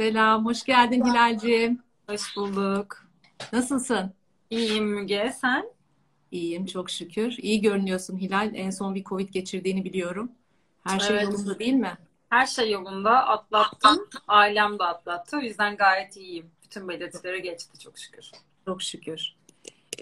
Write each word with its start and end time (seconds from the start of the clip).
Selam, 0.00 0.46
hoş 0.46 0.64
geldin 0.64 1.04
Hilal'ciğim. 1.04 1.82
Hoş 2.08 2.36
bulduk. 2.36 3.06
Nasılsın? 3.52 4.12
İyiyim 4.50 4.84
Müge, 4.84 5.34
sen? 5.40 5.66
İyiyim, 6.30 6.66
çok 6.66 6.90
şükür. 6.90 7.34
İyi 7.38 7.60
görünüyorsun 7.60 8.18
Hilal. 8.18 8.50
En 8.54 8.70
son 8.70 8.94
bir 8.94 9.04
Covid 9.04 9.28
geçirdiğini 9.28 9.84
biliyorum. 9.84 10.30
Her 10.84 11.00
şey 11.00 11.16
Evet, 11.16 11.24
yolunda 11.24 11.58
değil 11.58 11.72
mi? 11.74 11.92
her 12.28 12.46
şey 12.46 12.70
yolunda 12.70 13.26
atlattım. 13.26 14.08
Ailem 14.28 14.78
de 14.78 14.84
atlattı. 14.84 15.36
O 15.36 15.40
yüzden 15.40 15.76
gayet 15.76 16.16
iyiyim. 16.16 16.46
Bütün 16.64 16.88
belirtileri 16.88 17.42
geçti 17.42 17.78
çok 17.78 17.98
şükür. 17.98 18.30
Çok 18.64 18.82
şükür. 18.82 19.34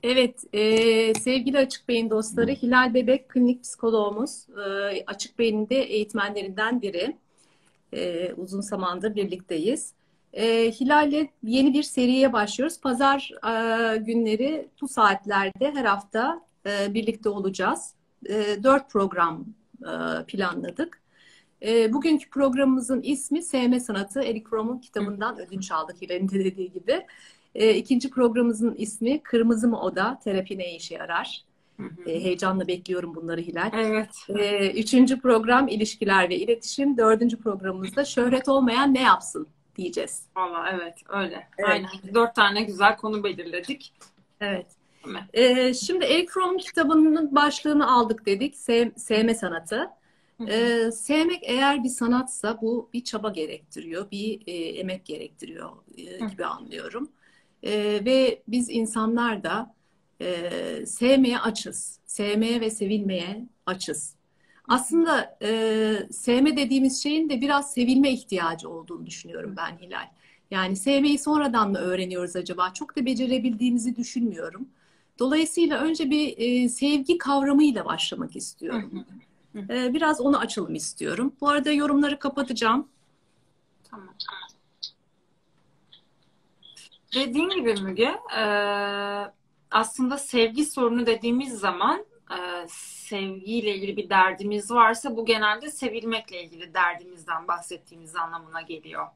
Evet, 0.03 0.45
e, 0.53 1.15
sevgili 1.15 1.59
Açık 1.59 1.89
Beyin 1.89 2.11
dostları, 2.11 2.51
Hilal 2.51 2.95
Bebek 2.95 3.29
klinik 3.29 3.63
psikoloğumuz. 3.63 4.47
E, 4.59 5.05
Açık 5.07 5.39
Beyin'in 5.39 5.69
de 5.69 5.83
eğitmenlerinden 5.83 6.83
biri. 6.83 7.17
E, 7.95 8.33
uzun 8.37 8.61
zamandır 8.61 9.15
birlikteyiz. 9.15 9.93
E, 10.33 10.71
Hilal'le 10.71 11.29
yeni 11.43 11.75
bir 11.75 11.83
seriye 11.83 12.33
başlıyoruz. 12.33 12.81
Pazar 12.81 13.31
e, 13.47 13.97
günleri 13.97 14.69
bu 14.81 14.89
saatlerde 14.89 15.73
her 15.75 15.85
hafta 15.85 16.41
e, 16.67 16.95
birlikte 16.95 17.29
olacağız. 17.29 17.95
E, 18.29 18.63
dört 18.63 18.91
program 18.91 19.45
e, 19.81 20.25
planladık. 20.27 21.01
E, 21.63 21.93
bugünkü 21.93 22.31
programımızın 22.31 23.03
ismi 23.03 23.43
Sevme 23.43 23.81
Sanatı. 23.81 24.23
Eric 24.23 24.45
Fromm'un 24.51 24.79
kitabından 24.79 25.39
ödünç 25.39 25.73
aldık 25.73 26.03
Hilal'in 26.03 26.29
de 26.29 26.45
dediği 26.45 26.73
gibi. 26.73 27.07
E, 27.55 27.75
ikinci 27.75 28.11
programımızın 28.11 28.75
ismi 28.75 29.23
Kırmızı 29.23 29.69
mı 29.69 29.81
Oda? 29.81 30.19
Terapi 30.25 30.59
ne 30.59 30.75
işe 30.77 30.95
yarar? 30.95 31.45
E, 32.07 32.25
heyecanla 32.25 32.69
bekliyorum 32.69 33.15
bunları 33.15 33.41
Hilal. 33.41 33.71
Evet. 33.75 34.11
E, 34.29 34.71
üçüncü 34.71 35.21
program 35.21 35.69
ilişkiler 35.69 36.29
ve 36.29 36.37
iletişim. 36.37 36.97
Dördüncü 36.97 37.41
programımızda 37.41 38.05
şöhret 38.05 38.49
olmayan 38.49 38.95
ne 38.95 39.03
yapsın 39.03 39.49
diyeceğiz. 39.77 40.23
Valla 40.37 40.71
evet 40.75 40.99
öyle. 41.09 41.49
Evet. 41.59 41.71
Aynen. 41.71 42.15
Dört 42.15 42.35
tane 42.35 42.63
güzel 42.63 42.97
konu 42.97 43.25
belirledik. 43.25 43.93
Evet. 44.41 44.67
Değil 45.05 45.17
mi? 45.17 45.29
E, 45.33 45.75
şimdi 45.75 46.05
Eric 46.05 46.27
Fromm'un 46.27 46.59
kitabının 46.59 47.35
başlığını 47.35 47.93
aldık 47.93 48.27
dedik. 48.27 48.57
Sev, 48.57 48.91
sevme 48.97 49.35
sanatı. 49.35 49.91
Hı 50.39 50.45
hı. 50.45 50.49
E, 50.49 50.93
sevmek 50.93 51.41
eğer 51.43 51.85
bir 51.85 51.89
sanatsa 51.89 52.59
bu 52.63 52.91
bir 52.93 53.05
çaba 53.05 53.31
gerektiriyor, 53.31 54.11
bir 54.11 54.43
e, 54.47 54.53
emek 54.53 55.05
gerektiriyor 55.05 55.71
e, 55.97 56.27
gibi 56.27 56.45
anlıyorum. 56.45 57.09
E, 57.63 57.73
ve 58.05 58.43
biz 58.49 58.71
insanlar 58.71 59.43
da 59.43 59.75
e, 60.25 60.87
sevmeye 60.87 61.39
açız. 61.39 61.99
Sevmeye 62.07 62.61
ve 62.61 62.71
sevilmeye 62.71 63.47
açız. 63.67 64.15
Aslında 64.69 65.39
e, 65.43 66.09
sevme 66.11 66.57
dediğimiz 66.57 67.03
şeyin 67.03 67.29
de 67.29 67.41
biraz 67.41 67.73
sevilme 67.75 68.11
ihtiyacı 68.13 68.69
olduğunu 68.69 69.07
düşünüyorum 69.07 69.55
ben 69.57 69.79
Hilal. 69.79 70.09
Yani 70.51 70.77
sevmeyi 70.77 71.19
sonradan 71.19 71.71
mı 71.71 71.79
öğreniyoruz 71.79 72.37
acaba? 72.37 72.73
Çok 72.73 72.97
da 72.97 73.07
becerebildiğimizi 73.07 73.97
düşünmüyorum. 73.97 74.69
Dolayısıyla 75.19 75.81
önce 75.81 76.11
bir 76.11 76.35
e, 76.39 76.69
sevgi 76.69 77.19
kavramıyla 77.19 77.85
başlamak 77.85 78.35
Hı 78.35 78.39
istiyorum. 78.39 79.05
hı. 79.53 79.61
E, 79.73 79.95
biraz 79.95 80.21
onu 80.21 80.39
açalım 80.39 80.75
istiyorum. 80.75 81.33
Bu 81.41 81.49
arada 81.49 81.73
yorumları 81.73 82.19
kapatacağım. 82.19 82.89
Tamam. 83.91 84.15
Dediğin 87.15 87.49
gibi 87.49 87.75
Müge, 87.83 88.15
e, 88.39 88.43
aslında 89.75 90.19
sevgi 90.19 90.65
sorunu 90.65 91.07
dediğimiz 91.07 91.59
zaman 91.59 92.05
e, 92.31 92.69
sevgiyle 92.69 93.75
ilgili 93.75 93.97
bir 93.97 94.09
derdimiz 94.09 94.71
varsa 94.71 95.17
bu 95.17 95.25
genelde 95.25 95.71
sevilmekle 95.71 96.43
ilgili 96.43 96.75
derdimizden 96.75 97.49
bahsettiğimiz 97.49 98.17
anlamına 98.17 98.61
geliyor. 98.61 99.07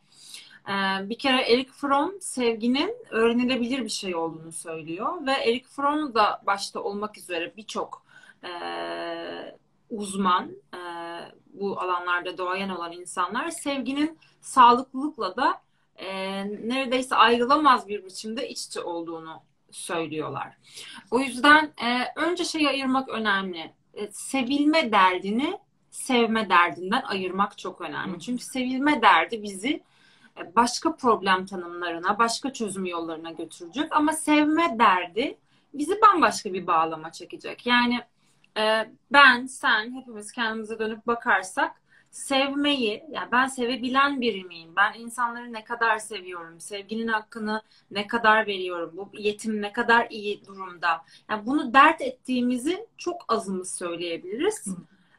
E, 0.69 0.73
bir 1.09 1.19
kere 1.19 1.53
Eric 1.53 1.71
Fromm 1.73 2.21
sevginin 2.21 2.97
öğrenilebilir 3.11 3.85
bir 3.85 3.89
şey 3.89 4.15
olduğunu 4.15 4.53
söylüyor 4.53 5.27
ve 5.27 5.33
Eric 5.33 5.69
Fromm 5.69 6.15
da 6.15 6.43
başta 6.47 6.81
olmak 6.81 7.19
üzere 7.19 7.57
birçok 7.57 8.03
e, 8.45 8.51
uzman, 9.91 10.51
e, 10.75 10.81
bu 11.53 11.81
alanlarda 11.81 12.39
doğayan 12.39 12.71
olan 12.71 12.93
insanlar 12.93 13.51
sevginin 13.51 14.19
sağlıklılıkla 14.41 15.37
da 15.37 15.61
e, 15.97 16.09
neredeyse 16.69 17.17
ayrılamaz 17.17 17.89
bir 17.89 18.05
biçimde 18.05 18.49
iç 18.49 18.67
içe 18.67 18.81
olduğunu 18.81 19.48
söylüyorlar. 19.71 20.57
O 21.11 21.21
yüzden 21.21 21.73
e, 21.85 22.13
önce 22.17 22.45
şeyi 22.45 22.69
ayırmak 22.69 23.09
önemli. 23.09 23.73
E, 23.95 24.13
sevilme 24.13 24.93
derdini 24.93 25.59
sevme 25.91 26.49
derdinden 26.49 27.03
ayırmak 27.03 27.59
çok 27.59 27.81
önemli. 27.81 28.21
Çünkü 28.21 28.45
sevilme 28.45 29.03
derdi 29.03 29.43
bizi 29.43 29.83
e, 30.39 30.57
başka 30.57 30.97
problem 30.97 31.47
tanımlarına, 31.47 32.19
başka 32.19 32.53
çözüm 32.53 32.85
yollarına 32.85 33.31
götürecek. 33.31 33.97
Ama 33.97 34.13
sevme 34.13 34.79
derdi 34.79 35.39
bizi 35.75 36.01
bambaşka 36.01 36.53
bir 36.53 36.67
bağlama 36.67 37.13
çekecek. 37.13 37.67
Yani 37.67 38.01
e, 38.59 38.91
ben, 39.13 39.47
sen, 39.47 39.95
hepimiz 40.01 40.33
kendimize 40.33 40.79
dönüp 40.79 41.07
bakarsak 41.07 41.81
sevmeyi, 42.11 43.05
yani 43.11 43.33
ben 43.33 43.47
sevebilen 43.47 44.21
biri 44.21 44.45
miyim? 44.45 44.73
Ben 44.77 44.93
insanları 44.99 45.53
ne 45.53 45.65
kadar 45.65 45.99
seviyorum? 45.99 46.61
Sevginin 46.61 47.09
hakkını 47.09 47.63
ne 47.91 48.07
kadar 48.07 48.47
veriyorum? 48.47 48.93
Bu 48.97 49.11
yetim 49.13 49.63
ne 49.63 49.73
kadar 49.73 50.07
iyi 50.11 50.47
durumda? 50.47 51.05
Yani 51.31 51.47
bunu 51.47 51.75
dert 51.75 52.01
ettiğimizi 52.01 52.87
çok 52.99 53.25
azımız 53.29 53.75
söyleyebiliriz. 53.77 54.67
Hı. 54.67 54.71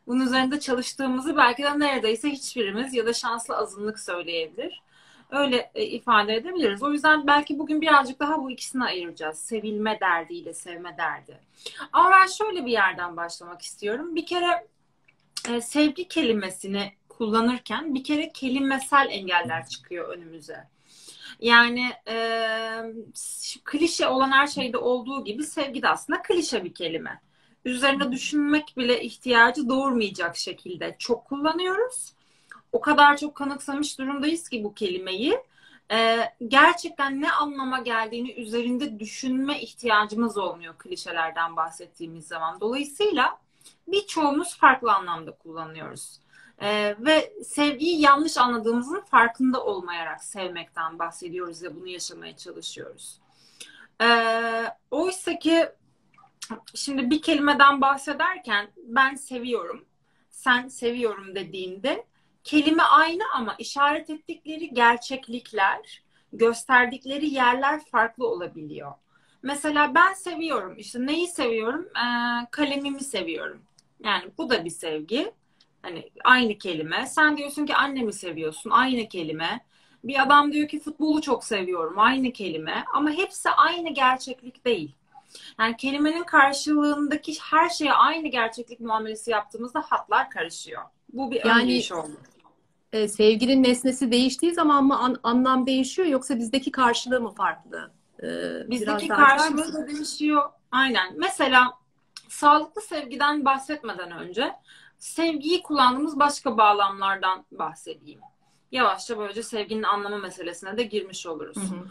Bunun 0.07 0.25
üzerinde 0.25 0.59
çalıştığımızı 0.59 1.37
belki 1.37 1.63
de 1.63 1.79
neredeyse 1.79 2.29
hiçbirimiz 2.29 2.93
ya 2.93 3.05
da 3.05 3.13
şanslı 3.13 3.57
azınlık 3.57 3.99
söyleyebilir. 3.99 4.81
Öyle 5.31 5.71
e, 5.75 5.85
ifade 5.85 6.35
edebiliriz. 6.35 6.83
O 6.83 6.91
yüzden 6.91 7.27
belki 7.27 7.59
bugün 7.59 7.81
birazcık 7.81 8.19
daha 8.19 8.43
bu 8.43 8.51
ikisini 8.51 8.83
ayıracağız. 8.83 9.39
Sevilme 9.39 9.99
derdiyle 9.99 10.53
sevme 10.53 10.97
derdi. 10.97 11.39
Ama 11.93 12.11
ben 12.11 12.27
şöyle 12.27 12.65
bir 12.65 12.71
yerden 12.71 13.17
başlamak 13.17 13.61
istiyorum. 13.61 14.15
Bir 14.15 14.25
kere 14.25 14.67
e, 15.49 15.61
sevgi 15.61 16.07
kelimesini 16.07 16.93
kullanırken 17.09 17.95
bir 17.95 18.03
kere 18.03 18.31
kelimesel 18.31 19.07
engeller 19.11 19.67
çıkıyor 19.67 20.09
önümüze. 20.09 20.67
Yani 21.39 21.91
e, 22.07 22.17
klişe 23.63 24.07
olan 24.07 24.31
her 24.31 24.47
şeyde 24.47 24.77
olduğu 24.77 25.23
gibi 25.23 25.43
sevgi 25.43 25.81
de 25.81 25.89
aslında 25.89 26.21
klişe 26.21 26.63
bir 26.63 26.73
kelime. 26.73 27.21
Üzerine 27.65 28.11
düşünmek 28.11 28.77
bile 28.77 29.03
ihtiyacı 29.03 29.69
doğurmayacak 29.69 30.37
şekilde 30.37 30.95
çok 30.99 31.25
kullanıyoruz. 31.25 32.13
O 32.71 32.81
kadar 32.81 33.17
çok 33.17 33.35
kanıksamış 33.35 33.99
durumdayız 33.99 34.49
ki 34.49 34.63
bu 34.63 34.73
kelimeyi. 34.73 35.39
E, 35.91 36.29
gerçekten 36.47 37.21
ne 37.21 37.31
anlama 37.31 37.79
geldiğini 37.79 38.31
üzerinde 38.31 38.99
düşünme 38.99 39.61
ihtiyacımız 39.61 40.37
olmuyor 40.37 40.77
klişelerden 40.77 41.55
bahsettiğimiz 41.55 42.27
zaman. 42.27 42.61
Dolayısıyla 42.61 43.39
birçoğumuz 43.91 44.57
farklı 44.57 44.93
anlamda 44.93 45.31
kullanıyoruz. 45.31 46.19
Ee, 46.61 46.95
ve 46.99 47.33
sevgiyi 47.43 48.01
yanlış 48.01 48.37
anladığımızın 48.37 49.01
farkında 49.01 49.63
olmayarak 49.63 50.23
sevmekten 50.23 50.99
bahsediyoruz 50.99 51.63
ve 51.63 51.75
bunu 51.75 51.87
yaşamaya 51.87 52.37
çalışıyoruz. 52.37 53.19
Ee, 54.01 54.65
oysa 54.91 55.39
ki 55.39 55.69
şimdi 56.75 57.09
bir 57.09 57.21
kelimeden 57.21 57.81
bahsederken 57.81 58.67
ben 58.77 59.15
seviyorum, 59.15 59.85
sen 60.29 60.67
seviyorum 60.67 61.35
dediğinde 61.35 62.05
kelime 62.43 62.83
aynı 62.83 63.23
ama 63.33 63.55
işaret 63.59 64.09
ettikleri 64.09 64.73
gerçeklikler, 64.73 66.03
gösterdikleri 66.33 67.29
yerler 67.29 67.85
farklı 67.85 68.27
olabiliyor. 68.27 68.93
Mesela 69.43 69.95
ben 69.95 70.13
seviyorum. 70.13 70.77
İşte 70.77 71.05
neyi 71.05 71.27
seviyorum? 71.27 71.87
Ee, 71.97 72.47
kalemimi 72.51 73.03
seviyorum. 73.03 73.61
Yani 74.03 74.23
bu 74.37 74.49
da 74.49 74.65
bir 74.65 74.69
sevgi. 74.69 75.31
Hani 75.81 76.09
aynı 76.23 76.57
kelime. 76.57 77.05
Sen 77.07 77.37
diyorsun 77.37 77.65
ki 77.65 77.75
annemi 77.75 78.13
seviyorsun. 78.13 78.69
Aynı 78.69 79.07
kelime. 79.09 79.65
Bir 80.03 80.21
adam 80.23 80.51
diyor 80.53 80.67
ki 80.67 80.79
futbolu 80.79 81.21
çok 81.21 81.43
seviyorum. 81.43 81.99
Aynı 81.99 82.31
kelime. 82.33 82.83
Ama 82.93 83.11
hepsi 83.11 83.49
aynı 83.49 83.89
gerçeklik 83.93 84.65
değil. 84.65 84.95
Yani 85.59 85.77
kelimenin 85.77 86.23
karşılığındaki 86.23 87.33
her 87.41 87.69
şeye 87.69 87.93
aynı 87.93 88.27
gerçeklik 88.27 88.79
muamelesi 88.79 89.31
yaptığımızda 89.31 89.81
hatlar 89.81 90.29
karışıyor. 90.29 90.81
Bu 91.13 91.31
bir 91.31 91.41
ön 91.41 91.49
Yani 91.49 91.67
giriş 91.67 91.91
oldu. 91.91 92.17
e, 92.93 93.07
sevginin 93.07 93.63
nesnesi 93.63 94.11
değiştiği 94.11 94.53
zaman 94.53 94.85
mı 94.85 94.99
an- 94.99 95.19
anlam 95.23 95.65
değişiyor 95.67 96.07
yoksa 96.07 96.37
bizdeki 96.39 96.71
karşılığı 96.71 97.21
mı 97.21 97.31
farklı? 97.31 97.91
E, 98.23 98.25
biraz 98.25 98.69
Bizdeki 98.71 99.07
karşılığı 99.07 99.73
da 99.73 99.87
değişiyor. 99.87 100.49
Aynen. 100.71 101.13
Mesela 101.17 101.73
sağlıklı 102.29 102.81
sevgiden 102.81 103.45
bahsetmeden 103.45 104.11
önce 104.11 104.55
sevgiyi 104.97 105.61
kullandığımız 105.61 106.19
başka 106.19 106.57
bağlamlardan 106.57 107.45
bahsedeyim. 107.51 108.19
Yavaşça 108.71 109.17
böylece 109.17 109.43
sevginin 109.43 109.83
anlamı 109.83 110.17
meselesine 110.17 110.77
de 110.77 110.83
girmiş 110.83 111.25
oluruz. 111.25 111.57
Hı 111.57 111.75
hı. 111.75 111.87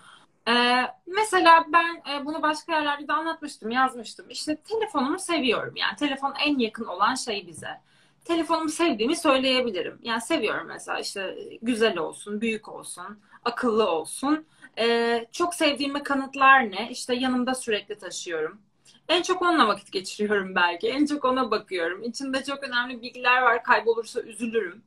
Ee, 0.48 0.86
mesela 1.06 1.66
ben 1.72 2.02
e, 2.12 2.26
bunu 2.26 2.42
başka 2.42 2.72
yerlerde 2.72 3.08
de 3.08 3.12
anlatmıştım, 3.12 3.70
yazmıştım. 3.70 4.30
İşte 4.30 4.56
telefonumu 4.56 5.18
seviyorum. 5.18 5.76
Yani 5.76 5.96
telefon 5.96 6.34
en 6.46 6.58
yakın 6.58 6.84
olan 6.84 7.14
şey 7.14 7.46
bize. 7.46 7.80
Telefonumu 8.24 8.68
sevdiğimi 8.68 9.16
söyleyebilirim. 9.16 9.98
Yani 10.02 10.20
seviyorum 10.20 10.66
mesela 10.66 10.98
işte 10.98 11.38
güzel 11.62 11.98
olsun, 11.98 12.40
büyük 12.40 12.68
olsun, 12.68 13.18
akıllı 13.44 13.90
olsun. 13.90 14.46
Ee, 14.78 15.26
çok 15.32 15.54
sevdiğimi 15.54 16.02
kanıtlar 16.02 16.70
ne? 16.70 16.88
İşte 16.90 17.14
yanımda 17.14 17.54
sürekli 17.54 17.98
taşıyorum. 17.98 18.60
En 19.08 19.22
çok 19.22 19.42
onunla 19.42 19.68
vakit 19.68 19.92
geçiriyorum 19.92 20.54
belki. 20.54 20.88
En 20.88 21.06
çok 21.06 21.24
ona 21.24 21.50
bakıyorum. 21.50 22.02
İçinde 22.02 22.44
çok 22.44 22.62
önemli 22.62 23.02
bilgiler 23.02 23.42
var. 23.42 23.62
Kaybolursa 23.62 24.20
üzülürüm. 24.20 24.82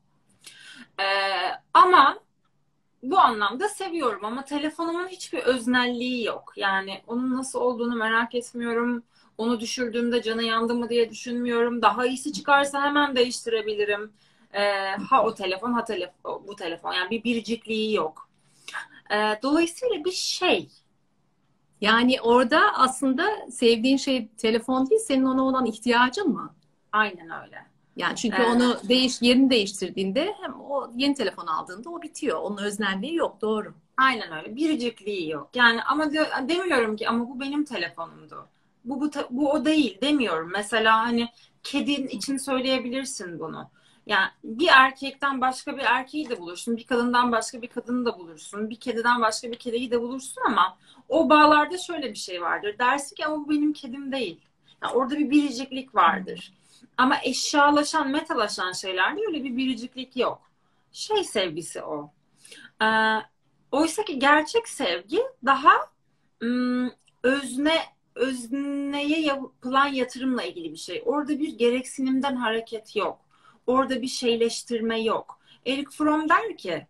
Ee, 0.99 1.03
ama 1.73 2.19
bu 3.03 3.19
anlamda 3.19 3.69
seviyorum 3.69 4.25
ama 4.25 4.45
telefonumun 4.45 5.07
hiçbir 5.07 5.39
öznelliği 5.39 6.25
yok. 6.25 6.53
Yani 6.55 7.01
onun 7.07 7.35
nasıl 7.35 7.59
olduğunu 7.61 7.95
merak 7.95 8.35
etmiyorum. 8.35 9.03
Onu 9.37 9.59
düşürdüğümde 9.59 10.21
canı 10.21 10.43
yandı 10.43 10.75
mı 10.75 10.89
diye 10.89 11.09
düşünmüyorum. 11.09 11.81
Daha 11.81 12.05
iyisi 12.05 12.33
çıkarsa 12.33 12.81
hemen 12.83 13.15
değiştirebilirim. 13.15 14.13
Ee, 14.53 14.95
ha 15.09 15.23
o 15.23 15.33
telefon 15.35 15.73
ha 15.73 15.83
telefon 15.83 16.47
bu 16.47 16.55
telefon. 16.55 16.93
Yani 16.93 17.09
bir 17.09 17.23
biricikliği 17.23 17.93
yok. 17.93 18.29
Ee, 19.11 19.39
dolayısıyla 19.43 20.05
bir 20.05 20.11
şey. 20.11 20.69
Yani 21.81 22.21
orada 22.21 22.73
aslında 22.73 23.23
sevdiğin 23.51 23.97
şey 23.97 24.27
telefon 24.27 24.89
değil, 24.89 25.01
senin 25.01 25.23
ona 25.25 25.43
olan 25.43 25.65
ihtiyacın 25.65 26.29
mı? 26.29 26.55
Aynen 26.91 27.29
öyle. 27.43 27.65
Yani 27.95 28.15
çünkü 28.15 28.37
Evet. 28.37 28.47
onu 28.55 28.77
değiş 28.89 29.21
yerini 29.21 29.49
değiştirdiğinde 29.49 30.35
hem 30.41 30.61
o 30.61 30.91
yeni 30.95 31.13
telefon 31.13 31.47
aldığında 31.47 31.89
o 31.89 32.01
bitiyor. 32.01 32.39
Onun 32.41 32.57
öznelliği 32.57 33.15
yok, 33.15 33.41
doğru. 33.41 33.73
Aynen 33.97 34.31
öyle. 34.31 34.55
Biricikliği 34.55 35.29
yok. 35.29 35.49
Yani 35.55 35.83
ama 35.83 36.13
de- 36.13 36.29
demiyorum 36.49 36.95
ki 36.95 37.09
ama 37.09 37.29
bu 37.29 37.39
benim 37.39 37.63
telefonumdu. 37.65 38.47
Bu, 38.85 39.01
bu, 39.01 39.11
bu 39.29 39.51
o 39.51 39.65
değil 39.65 40.01
demiyorum. 40.01 40.49
Mesela 40.53 40.99
hani 40.99 41.29
kedin 41.63 42.07
için 42.07 42.37
söyleyebilirsin 42.37 43.39
bunu. 43.39 43.69
Yani 44.05 44.27
bir 44.43 44.67
erkekten 44.67 45.41
başka 45.41 45.77
bir 45.77 45.81
erkeği 45.81 46.29
de 46.29 46.39
bulursun. 46.39 46.77
Bir 46.77 46.85
kadından 46.87 47.31
başka 47.31 47.61
bir 47.61 47.67
kadını 47.67 48.05
da 48.05 48.19
bulursun. 48.19 48.69
Bir 48.69 48.75
kediden 48.79 49.21
başka 49.21 49.51
bir 49.51 49.57
kediyi 49.57 49.91
de 49.91 50.01
bulursun 50.01 50.41
ama 50.47 50.77
o 51.11 51.29
bağlarda 51.29 51.77
şöyle 51.77 52.09
bir 52.09 52.17
şey 52.17 52.41
vardır. 52.41 52.75
Dersin 52.79 53.15
ki 53.15 53.25
ama 53.25 53.45
bu 53.45 53.49
benim 53.49 53.73
kedim 53.73 54.11
değil. 54.11 54.41
Yani 54.83 54.93
orada 54.93 55.19
bir 55.19 55.29
biriciklik 55.29 55.95
vardır. 55.95 56.53
Ama 56.97 57.17
eşyalaşan, 57.23 58.09
metalaşan 58.09 58.71
şeylerde 58.71 59.21
öyle 59.27 59.43
bir 59.43 59.57
biriciklik 59.57 60.17
yok. 60.17 60.41
Şey 60.91 61.23
sevgisi 61.23 61.83
o. 61.83 62.11
Ee, 62.81 62.85
Oysa 63.71 64.05
ki 64.05 64.19
gerçek 64.19 64.69
sevgi 64.69 65.21
daha 65.45 65.71
ım, 66.43 66.93
özne 67.23 67.79
özneye 68.15 69.21
yapılan 69.21 69.87
yatırımla 69.87 70.43
ilgili 70.43 70.71
bir 70.71 70.77
şey. 70.77 71.03
Orada 71.05 71.39
bir 71.39 71.57
gereksinimden 71.57 72.35
hareket 72.35 72.95
yok. 72.95 73.19
Orada 73.67 74.01
bir 74.01 74.07
şeyleştirme 74.07 75.01
yok. 75.01 75.39
Eric 75.65 75.89
Fromm 75.91 76.29
der 76.29 76.57
ki 76.57 76.87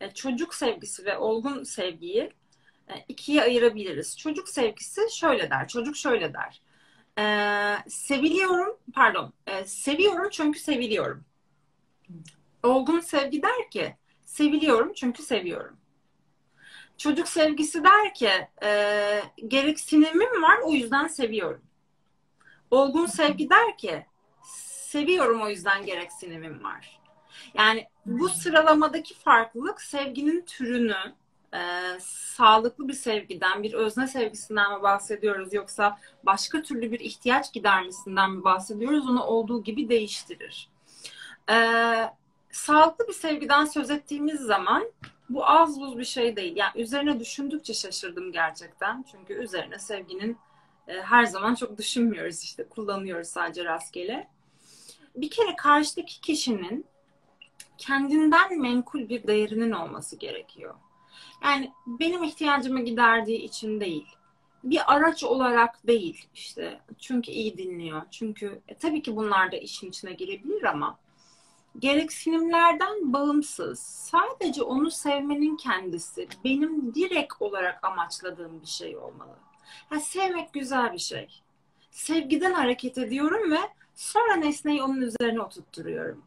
e, 0.00 0.10
çocuk 0.14 0.54
sevgisi 0.54 1.04
ve 1.04 1.18
olgun 1.18 1.62
sevgiyi 1.62 2.32
ikiye 3.08 3.42
ayırabiliriz. 3.42 4.18
Çocuk 4.18 4.48
sevgisi 4.48 5.00
şöyle 5.12 5.50
der. 5.50 5.68
Çocuk 5.68 5.96
şöyle 5.96 6.34
der. 6.34 6.60
Ee, 7.18 7.78
seviliyorum, 7.88 8.78
pardon, 8.94 9.32
e, 9.46 9.64
seviyorum 9.64 10.28
çünkü 10.30 10.58
seviliyorum. 10.58 11.24
Olgun 12.62 13.00
sevgi 13.00 13.42
der 13.42 13.70
ki 13.70 13.96
seviliyorum 14.24 14.92
çünkü 14.92 15.22
seviyorum. 15.22 15.76
Çocuk 16.98 17.28
sevgisi 17.28 17.84
der 17.84 18.14
ki 18.14 18.30
e, 18.62 19.22
gereksinimim 19.48 20.42
var 20.42 20.58
o 20.64 20.72
yüzden 20.72 21.06
seviyorum. 21.06 21.62
Olgun 22.70 23.06
sevgi 23.06 23.50
der 23.50 23.78
ki 23.78 24.06
seviyorum 24.94 25.42
o 25.42 25.48
yüzden 25.48 25.86
gereksinimim 25.86 26.64
var. 26.64 27.00
Yani 27.54 27.86
bu 28.06 28.28
sıralamadaki 28.28 29.14
farklılık 29.14 29.82
sevginin 29.82 30.44
türünü 30.44 31.14
e, 31.54 31.60
sağlıklı 32.00 32.88
bir 32.88 32.92
sevgiden, 32.92 33.62
bir 33.62 33.72
özne 33.72 34.06
sevgisinden 34.06 34.76
mi 34.76 34.82
bahsediyoruz 34.82 35.54
yoksa 35.54 35.98
başka 36.22 36.62
türlü 36.62 36.92
bir 36.92 37.00
ihtiyaç 37.00 37.52
gidermesinden 37.52 38.30
mi 38.30 38.44
bahsediyoruz 38.44 39.08
onu 39.08 39.24
olduğu 39.24 39.62
gibi 39.62 39.88
değiştirir. 39.88 40.68
E, 41.50 41.56
sağlıklı 42.50 43.08
bir 43.08 43.12
sevgiden 43.12 43.64
söz 43.64 43.90
ettiğimiz 43.90 44.40
zaman 44.40 44.92
bu 45.28 45.46
az 45.46 45.80
buz 45.80 45.98
bir 45.98 46.04
şey 46.04 46.36
değil. 46.36 46.56
Yani 46.56 46.82
üzerine 46.82 47.20
düşündükçe 47.20 47.74
şaşırdım 47.74 48.32
gerçekten. 48.32 49.04
Çünkü 49.10 49.34
üzerine 49.34 49.78
sevginin 49.78 50.38
e, 50.88 51.02
her 51.02 51.24
zaman 51.24 51.54
çok 51.54 51.78
düşünmüyoruz 51.78 52.42
işte. 52.42 52.68
Kullanıyoruz 52.68 53.28
sadece 53.28 53.64
rastgele. 53.64 54.28
Bir 55.16 55.30
kere 55.30 55.56
karşıdaki 55.56 56.20
kişinin 56.20 56.86
kendinden 57.78 58.60
menkul 58.60 59.08
bir 59.08 59.26
değerinin 59.26 59.72
olması 59.72 60.16
gerekiyor. 60.16 60.74
Yani 61.44 61.72
benim 61.86 62.22
ihtiyacımı 62.22 62.80
giderdiği 62.80 63.38
için 63.38 63.80
değil. 63.80 64.06
Bir 64.64 64.94
araç 64.94 65.24
olarak 65.24 65.86
değil 65.86 66.28
işte. 66.34 66.80
Çünkü 66.98 67.30
iyi 67.30 67.58
dinliyor. 67.58 68.02
Çünkü 68.10 68.62
e, 68.68 68.74
tabii 68.74 69.02
ki 69.02 69.16
bunlar 69.16 69.52
da 69.52 69.56
işin 69.56 69.88
içine 69.88 70.12
girebilir 70.12 70.64
ama 70.64 70.98
gereksinimlerden 71.78 73.12
bağımsız 73.12 73.78
sadece 73.80 74.62
onu 74.62 74.90
sevmenin 74.90 75.56
kendisi 75.56 76.28
benim 76.44 76.94
direkt 76.94 77.32
olarak 77.40 77.84
amaçladığım 77.84 78.62
bir 78.62 78.66
şey 78.66 78.96
olmalı. 78.96 79.36
Ha, 79.88 80.00
sevmek 80.00 80.52
güzel 80.52 80.92
bir 80.92 80.98
şey. 80.98 81.42
Sevgiden 81.90 82.52
hareket 82.52 82.98
ediyorum 82.98 83.52
ve 83.52 83.60
sonra 83.94 84.36
nesneyi 84.36 84.82
onun 84.82 85.00
üzerine 85.00 85.40
oturtturuyorum. 85.40 86.24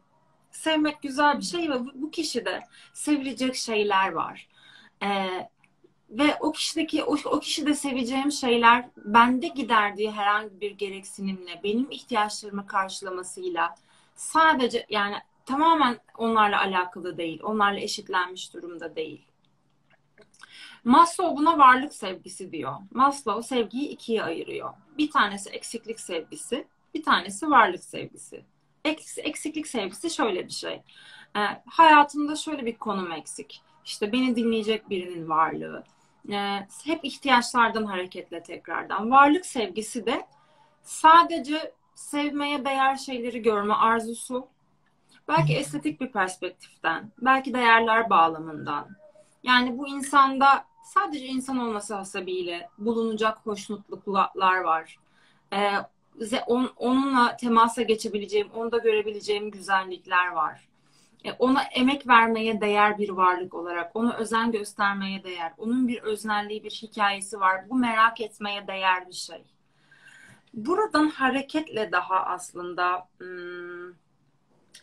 Sevmek 0.50 1.02
güzel 1.02 1.38
bir 1.38 1.44
şey 1.44 1.70
ve 1.70 1.74
bu 1.94 2.10
kişide 2.10 2.64
sevilecek 2.94 3.54
şeyler 3.54 4.12
var. 4.12 4.48
Ee, 5.02 5.48
ve 6.10 6.36
o 6.40 6.52
kişideki 6.52 7.04
o, 7.04 7.16
o 7.24 7.40
kişide 7.40 7.74
seveceğim 7.74 8.32
şeyler 8.32 8.88
bende 8.96 9.48
giderdiği 9.48 10.10
herhangi 10.10 10.60
bir 10.60 10.70
gereksinimle 10.70 11.60
benim 11.64 11.90
ihtiyaçlarımı 11.90 12.66
karşılamasıyla 12.66 13.74
sadece 14.14 14.86
yani 14.88 15.16
tamamen 15.46 15.98
onlarla 16.18 16.60
alakalı 16.60 17.18
değil. 17.18 17.40
Onlarla 17.42 17.80
eşitlenmiş 17.80 18.54
durumda 18.54 18.96
değil. 18.96 19.24
Maslow 20.84 21.36
buna 21.36 21.58
varlık 21.58 21.94
sevgisi 21.94 22.52
diyor. 22.52 22.74
Maslow 22.90 23.42
sevgiyi 23.42 23.88
ikiye 23.88 24.22
ayırıyor. 24.22 24.74
Bir 24.98 25.10
tanesi 25.10 25.50
eksiklik 25.50 26.00
sevgisi, 26.00 26.66
bir 26.94 27.02
tanesi 27.02 27.50
varlık 27.50 27.84
sevgisi. 27.84 28.44
Eksiklik 29.16 29.66
sevgisi 29.66 30.10
şöyle 30.10 30.46
bir 30.46 30.52
şey. 30.52 30.82
E, 31.36 31.40
hayatımda 31.66 32.36
şöyle 32.36 32.66
bir 32.66 32.78
konum 32.78 33.12
eksik. 33.12 33.62
İşte 33.88 34.12
beni 34.12 34.36
dinleyecek 34.36 34.90
birinin 34.90 35.28
varlığı. 35.28 35.84
E, 36.32 36.66
hep 36.84 37.04
ihtiyaçlardan 37.04 37.84
hareketle 37.84 38.42
tekrardan. 38.42 39.10
Varlık 39.10 39.46
sevgisi 39.46 40.06
de 40.06 40.26
sadece 40.82 41.72
sevmeye 41.94 42.64
değer 42.64 42.96
şeyleri 42.96 43.42
görme 43.42 43.74
arzusu. 43.74 44.48
Belki 45.28 45.56
estetik 45.56 46.00
bir 46.00 46.12
perspektiften, 46.12 47.12
belki 47.18 47.54
değerler 47.54 48.10
bağlamından. 48.10 48.88
Yani 49.42 49.78
bu 49.78 49.88
insanda 49.88 50.64
sadece 50.84 51.26
insan 51.26 51.58
olması 51.58 51.94
hasebiyle 51.94 52.68
bulunacak 52.78 53.38
hoşnutluklar 53.38 54.60
var. 54.60 54.98
Ee, 55.52 55.72
on, 56.46 56.72
onunla 56.76 57.36
temasa 57.36 57.82
geçebileceğim, 57.82 58.48
onda 58.54 58.78
görebileceğim 58.78 59.50
güzellikler 59.50 60.28
var. 60.28 60.67
Ee, 61.24 61.32
ona 61.32 61.62
emek 61.62 62.08
vermeye 62.08 62.60
değer 62.60 62.98
bir 62.98 63.08
varlık 63.08 63.54
olarak, 63.54 63.96
ona 63.96 64.16
özen 64.16 64.52
göstermeye 64.52 65.24
değer, 65.24 65.52
onun 65.58 65.88
bir 65.88 66.02
öznelliği, 66.02 66.64
bir 66.64 66.70
hikayesi 66.70 67.40
var. 67.40 67.70
Bu 67.70 67.74
merak 67.74 68.20
etmeye 68.20 68.66
değer 68.66 69.08
bir 69.08 69.14
şey. 69.14 69.44
Buradan 70.54 71.08
hareketle 71.08 71.92
daha 71.92 72.16
aslında 72.16 73.08
hmm, 73.18 73.92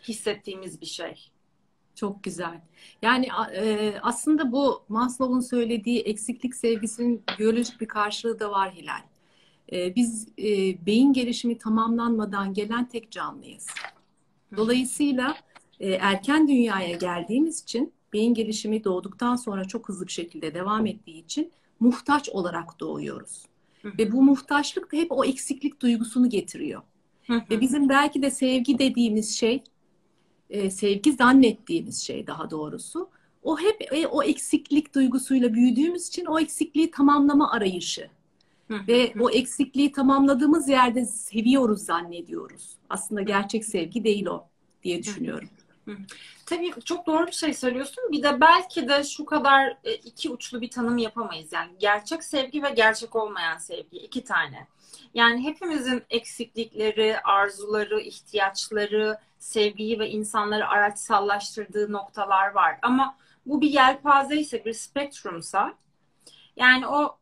hissettiğimiz 0.04 0.82
bir 0.82 0.86
şey. 0.86 1.32
Çok 1.96 2.24
güzel. 2.24 2.62
Yani 3.01 3.27
e, 3.54 3.94
aslında 4.01 4.51
bu 4.51 4.84
Maslow'un 4.89 5.39
söylediği 5.39 6.01
eksiklik 6.01 6.56
sevgisinin 6.56 7.24
biyolojik 7.39 7.82
bir 7.82 7.88
karşılığı 7.88 8.39
da 8.39 8.51
var 8.51 8.72
Hilal. 8.72 9.01
E, 9.72 9.96
biz 9.96 10.27
e, 10.38 10.46
beyin 10.86 11.13
gelişimi 11.13 11.58
tamamlanmadan 11.58 12.54
gelen 12.54 12.86
tek 12.89 13.12
canlıyız. 13.12 13.68
Dolayısıyla 14.58 15.36
e, 15.79 15.89
erken 15.89 16.48
dünyaya 16.48 16.98
geldiğimiz 16.98 17.63
için 17.63 17.94
beyin 18.13 18.34
gelişimi 18.34 18.84
doğduktan 18.84 19.36
sonra 19.36 19.65
çok 19.65 19.89
hızlı 19.89 20.08
bir 20.08 20.12
şekilde 20.12 20.53
devam 20.53 20.86
ettiği 20.86 21.24
için 21.24 21.51
muhtaç 21.79 22.29
olarak 22.29 22.79
doğuyoruz. 22.79 23.46
Ve 23.86 24.12
bu 24.12 24.22
muhtaçlık 24.22 24.94
da 24.94 24.98
hep 24.98 25.12
o 25.12 25.25
eksiklik 25.25 25.82
duygusunu 25.82 26.29
getiriyor. 26.29 26.82
Ve 27.29 27.62
bizim 27.62 27.89
belki 27.89 28.22
de 28.22 28.32
sevgi 28.32 28.79
dediğimiz 28.79 29.38
şey 29.38 29.63
e, 30.50 30.70
sevgi 30.72 31.13
zannettiğimiz 31.13 32.03
şey 32.03 32.27
daha 32.27 32.51
doğrusu. 32.51 33.10
O 33.44 33.60
hep 33.60 33.94
e, 33.94 34.08
o 34.08 34.24
eksiklik 34.24 34.96
duygusuyla 34.96 35.53
büyüdüğümüz 35.53 36.08
için 36.08 36.25
o 36.25 36.39
eksikliği 36.39 36.91
tamamlama 36.91 37.51
arayışı. 37.51 38.10
Ve 38.70 39.13
o 39.20 39.29
eksikliği 39.29 39.91
tamamladığımız 39.91 40.70
yerde 40.70 41.05
seviyoruz 41.05 41.82
zannediyoruz. 41.82 42.75
Aslında 42.89 43.22
gerçek 43.22 43.65
sevgi 43.65 44.03
değil 44.03 44.25
o 44.25 44.48
diye 44.84 45.03
düşünüyorum. 45.03 45.50
Tabii 46.46 46.74
çok 46.86 47.08
doğru 47.08 47.27
bir 47.27 47.32
şey 47.32 47.54
söylüyorsun. 47.54 48.04
Bir 48.12 48.24
de 48.24 48.42
belki 48.42 48.88
de 48.88 49.04
şu 49.04 49.25
kadar 49.25 49.77
e, 49.84 49.94
iki 49.94 50.30
uçlu 50.30 50.62
bir 50.62 50.70
tanım 50.70 50.98
yapamayız. 50.98 51.54
Yani 51.54 51.72
gerçek 51.80 52.24
sevgi 52.24 52.63
ve 52.63 52.70
gerçek 52.70 53.15
olmayan 53.15 53.58
sevgi 53.58 53.98
iki 53.98 54.24
tane. 54.24 54.68
Yani 55.13 55.44
hepimizin 55.44 56.04
eksiklikleri, 56.10 57.20
arzuları, 57.20 58.01
ihtiyaçları, 58.01 59.18
sevgiyi 59.39 60.00
ve 60.00 60.10
insanları 60.10 60.68
araçsallaştırdığı 60.68 61.92
noktalar 61.92 62.51
var. 62.51 62.80
Ama 62.82 63.18
bu 63.46 63.62
bir 63.62 63.70
yelpaze 63.70 64.36
ise, 64.36 64.65
bir 64.65 64.74
spektrumsa 64.74 65.74
yani 66.56 66.88
o 66.88 67.18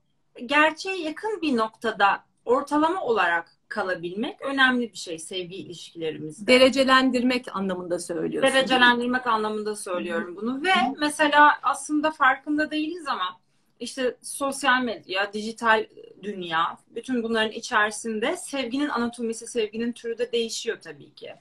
gerçeğe 0.45 1.01
yakın 1.01 1.41
bir 1.41 1.57
noktada 1.57 2.23
ortalama 2.45 3.01
olarak 3.01 3.52
kalabilmek 3.73 4.41
önemli 4.41 4.91
bir 4.91 4.97
şey 4.97 5.19
sevgi 5.19 5.55
ilişkilerimizde. 5.55 6.47
Derecelendirmek 6.47 7.55
anlamında 7.55 7.99
söylüyorsun. 7.99 8.53
Derecelendirmek 8.53 9.27
anlamında 9.27 9.75
söylüyorum 9.75 10.35
bunu 10.35 10.63
ve 10.63 10.73
mesela 10.99 11.59
aslında 11.63 12.11
farkında 12.11 12.71
değiliz 12.71 13.07
ama 13.07 13.39
işte 13.79 14.15
sosyal 14.21 14.81
medya, 14.81 15.33
dijital 15.33 15.85
dünya, 16.23 16.77
bütün 16.95 17.23
bunların 17.23 17.51
içerisinde 17.51 18.37
sevginin 18.37 18.89
anatomisi, 18.89 19.47
sevginin 19.47 19.91
türü 19.91 20.17
de 20.17 20.31
değişiyor 20.31 20.77
tabii 20.81 21.13
ki. 21.13 21.33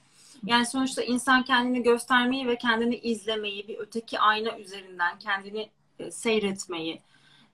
Yani 0.45 0.65
sonuçta 0.65 1.01
insan 1.01 1.43
kendini 1.43 1.83
göstermeyi 1.83 2.47
ve 2.47 2.55
kendini 2.57 2.95
izlemeyi, 2.95 3.67
bir 3.67 3.77
öteki 3.77 4.19
ayna 4.19 4.59
üzerinden 4.59 5.19
kendini 5.19 5.69
e, 5.99 6.11
seyretmeyi 6.11 7.01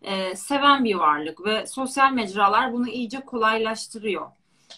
e, 0.02 0.36
seven 0.36 0.84
bir 0.84 0.96
varlık 0.96 1.46
ve 1.46 1.68
sosyal 1.68 2.12
mecralar 2.12 2.74
bunu 2.74 2.90
iyice 2.90 3.20
kolaylaştırıyor. 3.20 4.28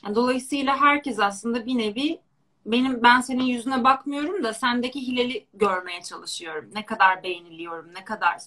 Yani 0.04 0.16
dolayısıyla 0.16 0.82
herkes 0.82 1.20
aslında 1.20 1.66
bir 1.66 1.78
nevi 1.78 2.20
benim 2.66 3.04
ben 3.04 3.22
senin 3.22 3.44
yüzüne 3.44 3.84
bakmıyorum 3.84 4.44
da 4.44 4.54
sendeki 4.54 5.08
hileli 5.08 5.48
görmeye 5.54 6.02
çalışıyorum. 6.02 6.70
Ne 6.74 6.86
kadar 6.86 7.24
beğeniliyorum, 7.24 7.94
ne 7.94 8.06
kadar 8.06 8.38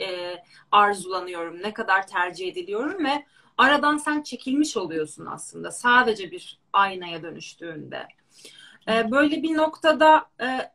e, 0.00 0.36
arzulanıyorum, 0.72 1.62
ne 1.62 1.74
kadar 1.74 2.06
tercih 2.06 2.48
ediliyorum 2.48 3.04
ve 3.04 3.26
aradan 3.58 3.96
sen 3.96 4.22
çekilmiş 4.22 4.76
oluyorsun 4.76 5.26
aslında 5.26 5.70
sadece 5.70 6.30
bir 6.30 6.58
aynaya 6.72 7.22
dönüştüğünde. 7.22 8.06
E, 8.88 9.10
böyle 9.10 9.42
bir 9.42 9.56
noktada 9.56 10.26
e, 10.40 10.72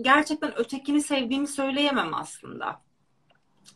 gerçekten 0.00 0.58
ötekini 0.58 1.02
sevdiğimi 1.02 1.48
söyleyemem 1.48 2.14
aslında. 2.14 2.80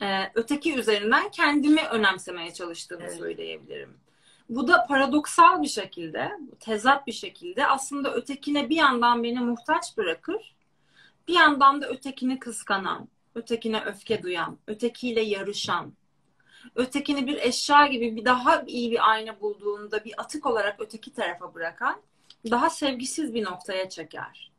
E, 0.03 0.31
öteki 0.35 0.79
üzerinden 0.79 1.31
kendimi 1.31 1.81
önemsemeye 1.83 2.53
çalıştığımı 2.53 3.05
evet. 3.05 3.19
söyleyebilirim. 3.19 4.06
Bu 4.49 4.69
da 4.69 4.87
paradoksal 4.87 5.63
bir 5.63 5.69
şekilde, 5.69 6.33
tezat 6.61 7.07
bir 7.07 7.13
şekilde 7.13 7.67
aslında 7.67 8.15
ötekine 8.15 8.69
bir 8.69 8.77
yandan 8.77 9.23
beni 9.23 9.41
muhtaç 9.41 9.97
bırakır, 9.97 10.55
bir 11.29 11.35
yandan 11.35 11.83
da 11.83 11.89
ötekini 11.89 12.39
kıskanan, 12.39 13.09
ötekine 13.35 13.81
öfke 13.81 14.23
duyan, 14.23 14.59
ötekiyle 14.67 15.21
yarışan, 15.21 15.93
ötekini 16.75 17.27
bir 17.27 17.37
eşya 17.37 17.87
gibi 17.87 18.17
bir 18.17 18.25
daha 18.25 18.63
iyi 18.67 18.91
bir 18.91 19.11
ayna 19.11 19.41
bulduğunda 19.41 20.05
bir 20.05 20.15
atık 20.21 20.47
olarak 20.47 20.81
öteki 20.81 21.13
tarafa 21.13 21.55
bırakan 21.55 22.01
daha 22.51 22.71
sevgisiz 22.71 23.35
bir 23.35 23.45
noktaya 23.45 23.89
çeker. 23.89 24.51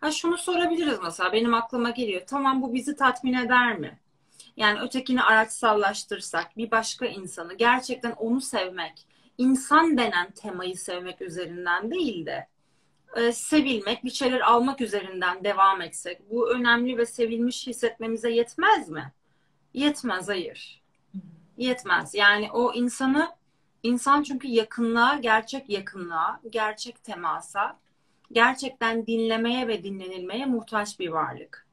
Ha 0.00 0.10
şunu 0.10 0.38
sorabiliriz 0.38 0.98
mesela 1.02 1.32
benim 1.32 1.54
aklıma 1.54 1.90
geliyor. 1.90 2.22
Tamam 2.26 2.62
bu 2.62 2.74
bizi 2.74 2.96
tatmin 2.96 3.34
eder 3.34 3.78
mi? 3.78 3.98
Yani 4.56 4.80
ötekini 4.80 5.22
araçsallaştırsak 5.22 6.56
bir 6.56 6.70
başka 6.70 7.06
insanı 7.06 7.54
gerçekten 7.54 8.12
onu 8.12 8.40
sevmek, 8.40 9.06
insan 9.38 9.98
denen 9.98 10.30
temayı 10.30 10.76
sevmek 10.76 11.22
üzerinden 11.22 11.90
değil 11.90 12.26
de 12.26 12.48
e, 13.16 13.32
sevilmek, 13.32 14.04
bir 14.04 14.10
şeyler 14.10 14.40
almak 14.40 14.80
üzerinden 14.80 15.44
devam 15.44 15.82
etsek 15.82 16.30
bu 16.30 16.50
önemli 16.50 16.98
ve 16.98 17.06
sevilmiş 17.06 17.66
hissetmemize 17.66 18.30
yetmez 18.30 18.88
mi? 18.88 19.12
Yetmez, 19.74 20.28
hayır. 20.28 20.82
Yetmez. 21.56 22.14
Yani 22.14 22.52
o 22.52 22.74
insanı 22.74 23.28
insan 23.82 24.22
çünkü 24.22 24.48
yakınlığa, 24.48 25.16
gerçek 25.16 25.70
yakınlığa, 25.70 26.40
gerçek 26.50 27.04
temasa, 27.04 27.78
gerçekten 28.32 29.06
dinlemeye 29.06 29.68
ve 29.68 29.84
dinlenilmeye 29.84 30.46
muhtaç 30.46 31.00
bir 31.00 31.08
varlık. 31.08 31.66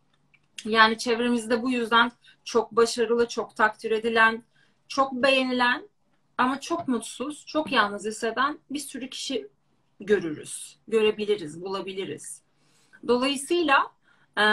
Yani 0.65 0.97
çevremizde 0.97 1.61
bu 1.61 1.71
yüzden 1.71 2.11
çok 2.43 2.71
başarılı, 2.71 3.27
çok 3.27 3.55
takdir 3.55 3.91
edilen, 3.91 4.43
çok 4.87 5.13
beğenilen 5.13 5.89
ama 6.37 6.59
çok 6.59 6.87
mutsuz, 6.87 7.45
çok 7.45 7.71
yalnız 7.71 8.05
hisseden 8.05 8.59
bir 8.69 8.79
sürü 8.79 9.09
kişi 9.09 9.47
görürüz, 9.99 10.77
görebiliriz, 10.87 11.61
bulabiliriz. 11.61 12.41
Dolayısıyla 13.07 13.91
e, 14.37 14.45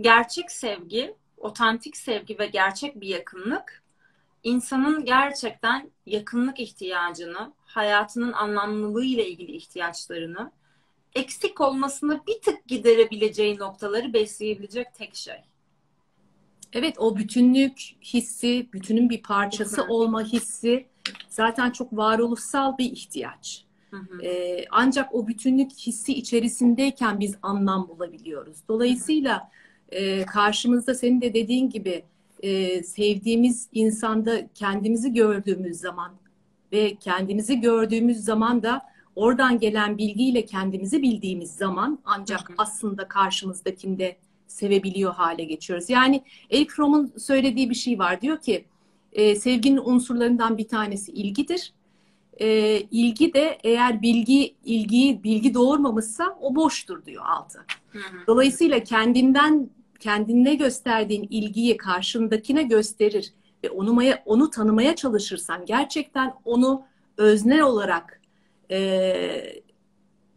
gerçek 0.00 0.50
sevgi, 0.50 1.14
otantik 1.36 1.96
sevgi 1.96 2.38
ve 2.38 2.46
gerçek 2.46 3.00
bir 3.00 3.08
yakınlık 3.08 3.82
insanın 4.42 5.04
gerçekten 5.04 5.90
yakınlık 6.06 6.60
ihtiyacını, 6.60 7.52
hayatının 7.64 8.32
anlamlılığı 8.32 9.04
ile 9.04 9.28
ilgili 9.28 9.52
ihtiyaçlarını 9.52 10.52
eksik 11.14 11.60
olmasını 11.60 12.26
bir 12.26 12.40
tık 12.40 12.66
giderebileceği 12.66 13.58
noktaları 13.58 14.12
besleyebilecek 14.12 14.94
tek 14.94 15.14
şey. 15.14 15.44
Evet 16.76 16.98
o 16.98 17.16
bütünlük 17.16 17.78
hissi, 18.02 18.66
bütünün 18.72 19.10
bir 19.10 19.22
parçası 19.22 19.82
olma 19.88 20.22
hissi 20.22 20.86
zaten 21.28 21.70
çok 21.70 21.96
varoluşsal 21.96 22.78
bir 22.78 22.92
ihtiyaç. 22.92 23.64
Hı 23.90 23.96
hı. 23.96 24.22
Ee, 24.22 24.64
ancak 24.70 25.14
o 25.14 25.28
bütünlük 25.28 25.72
hissi 25.72 26.12
içerisindeyken 26.14 27.20
biz 27.20 27.34
anlam 27.42 27.88
bulabiliyoruz. 27.88 28.56
Dolayısıyla 28.68 29.50
e, 29.88 30.24
karşımızda 30.24 30.94
senin 30.94 31.20
de 31.20 31.34
dediğin 31.34 31.70
gibi 31.70 32.04
e, 32.42 32.82
sevdiğimiz 32.82 33.68
insanda 33.72 34.48
kendimizi 34.54 35.14
gördüğümüz 35.14 35.76
zaman 35.76 36.12
ve 36.72 36.94
kendimizi 36.94 37.60
gördüğümüz 37.60 38.24
zaman 38.24 38.62
da 38.62 38.82
oradan 39.14 39.58
gelen 39.58 39.98
bilgiyle 39.98 40.44
kendimizi 40.44 41.02
bildiğimiz 41.02 41.50
zaman 41.50 41.98
ancak 42.04 42.48
hı 42.48 42.52
hı. 42.52 42.56
aslında 42.58 43.08
karşımızdakinde 43.08 44.16
sevebiliyor 44.46 45.14
hale 45.14 45.44
geçiyoruz. 45.44 45.90
Yani 45.90 46.22
Eric 46.50 46.70
Fromm'un 46.70 47.12
söylediği 47.18 47.70
bir 47.70 47.74
şey 47.74 47.98
var. 47.98 48.20
Diyor 48.20 48.40
ki 48.40 48.64
e, 49.12 49.36
sevginin 49.36 49.80
unsurlarından 49.84 50.58
bir 50.58 50.68
tanesi 50.68 51.12
ilgidir. 51.12 51.72
E, 52.40 52.80
ilgi 52.80 53.34
de 53.34 53.58
eğer 53.64 54.02
bilgi 54.02 54.54
ilgiyi 54.64 55.22
bilgi 55.24 55.54
doğurmamışsa 55.54 56.38
o 56.40 56.54
boştur 56.54 57.04
diyor 57.04 57.24
altı. 57.26 57.64
Dolayısıyla 58.26 58.84
kendinden 58.84 59.70
kendine 60.00 60.54
gösterdiğin 60.54 61.26
ilgiyi 61.30 61.76
karşındakine 61.76 62.62
gösterir 62.62 63.32
ve 63.64 63.70
onu 63.70 64.02
onu 64.24 64.50
tanımaya 64.50 64.96
çalışırsan 64.96 65.66
gerçekten 65.66 66.34
onu 66.44 66.82
öznel 67.16 67.60
olarak 67.60 68.20
e, 68.70 68.78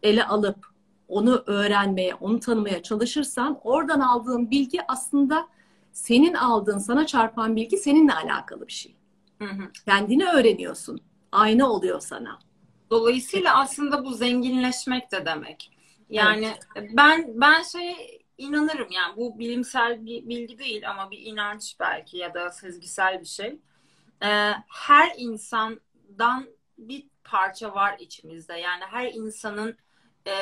ele 0.02 0.24
alıp 0.24 0.69
onu 1.10 1.42
öğrenmeye, 1.46 2.14
onu 2.14 2.40
tanımaya 2.40 2.82
çalışırsan 2.82 3.60
oradan 3.64 4.00
aldığın 4.00 4.50
bilgi 4.50 4.80
aslında 4.88 5.48
senin 5.92 6.34
aldığın, 6.34 6.78
sana 6.78 7.06
çarpan 7.06 7.56
bilgi 7.56 7.76
seninle 7.76 8.14
alakalı 8.14 8.66
bir 8.66 8.72
şey. 8.72 8.96
Hı 9.38 9.44
hı. 9.44 9.72
Kendini 9.84 10.28
öğreniyorsun. 10.28 11.00
Ayna 11.32 11.70
oluyor 11.70 12.00
sana. 12.00 12.38
Dolayısıyla 12.90 13.60
aslında 13.60 14.04
bu 14.04 14.14
zenginleşmek 14.14 15.12
de 15.12 15.26
demek. 15.26 15.70
Yani 16.10 16.54
evet. 16.76 16.90
ben 16.96 17.40
ben 17.40 17.62
şey 17.62 18.20
inanırım 18.38 18.90
yani 18.90 19.16
bu 19.16 19.38
bilimsel 19.38 20.06
bir 20.06 20.28
bilgi 20.28 20.58
değil 20.58 20.90
ama 20.90 21.10
bir 21.10 21.18
inanç 21.18 21.76
belki 21.80 22.16
ya 22.16 22.34
da 22.34 22.50
sezgisel 22.50 23.20
bir 23.20 23.26
şey. 23.26 23.58
Ee, 24.22 24.52
her 24.68 25.12
insandan 25.16 26.48
bir 26.78 27.06
parça 27.24 27.74
var 27.74 27.96
içimizde. 27.98 28.54
Yani 28.54 28.84
her 28.90 29.12
insanın 29.12 29.76
e, 30.26 30.34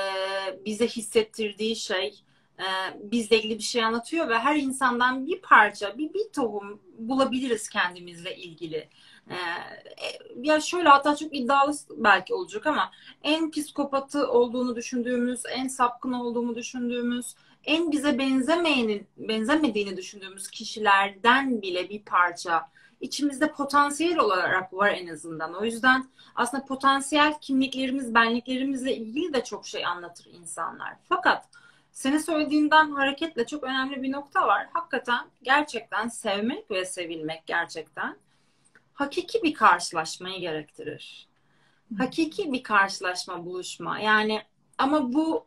bize 0.65 0.87
hissettirdiği 0.87 1.77
şey 1.77 2.23
e, 2.59 2.67
bizle 3.03 3.39
ilgili 3.39 3.59
bir 3.59 3.63
şey 3.63 3.85
anlatıyor 3.85 4.29
ve 4.29 4.39
her 4.39 4.57
insandan 4.57 5.27
bir 5.27 5.41
parça, 5.41 5.99
bir, 5.99 6.15
bir 6.15 6.29
tohum 6.33 6.81
bulabiliriz 6.99 7.69
kendimizle 7.69 8.37
ilgili. 8.37 8.89
E, 9.31 9.35
e, 9.35 10.19
ya 10.43 10.61
şöyle 10.61 10.89
hatta 10.89 11.17
çok 11.17 11.37
iddialı 11.37 11.73
belki 11.97 12.35
olacak 12.35 12.67
ama 12.67 12.91
en 13.23 13.51
psikopatı 13.51 14.31
olduğunu 14.31 14.77
düşündüğümüz, 14.77 15.43
en 15.51 15.69
sapkın 15.69 16.13
olduğumu 16.13 16.55
düşündüğümüz, 16.55 17.35
en 17.65 17.93
bize 17.93 18.19
benzemeyenin, 18.19 19.07
benzemediğini 19.17 19.97
düşündüğümüz 19.97 20.51
kişilerden 20.51 21.63
bile 21.63 21.89
bir 21.89 22.03
parça 22.03 22.69
içimizde 23.01 23.53
potansiyel 23.53 24.19
olarak 24.19 24.73
var 24.73 24.89
en 24.89 25.07
azından. 25.07 25.55
O 25.55 25.65
yüzden 25.65 26.05
aslında 26.35 26.65
potansiyel 26.65 27.35
kimliklerimiz, 27.41 28.15
benliklerimizle 28.15 28.97
ilgili 28.97 29.33
de 29.33 29.45
çok 29.45 29.67
şey 29.67 29.87
anlatır 29.87 30.27
insanlar. 30.27 30.95
Fakat 31.09 31.49
senin 31.93 32.19
söylediğinden 32.19 32.91
hareketle 32.91 33.47
çok 33.47 33.65
önemli 33.65 34.03
bir 34.03 34.13
nokta 34.13 34.47
var. 34.47 34.69
Hakikaten 34.73 35.27
gerçekten 35.43 36.09
sevmek 36.09 36.71
ve 36.71 36.85
sevilmek 36.85 37.47
gerçekten 37.47 38.17
hakiki 38.95 39.43
bir 39.43 39.55
karşılaşmayı 39.55 40.41
gerektirir. 40.41 41.29
Hakiki 41.99 42.53
bir 42.53 42.63
karşılaşma, 42.63 43.45
buluşma. 43.47 43.99
Yani 43.99 44.43
ama 44.79 45.13
bu 45.13 45.47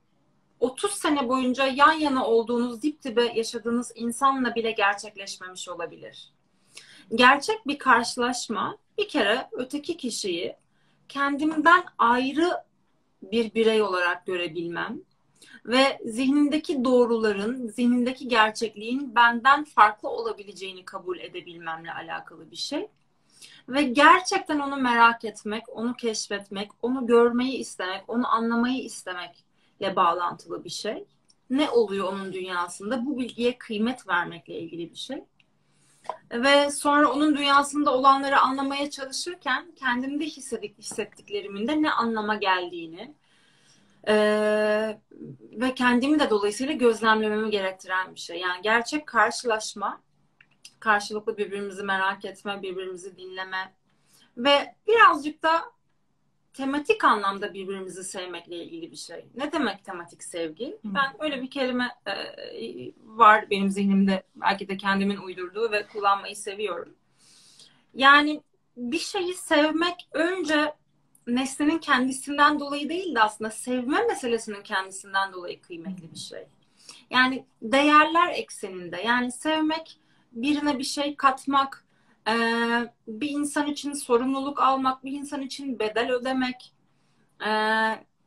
30 0.60 0.92
sene 0.92 1.30
boyunca 1.30 1.66
yan 1.68 1.92
yana 1.92 2.26
olduğunuz, 2.26 2.82
dip 2.82 3.04
dibe 3.04 3.26
yaşadığınız 3.26 3.92
insanla 3.96 4.56
bile 4.56 4.72
gerçekleşmemiş 4.72 5.70
olabilir. 5.70 6.32
Gerçek 7.16 7.68
bir 7.68 7.78
karşılaşma 7.78 8.78
bir 8.98 9.08
kere 9.08 9.48
öteki 9.52 9.98
kişiyi 9.98 10.56
kendimden 11.10 11.84
ayrı 11.98 12.52
bir 13.22 13.54
birey 13.54 13.82
olarak 13.82 14.26
görebilmem 14.26 15.02
ve 15.66 16.00
zihnindeki 16.06 16.84
doğruların, 16.84 17.68
zihnindeki 17.68 18.28
gerçekliğin 18.28 19.16
benden 19.16 19.64
farklı 19.64 20.10
olabileceğini 20.10 20.86
kabul 20.86 21.20
edebilmemle 21.20 21.94
alakalı 21.94 22.52
bir 22.52 22.56
şey. 22.56 22.88
Ve 23.70 23.82
gerçekten 23.82 24.60
onu 24.60 24.78
merak 24.78 25.26
etmek, 25.26 25.64
onu 25.70 25.94
keşfetmek, 25.94 26.72
onu 26.82 27.08
görmeyi 27.08 27.58
istemek, 27.58 28.04
onu 28.08 28.28
anlamayı 28.28 28.84
istemekle 28.84 29.96
bağlantılı 29.96 30.64
bir 30.64 30.70
şey. 30.70 31.06
Ne 31.50 31.70
oluyor 31.70 32.14
onun 32.14 32.34
dünyasında? 32.34 33.06
Bu 33.06 33.18
bilgiye 33.20 33.58
kıymet 33.58 34.08
vermekle 34.08 34.60
ilgili 34.60 34.92
bir 34.92 34.98
şey. 34.98 35.24
Ve 36.32 36.72
sonra 36.72 37.12
onun 37.12 37.38
dünyasında 37.38 37.94
olanları 37.94 38.40
anlamaya 38.40 38.90
çalışırken 38.90 39.72
kendimde 39.76 40.26
hissedik, 40.26 40.78
hissettiklerimin 40.78 41.68
de 41.68 41.82
ne 41.82 41.92
anlama 41.92 42.36
geldiğini 42.36 43.16
e, 44.08 44.16
ve 45.52 45.74
kendimi 45.76 46.20
de 46.20 46.30
dolayısıyla 46.30 46.74
gözlemlememi 46.74 47.50
gerektiren 47.50 48.16
bir 48.16 48.20
şey. 48.20 48.40
Yani 48.40 48.62
gerçek 48.62 49.08
karşılaşma 49.08 50.02
karşılıklı 50.80 51.38
birbirimizi 51.38 51.84
merak 51.84 52.26
etme, 52.26 52.62
birbirimizi 52.62 53.18
dinleme 53.18 53.74
ve 54.38 54.76
birazcık 54.88 55.44
da 55.44 55.62
tematik 56.54 57.04
anlamda 57.04 57.54
birbirimizi 57.54 58.04
sevmekle 58.04 58.56
ilgili 58.56 58.92
bir 58.92 58.98
şey. 58.98 59.26
Ne 59.36 59.52
demek 59.52 59.86
tematik 59.86 60.24
sevgi? 60.24 60.68
Hı. 60.68 60.96
Ben 60.96 61.16
öyle 61.20 61.42
bir 61.42 61.50
kelime 61.50 61.90
e, 62.08 62.14
var 63.06 63.50
benim 63.50 63.70
zihnimde 63.70 64.24
belki 64.36 64.68
de 64.68 64.78
kendimin 64.78 65.18
uydurduğu 65.18 65.72
ve 65.72 65.88
kullanmayı 65.88 66.36
seviyorum. 66.36 66.94
Yani 67.94 68.42
bir 68.78 69.00
şeyi 69.00 69.34
sevmek 69.34 70.08
önce 70.12 70.74
nesnenin 71.28 71.78
kendisinden 71.78 72.60
dolayı 72.60 72.90
değil 72.90 73.16
de 73.16 73.22
aslında 73.22 73.52
sevme 73.52 74.04
meselesinin 74.08 74.64
kendisinden 74.64 75.34
dolayı 75.34 75.62
kıymetli 75.62 76.12
bir 76.12 76.20
şey. 76.20 76.48
Yani 77.10 77.46
değerler 77.62 78.34
ekseninde 78.34 79.02
yani 79.02 79.32
sevmek 79.32 79.98
birine 80.32 80.80
bir 80.80 80.84
şey 80.84 81.16
katmak, 81.16 81.86
e, 82.28 82.34
bir 83.08 83.30
insan 83.30 83.68
için 83.68 83.94
sorumluluk 83.94 84.62
almak, 84.62 85.04
bir 85.04 85.12
insan 85.12 85.42
için 85.42 85.80
bedel 85.80 86.12
ödemek, 86.12 86.74
e, 87.46 87.52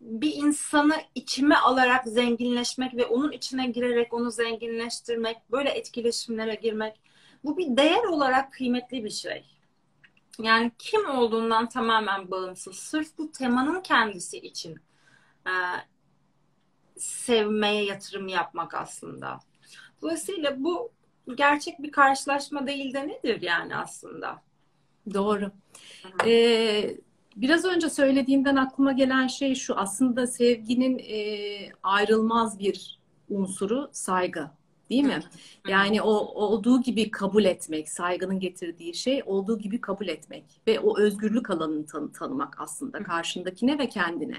bir 0.01 0.35
insanı 0.35 0.95
içime 1.15 1.57
alarak 1.57 2.09
zenginleşmek 2.09 2.97
ve 2.97 3.07
onun 3.07 3.33
içine 3.33 3.67
girerek 3.67 4.15
onu 4.15 4.31
zenginleştirmek, 4.31 5.37
böyle 5.51 5.71
etkileşimlere 5.71 6.55
girmek. 6.55 7.01
Bu 7.45 7.59
bir 7.59 7.77
değer 7.77 8.05
olarak 8.05 8.53
kıymetli 8.53 9.05
bir 9.05 9.11
şey. 9.11 9.45
Yani 10.39 10.73
kim 10.79 11.11
olduğundan 11.11 11.69
tamamen 11.69 12.31
bağımsız. 12.31 12.77
Sırf 12.77 13.19
bu 13.19 13.33
temanın 13.33 13.81
kendisi 13.81 14.39
için 14.39 14.77
e, 15.47 15.55
sevmeye 16.97 17.85
yatırım 17.85 18.29
yapmak 18.29 18.75
aslında. 18.75 19.41
Dolayısıyla 20.03 20.65
bu 20.65 20.93
gerçek 21.35 21.83
bir 21.83 21.93
karşılaşma 21.93 22.67
değil 22.67 22.95
de 22.95 23.09
nedir 23.09 23.43
yani 23.43 23.77
aslında? 23.77 24.43
Doğru. 25.15 25.51
Ee, 26.27 26.97
biraz 27.37 27.65
önce 27.65 27.91
söylediğimden 27.91 28.57
aklıma 28.57 28.93
gelen 28.93 29.27
şey 29.27 29.55
şu 29.55 29.77
aslında 29.77 30.27
sevginin 30.27 30.99
e, 30.99 31.19
ayrılmaz 31.83 32.59
bir 32.59 32.99
unsuru 33.31 33.89
saygı. 33.93 34.51
Değil 34.91 35.05
mi? 35.05 35.21
Yani 35.69 36.03
o 36.03 36.11
olduğu 36.11 36.83
gibi 36.83 37.11
kabul 37.11 37.45
etmek, 37.45 37.89
saygının 37.89 38.41
getirdiği 38.41 38.95
şey 38.95 39.23
olduğu 39.27 39.59
gibi 39.59 39.81
kabul 39.81 40.09
etmek 40.09 40.45
ve 40.67 40.81
o 40.81 40.99
özgürlük 40.99 41.51
alanını 41.51 41.87
tan 41.87 42.13
tanımak 42.13 42.61
aslında 42.61 43.03
karşındakine 43.03 43.79
ve 43.79 43.89
kendine. 43.89 44.37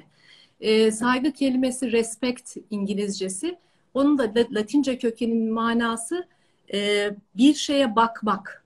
Ee, 0.60 0.91
saygı 0.91 1.31
kelimesi 1.31 1.91
respect 1.91 2.57
İngilizcesi. 2.69 3.57
Onun 3.93 4.17
da 4.17 4.33
Latince 4.51 4.97
kökeninin 4.97 5.53
manası 5.53 6.27
e, 6.73 7.12
bir 7.36 7.54
şeye 7.54 7.95
bakmak. 7.95 8.65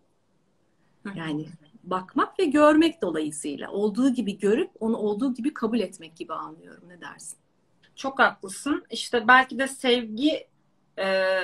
Yani 1.15 1.47
bakmak 1.83 2.39
ve 2.39 2.45
görmek 2.45 3.01
dolayısıyla 3.01 3.71
olduğu 3.71 4.09
gibi 4.09 4.37
görüp 4.37 4.71
onu 4.79 4.97
olduğu 4.97 5.33
gibi 5.33 5.53
kabul 5.53 5.79
etmek 5.79 6.15
gibi 6.15 6.33
anlıyorum. 6.33 6.83
Ne 6.89 7.01
dersin? 7.01 7.39
Çok 7.95 8.19
haklısın. 8.19 8.85
İşte 8.89 9.27
belki 9.27 9.59
de 9.59 9.67
sevgi 9.67 10.47
e, 10.99 11.37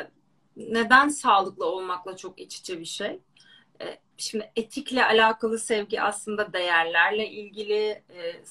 neden 0.57 1.07
sağlıklı 1.07 1.65
olmakla 1.65 2.17
çok 2.17 2.39
iç 2.39 2.59
içe 2.59 2.79
bir 2.79 2.85
şey. 2.85 3.19
E, 4.15 4.21
şimdi 4.21 4.51
etikle 4.55 5.05
alakalı 5.05 5.59
sevgi 5.59 6.01
aslında 6.01 6.53
değerlerle 6.53 7.29
ilgili, 7.29 8.03
e, 8.09 8.43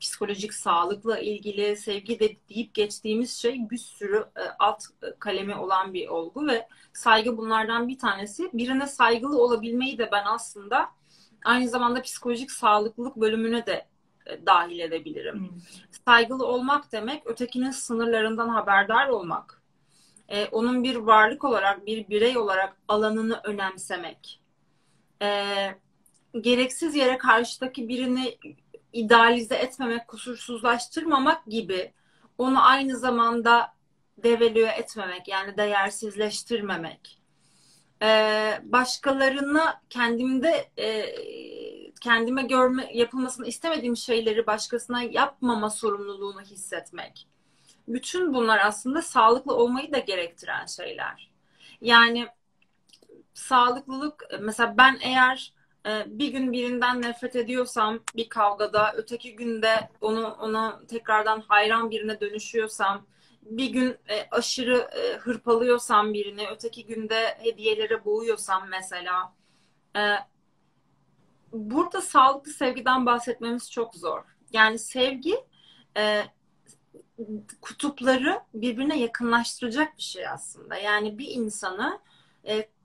psikolojik 0.00 0.54
sağlıkla 0.54 1.18
ilgili, 1.18 1.76
sevgi 1.76 2.20
de 2.20 2.36
deyip 2.48 2.74
geçtiğimiz 2.74 3.36
şey 3.36 3.70
bir 3.70 3.78
sürü 3.78 4.16
e, 4.36 4.42
alt 4.58 4.84
kalemi 5.18 5.54
olan 5.54 5.94
bir 5.94 6.08
olgu 6.08 6.46
ve 6.46 6.68
saygı 6.92 7.36
bunlardan 7.36 7.88
bir 7.88 7.98
tanesi. 7.98 8.50
Birine 8.52 8.86
saygılı 8.86 9.42
olabilmeyi 9.42 9.98
de 9.98 10.08
ben 10.12 10.24
aslında 10.26 10.88
aynı 11.44 11.68
zamanda 11.68 12.02
psikolojik 12.02 12.50
sağlıklılık 12.50 13.16
bölümüne 13.16 13.66
de 13.66 13.86
dahil 14.46 14.78
edebilirim. 14.78 15.38
Hmm. 15.38 15.58
Saygılı 16.06 16.46
olmak 16.46 16.92
demek 16.92 17.26
ötekinin 17.26 17.70
sınırlarından 17.70 18.48
haberdar 18.48 19.08
olmak. 19.08 19.62
Ee, 20.28 20.46
onun 20.46 20.84
bir 20.84 20.96
varlık 20.96 21.44
olarak, 21.44 21.86
bir 21.86 22.08
birey 22.08 22.38
olarak 22.38 22.76
alanını 22.88 23.40
önemsemek 23.44 24.41
e, 25.22 25.28
gereksiz 26.40 26.94
yere 26.94 27.18
karşıdaki 27.18 27.88
birini 27.88 28.38
idealize 28.92 29.54
etmemek, 29.54 30.08
kusursuzlaştırmamak 30.08 31.46
gibi 31.46 31.92
onu 32.38 32.66
aynı 32.66 32.96
zamanda 32.96 33.74
devalüe 34.18 34.68
etmemek 34.68 35.28
yani 35.28 35.56
değersizleştirmemek. 35.56 37.18
Ee, 38.02 38.60
başkalarını 38.62 39.74
kendimde 39.90 40.70
e, 40.78 41.14
kendime 42.00 42.42
görme 42.42 42.90
yapılmasını 42.94 43.46
istemediğim 43.46 43.96
şeyleri 43.96 44.46
başkasına 44.46 45.02
yapmama 45.02 45.70
sorumluluğunu 45.70 46.40
hissetmek. 46.40 47.26
Bütün 47.88 48.34
bunlar 48.34 48.58
aslında 48.58 49.02
sağlıklı 49.02 49.54
olmayı 49.54 49.92
da 49.92 49.98
gerektiren 49.98 50.66
şeyler. 50.66 51.30
Yani 51.80 52.28
sağlıklılık 53.34 54.24
mesela 54.40 54.74
ben 54.78 54.98
eğer 55.02 55.52
e, 55.86 56.04
bir 56.06 56.28
gün 56.28 56.52
birinden 56.52 57.02
nefret 57.02 57.36
ediyorsam 57.36 58.00
bir 58.16 58.28
kavgada 58.28 58.92
öteki 58.96 59.36
günde 59.36 59.88
onu 60.00 60.36
ona 60.40 60.86
tekrardan 60.86 61.40
hayran 61.40 61.90
birine 61.90 62.20
dönüşüyorsam 62.20 63.06
bir 63.42 63.70
gün 63.70 63.96
e, 64.08 64.28
aşırı 64.30 64.78
e, 64.78 65.16
hırpalıyorsam 65.16 66.14
birini 66.14 66.48
öteki 66.48 66.86
günde 66.86 67.38
hediyelere 67.38 68.04
boğuyorsam 68.04 68.68
mesela 68.68 69.32
burada 71.52 72.00
sağlıklı 72.00 72.52
sevgiden 72.52 73.06
bahsetmemiz 73.06 73.70
çok 73.70 73.94
zor. 73.94 74.22
Yani 74.52 74.78
sevgi 74.78 75.36
kutupları 77.60 78.40
birbirine 78.54 78.98
yakınlaştıracak 78.98 79.96
bir 79.96 80.02
şey 80.02 80.28
aslında. 80.28 80.76
Yani 80.76 81.18
bir 81.18 81.28
insanı 81.28 82.00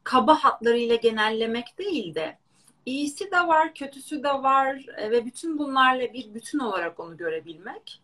kaba 0.07 0.35
hatlarıyla 0.35 0.95
genellemek 0.95 1.77
değil 1.77 2.15
de 2.15 2.37
iyisi 2.85 3.31
de 3.31 3.47
var, 3.47 3.73
kötüsü 3.73 4.23
de 4.23 4.29
var 4.29 4.85
e, 4.97 5.11
ve 5.11 5.25
bütün 5.25 5.57
bunlarla 5.59 6.13
bir 6.13 6.33
bütün 6.33 6.59
olarak 6.59 6.99
onu 6.99 7.17
görebilmek. 7.17 8.01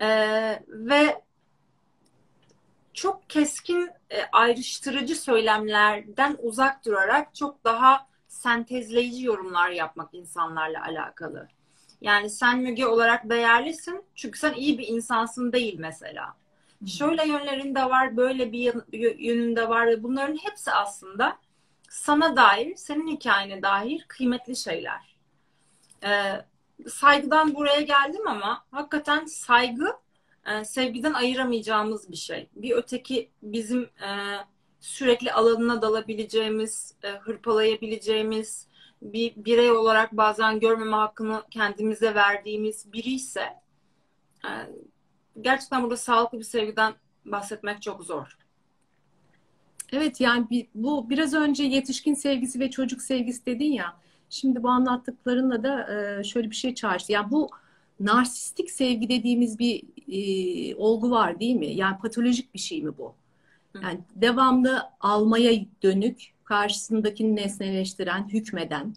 Ee, 0.00 0.62
ve 0.68 1.22
çok 2.94 3.30
keskin 3.30 3.90
e, 4.10 4.22
ayrıştırıcı 4.32 5.16
söylemlerden 5.16 6.36
uzak 6.42 6.84
durarak 6.84 7.34
çok 7.34 7.64
daha 7.64 8.06
sentezleyici 8.28 9.26
yorumlar 9.26 9.70
yapmak 9.70 10.14
insanlarla 10.14 10.82
alakalı. 10.82 11.48
Yani 12.00 12.30
sen 12.30 12.58
Müge 12.58 12.86
olarak 12.86 13.30
değerlisin 13.30 14.04
çünkü 14.14 14.38
sen 14.38 14.54
iyi 14.54 14.78
bir 14.78 14.88
insansın 14.88 15.52
değil 15.52 15.78
mesela. 15.78 16.34
Şöyle 16.86 17.26
yönlerin 17.26 17.74
de 17.74 17.84
var, 17.84 18.16
böyle 18.16 18.52
bir 18.52 18.74
yönün 19.18 19.56
de 19.56 19.68
var 19.68 19.86
ve 19.86 20.02
bunların 20.02 20.36
hepsi 20.36 20.72
aslında 20.72 21.38
sana 21.88 22.36
dair, 22.36 22.76
senin 22.76 23.06
hikayene 23.06 23.62
dair 23.62 24.04
kıymetli 24.08 24.56
şeyler. 24.56 25.16
Ee, 26.04 26.44
saygıdan 26.88 27.54
buraya 27.54 27.80
geldim 27.80 28.28
ama 28.28 28.64
hakikaten 28.70 29.24
saygı 29.24 29.96
e, 30.46 30.64
sevgiden 30.64 31.12
ayıramayacağımız 31.12 32.10
bir 32.10 32.16
şey. 32.16 32.48
Bir 32.56 32.76
öteki 32.76 33.30
bizim 33.42 33.82
e, 33.82 34.10
sürekli 34.80 35.32
alanına 35.32 35.82
dalabileceğimiz, 35.82 36.94
e, 37.02 37.10
hırpalayabileceğimiz, 37.10 38.68
bir 39.02 39.32
birey 39.36 39.70
olarak 39.70 40.12
bazen 40.12 40.60
görmeme 40.60 40.96
hakkını 40.96 41.42
kendimize 41.50 42.14
verdiğimiz 42.14 42.92
biri 42.92 43.10
ise 43.10 43.44
e, 44.44 44.50
gerçekten 45.40 45.82
burada 45.82 45.96
sağlıklı 45.96 46.38
bir 46.38 46.44
sevgiden 46.44 46.94
bahsetmek 47.24 47.82
çok 47.82 48.04
zor. 48.04 48.38
Evet 49.92 50.20
yani 50.20 50.68
bu 50.74 51.10
biraz 51.10 51.34
önce 51.34 51.64
yetişkin 51.64 52.14
sevgisi 52.14 52.60
ve 52.60 52.70
çocuk 52.70 53.02
sevgisi 53.02 53.46
dedin 53.46 53.72
ya. 53.72 53.96
Şimdi 54.30 54.62
bu 54.62 54.68
anlattıklarınla 54.68 55.62
da 55.62 55.94
e, 55.94 56.24
şöyle 56.24 56.50
bir 56.50 56.56
şey 56.56 56.74
çağrıştı. 56.74 57.12
Yani 57.12 57.30
bu 57.30 57.50
narsistik 58.00 58.70
sevgi 58.70 59.08
dediğimiz 59.08 59.58
bir 59.58 59.82
e, 60.08 60.74
olgu 60.74 61.10
var 61.10 61.40
değil 61.40 61.56
mi? 61.56 61.66
Yani 61.66 61.98
patolojik 61.98 62.54
bir 62.54 62.58
şey 62.58 62.82
mi 62.82 62.98
bu? 62.98 63.14
Yani 63.82 64.00
devamlı 64.16 64.82
almaya 65.00 65.66
dönük, 65.82 66.32
karşısındakini 66.44 67.36
nesneleştiren, 67.36 68.28
hükmeden 68.28 68.94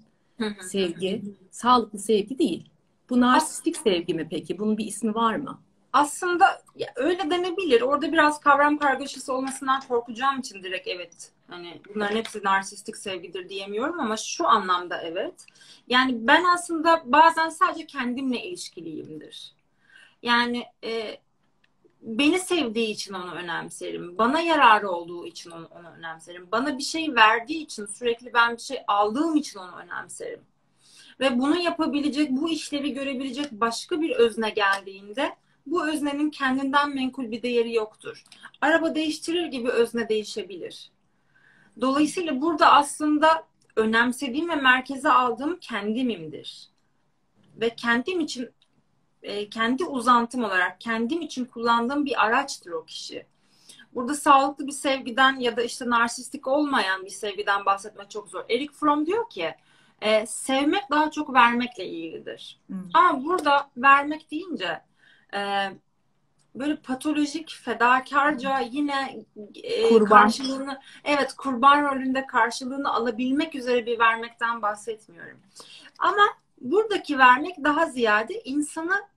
sevgi, 0.62 1.24
sağlıklı 1.52 2.00
sevgi 2.00 2.40
değil. 2.40 2.70
Bu 3.10 3.20
narsistik 3.20 3.78
sevgi 3.78 4.14
mi 4.14 4.28
peki? 4.30 4.60
Bunun 4.60 4.78
bir 4.78 4.86
ismi 4.86 5.16
var 5.16 5.36
mı? 5.36 5.60
Aslında 5.94 6.62
ya 6.76 6.88
öyle 6.96 7.30
denebilir. 7.30 7.82
Orada 7.82 8.12
biraz 8.12 8.40
kavram 8.40 8.78
kargaşası 8.78 9.34
olmasından 9.34 9.82
korkacağım 9.82 10.40
için 10.40 10.64
direkt 10.64 10.88
evet. 10.88 11.32
Hani 11.48 11.82
bunların 11.90 12.16
hepsi 12.16 12.44
narsistik 12.44 12.98
sevgidir 12.98 13.50
diyemiyorum 13.50 14.00
ama 14.00 14.18
şu 14.18 14.48
anlamda 14.48 15.02
evet. 15.02 15.46
Yani 15.88 16.28
ben 16.28 16.44
aslında 16.44 17.04
bazen 17.06 17.50
sadece 17.50 17.88
kendimle 17.88 18.44
ilişkiliyimdir. 18.44 19.56
Yani 20.22 20.66
e, 20.84 21.18
beni 22.02 22.40
sevdiği 22.40 22.88
için 22.88 23.14
onu 23.14 23.32
önemserim. 23.32 24.18
Bana 24.18 24.40
yararı 24.40 24.90
olduğu 24.90 25.26
için 25.26 25.52
onu, 25.52 25.68
onu 25.72 25.90
önemserim. 25.90 26.48
Bana 26.52 26.78
bir 26.78 26.84
şey 26.84 27.16
verdiği 27.16 27.64
için 27.64 27.86
sürekli 27.86 28.34
ben 28.34 28.56
bir 28.56 28.62
şey 28.62 28.78
aldığım 28.88 29.36
için 29.36 29.60
onu 29.60 29.76
önemserim. 29.76 30.42
Ve 31.20 31.40
bunu 31.40 31.58
yapabilecek, 31.58 32.32
bu 32.32 32.50
işlevi 32.50 32.94
görebilecek 32.94 33.52
başka 33.52 34.02
bir 34.02 34.12
özne 34.12 34.50
geldiğinde 34.50 35.36
bu 35.72 35.90
öznenin 35.90 36.30
kendinden 36.30 36.96
menkul 36.96 37.32
bir 37.32 37.42
değeri 37.42 37.74
yoktur. 37.74 38.24
Araba 38.62 38.96
değiştirir 38.96 39.46
gibi 39.46 39.70
özne 39.70 40.10
değişebilir. 40.10 40.92
Dolayısıyla 41.82 42.42
burada 42.42 42.72
aslında 42.72 43.44
önemsediğim 43.76 44.50
ve 44.50 44.56
merkeze 44.56 45.10
aldığım 45.10 45.60
kendimimdir. 45.60 46.70
Ve 47.56 47.76
kendim 47.76 48.20
için 48.20 48.50
e, 49.24 49.50
kendi 49.50 49.86
uzantım 49.86 50.44
olarak 50.44 50.82
kendim 50.82 51.22
için 51.22 51.46
kullandığım 51.46 52.06
bir 52.06 52.26
araçtır 52.26 52.72
o 52.72 52.86
kişi. 52.86 53.26
Burada 53.96 54.14
sağlıklı 54.14 54.68
bir 54.68 54.72
sevgiden 54.72 55.40
ya 55.40 55.58
da 55.58 55.62
işte 55.62 55.90
narsistik 55.90 56.48
olmayan 56.48 57.06
bir 57.06 57.10
sevgiden 57.10 57.66
bahsetmek 57.66 58.12
çok 58.12 58.30
zor. 58.30 58.46
Eric 58.50 58.74
Fromm 58.74 59.06
diyor 59.06 59.30
ki 59.30 59.56
e, 60.02 60.26
sevmek 60.26 60.90
daha 60.90 61.12
çok 61.12 61.34
vermekle 61.34 61.86
ilgilidir. 61.86 62.60
Hmm. 62.68 62.90
Ama 62.94 63.24
burada 63.24 63.70
vermek 63.78 64.32
deyince 64.32 64.82
e, 65.34 65.72
böyle 66.60 66.76
patolojik, 66.76 67.60
fedakarca 67.64 68.60
yine 68.60 69.26
e, 69.64 69.90
kurban. 69.90 70.22
karşılığını 70.22 70.80
evet 71.04 71.34
kurban 71.34 71.84
rolünde 71.84 72.26
karşılığını 72.26 72.94
alabilmek 72.94 73.56
üzere 73.56 73.86
bir 73.86 74.00
vermekten 74.00 74.62
bahsetmiyorum. 74.62 75.40
Ama 76.00 76.24
buradaki 76.62 77.18
vermek 77.18 77.64
daha 77.64 77.86
ziyade 77.86 78.42
insanı 78.44 79.08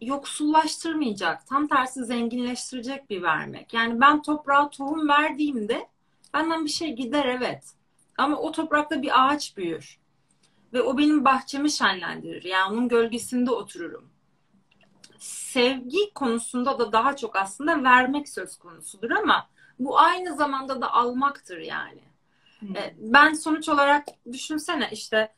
yoksullaştırmayacak, 0.00 1.46
tam 1.46 1.68
tersi 1.68 2.04
zenginleştirecek 2.04 3.10
bir 3.10 3.22
vermek. 3.22 3.74
Yani 3.74 4.00
ben 4.00 4.22
toprağa 4.22 4.70
tohum 4.70 5.08
verdiğimde 5.08 5.88
benden 6.34 6.64
bir 6.64 6.70
şey 6.70 6.92
gider 6.92 7.24
evet. 7.24 7.64
Ama 8.18 8.36
o 8.36 8.52
toprakta 8.52 9.02
bir 9.02 9.24
ağaç 9.24 9.56
büyür. 9.56 10.00
Ve 10.72 10.82
o 10.82 10.98
benim 10.98 11.24
bahçemi 11.24 11.70
şenlendirir. 11.70 12.44
Yani 12.44 12.72
onun 12.72 12.88
gölgesinde 12.88 13.50
otururum 13.50 14.09
sevgi 15.52 16.14
konusunda 16.14 16.78
da 16.78 16.92
daha 16.92 17.16
çok 17.16 17.36
aslında 17.36 17.82
vermek 17.82 18.28
söz 18.28 18.58
konusudur 18.58 19.10
ama 19.10 19.48
bu 19.78 19.98
aynı 19.98 20.36
zamanda 20.36 20.80
da 20.80 20.92
almaktır 20.92 21.58
yani. 21.58 22.02
Hmm. 22.58 22.76
E, 22.76 22.94
ben 22.98 23.32
sonuç 23.32 23.68
olarak 23.68 24.04
düşünsene 24.32 24.88
işte 24.92 25.32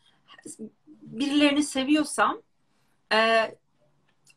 birilerini 1.03 1.62
seviyorsam 1.62 2.42
e, 3.12 3.51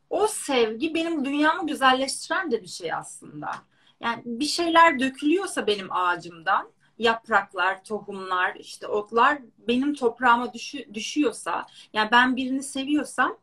o 0.10 0.28
sevgi 0.28 0.94
benim 0.94 1.26
dünyamı 1.26 1.68
güzelleştiren 1.68 2.52
de 2.52 2.62
bir 2.62 2.68
şey 2.68 2.94
aslında. 2.94 3.52
Yani 4.00 4.22
bir 4.26 4.46
şeyler 4.46 5.00
dökülüyorsa 5.00 5.68
benim 5.68 5.92
ağacımdan 5.92 6.70
yapraklar, 6.98 7.84
tohumlar, 7.84 8.56
işte 8.56 8.88
otlar 8.88 9.40
benim 9.58 9.94
toprağıma 9.94 10.54
düşü, 10.54 10.94
düşüyorsa 10.94 11.66
yani 11.94 12.12
ben 12.12 12.36
birini 12.36 12.64
seviyorsam 12.64 13.38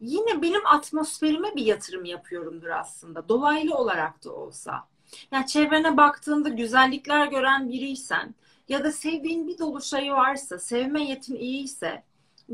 yine 0.00 0.42
benim 0.42 0.66
atmosferime 0.66 1.56
bir 1.56 1.64
yatırım 1.64 2.04
yapıyorumdur 2.04 2.68
aslında. 2.68 3.28
Dolaylı 3.28 3.74
olarak 3.74 4.24
da 4.24 4.32
olsa. 4.32 4.88
Yani 5.32 5.46
çevrene 5.46 5.96
baktığında 5.96 6.48
güzellikler 6.48 7.26
gören 7.26 7.68
biriysen 7.68 8.34
ya 8.68 8.84
da 8.84 8.92
sevdiğin 8.92 9.48
bir 9.48 9.58
dolu 9.58 9.82
şey 9.82 10.12
varsa, 10.12 10.58
sevme 10.58 11.04
yetin 11.04 11.36
iyiyse, 11.36 12.04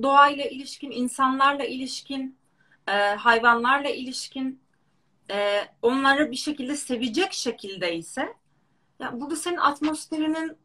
doğayla 0.03 0.45
ilişkin, 0.45 0.91
insanlarla 0.91 1.65
ilişkin, 1.65 2.37
e, 2.89 2.93
hayvanlarla 2.93 3.89
ilişkin, 3.89 4.61
e, 5.31 5.61
onları 5.83 6.31
bir 6.31 6.37
şekilde 6.37 6.77
sevecek 6.77 7.33
şekilde 7.33 7.97
ise 7.97 8.35
ya 9.01 9.21
burada 9.21 9.37
senin 9.37 9.57
atmosferinin 9.57 10.57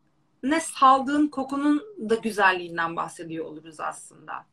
ne 0.43 0.59
saldığın 0.59 1.27
kokunun 1.27 1.83
da 2.09 2.15
güzelliğinden 2.15 2.95
bahsediyor 2.95 3.45
oluruz 3.45 3.79
aslında. 3.79 4.45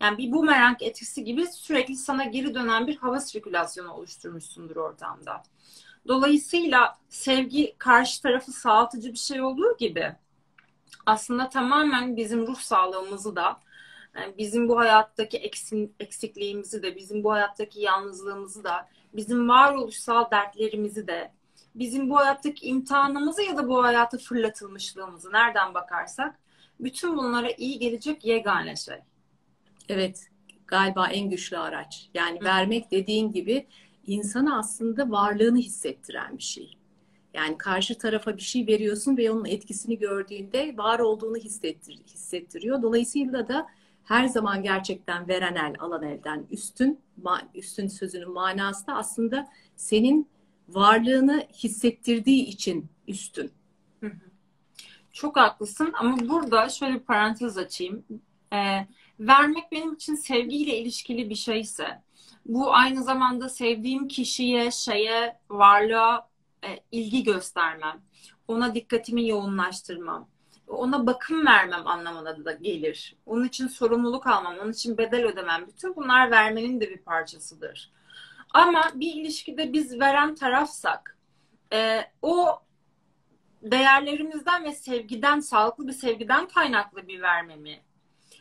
Yani 0.00 0.18
bir 0.18 0.32
bumerang 0.32 0.82
etkisi 0.82 1.24
gibi 1.24 1.46
sürekli 1.46 1.96
sana 1.96 2.24
geri 2.24 2.54
dönen 2.54 2.86
bir 2.86 2.96
hava 2.96 3.20
sirkülasyonu 3.20 3.92
oluşturmuşsundur 3.92 4.76
ortamda. 4.76 5.42
Dolayısıyla 6.08 6.98
sevgi 7.08 7.74
karşı 7.78 8.22
tarafı 8.22 8.52
sağaltıcı 8.52 9.12
bir 9.12 9.18
şey 9.18 9.42
olduğu 9.42 9.76
gibi 9.76 10.16
aslında 11.06 11.48
tamamen 11.48 12.16
bizim 12.16 12.46
ruh 12.46 12.60
sağlığımızı 12.60 13.36
da 13.36 13.60
yani 14.16 14.34
bizim 14.38 14.68
bu 14.68 14.78
hayattaki 14.78 15.38
eksikliğimizi 16.00 16.82
de, 16.82 16.96
bizim 16.96 17.24
bu 17.24 17.32
hayattaki 17.32 17.80
yalnızlığımızı 17.80 18.64
da, 18.64 18.88
bizim 19.14 19.48
varoluşsal 19.48 20.30
dertlerimizi 20.30 21.06
de, 21.06 21.32
bizim 21.74 22.10
bu 22.10 22.16
hayattaki 22.16 22.66
imtihanımızı 22.66 23.42
ya 23.42 23.56
da 23.56 23.68
bu 23.68 23.84
hayata 23.84 24.18
fırlatılmışlığımızı 24.18 25.32
nereden 25.32 25.74
bakarsak 25.74 26.38
bütün 26.80 27.16
bunlara 27.16 27.50
iyi 27.50 27.78
gelecek 27.78 28.24
yegane 28.24 28.76
şey. 28.76 28.96
Evet, 29.90 30.30
galiba 30.66 31.08
en 31.08 31.30
güçlü 31.30 31.58
araç. 31.58 32.10
Yani 32.14 32.40
Hı. 32.40 32.44
vermek 32.44 32.90
dediğin 32.90 33.32
gibi 33.32 33.66
insana 34.06 34.58
aslında 34.58 35.10
varlığını 35.10 35.58
hissettiren 35.58 36.38
bir 36.38 36.42
şey. 36.42 36.76
Yani 37.34 37.58
karşı 37.58 37.98
tarafa 37.98 38.36
bir 38.36 38.42
şey 38.42 38.66
veriyorsun 38.66 39.16
ve 39.16 39.30
onun 39.30 39.44
etkisini 39.44 39.98
gördüğünde 39.98 40.76
var 40.76 40.98
olduğunu 40.98 41.36
hissettir, 41.36 41.98
hissettiriyor. 42.06 42.82
Dolayısıyla 42.82 43.48
da 43.48 43.66
her 44.04 44.26
zaman 44.26 44.62
gerçekten 44.62 45.28
veren 45.28 45.54
el 45.54 45.74
alan 45.78 46.02
elden 46.02 46.46
üstün, 46.50 47.00
üstün 47.54 47.86
sözünün 47.86 48.30
manası 48.30 48.86
da 48.86 48.94
aslında 48.94 49.48
senin 49.76 50.28
varlığını 50.68 51.46
hissettirdiği 51.52 52.44
için 52.44 52.86
üstün. 53.08 53.52
Çok 55.12 55.36
haklısın 55.36 55.92
ama 55.98 56.16
burada 56.28 56.68
şöyle 56.68 56.94
bir 56.94 57.00
parantez 57.00 57.58
açayım. 57.58 58.04
Ee, 58.52 58.86
vermek 59.20 59.72
benim 59.72 59.94
için 59.94 60.14
sevgiyle 60.14 60.78
ilişkili 60.78 61.30
bir 61.30 61.34
şeyse, 61.34 62.02
bu 62.46 62.74
aynı 62.74 63.02
zamanda 63.02 63.48
sevdiğim 63.48 64.08
kişiye, 64.08 64.70
şeye, 64.70 65.38
varlığa 65.50 66.28
e, 66.64 66.68
ilgi 66.92 67.22
göstermem, 67.22 68.02
ona 68.48 68.74
dikkatimi 68.74 69.28
yoğunlaştırmam, 69.28 70.28
ona 70.66 71.06
bakım 71.06 71.46
vermem 71.46 71.86
anlamına 71.86 72.44
da 72.44 72.52
gelir. 72.52 73.16
Onun 73.26 73.44
için 73.44 73.66
sorumluluk 73.66 74.26
almam, 74.26 74.58
onun 74.62 74.72
için 74.72 74.98
bedel 74.98 75.24
ödemem. 75.24 75.66
Bütün 75.66 75.96
bunlar 75.96 76.30
vermenin 76.30 76.80
de 76.80 76.90
bir 76.90 76.98
parçasıdır. 76.98 77.92
Ama 78.54 78.90
bir 78.94 79.14
ilişkide 79.14 79.72
biz 79.72 80.00
veren 80.00 80.34
tarafsak, 80.34 81.18
e, 81.72 82.00
o 82.22 82.60
değerlerimizden 83.62 84.64
ve 84.64 84.72
sevgiden, 84.72 85.40
sağlıklı 85.40 85.88
bir 85.88 85.92
sevgiden 85.92 86.48
kaynaklı 86.48 87.08
bir 87.08 87.22
vermemi 87.22 87.80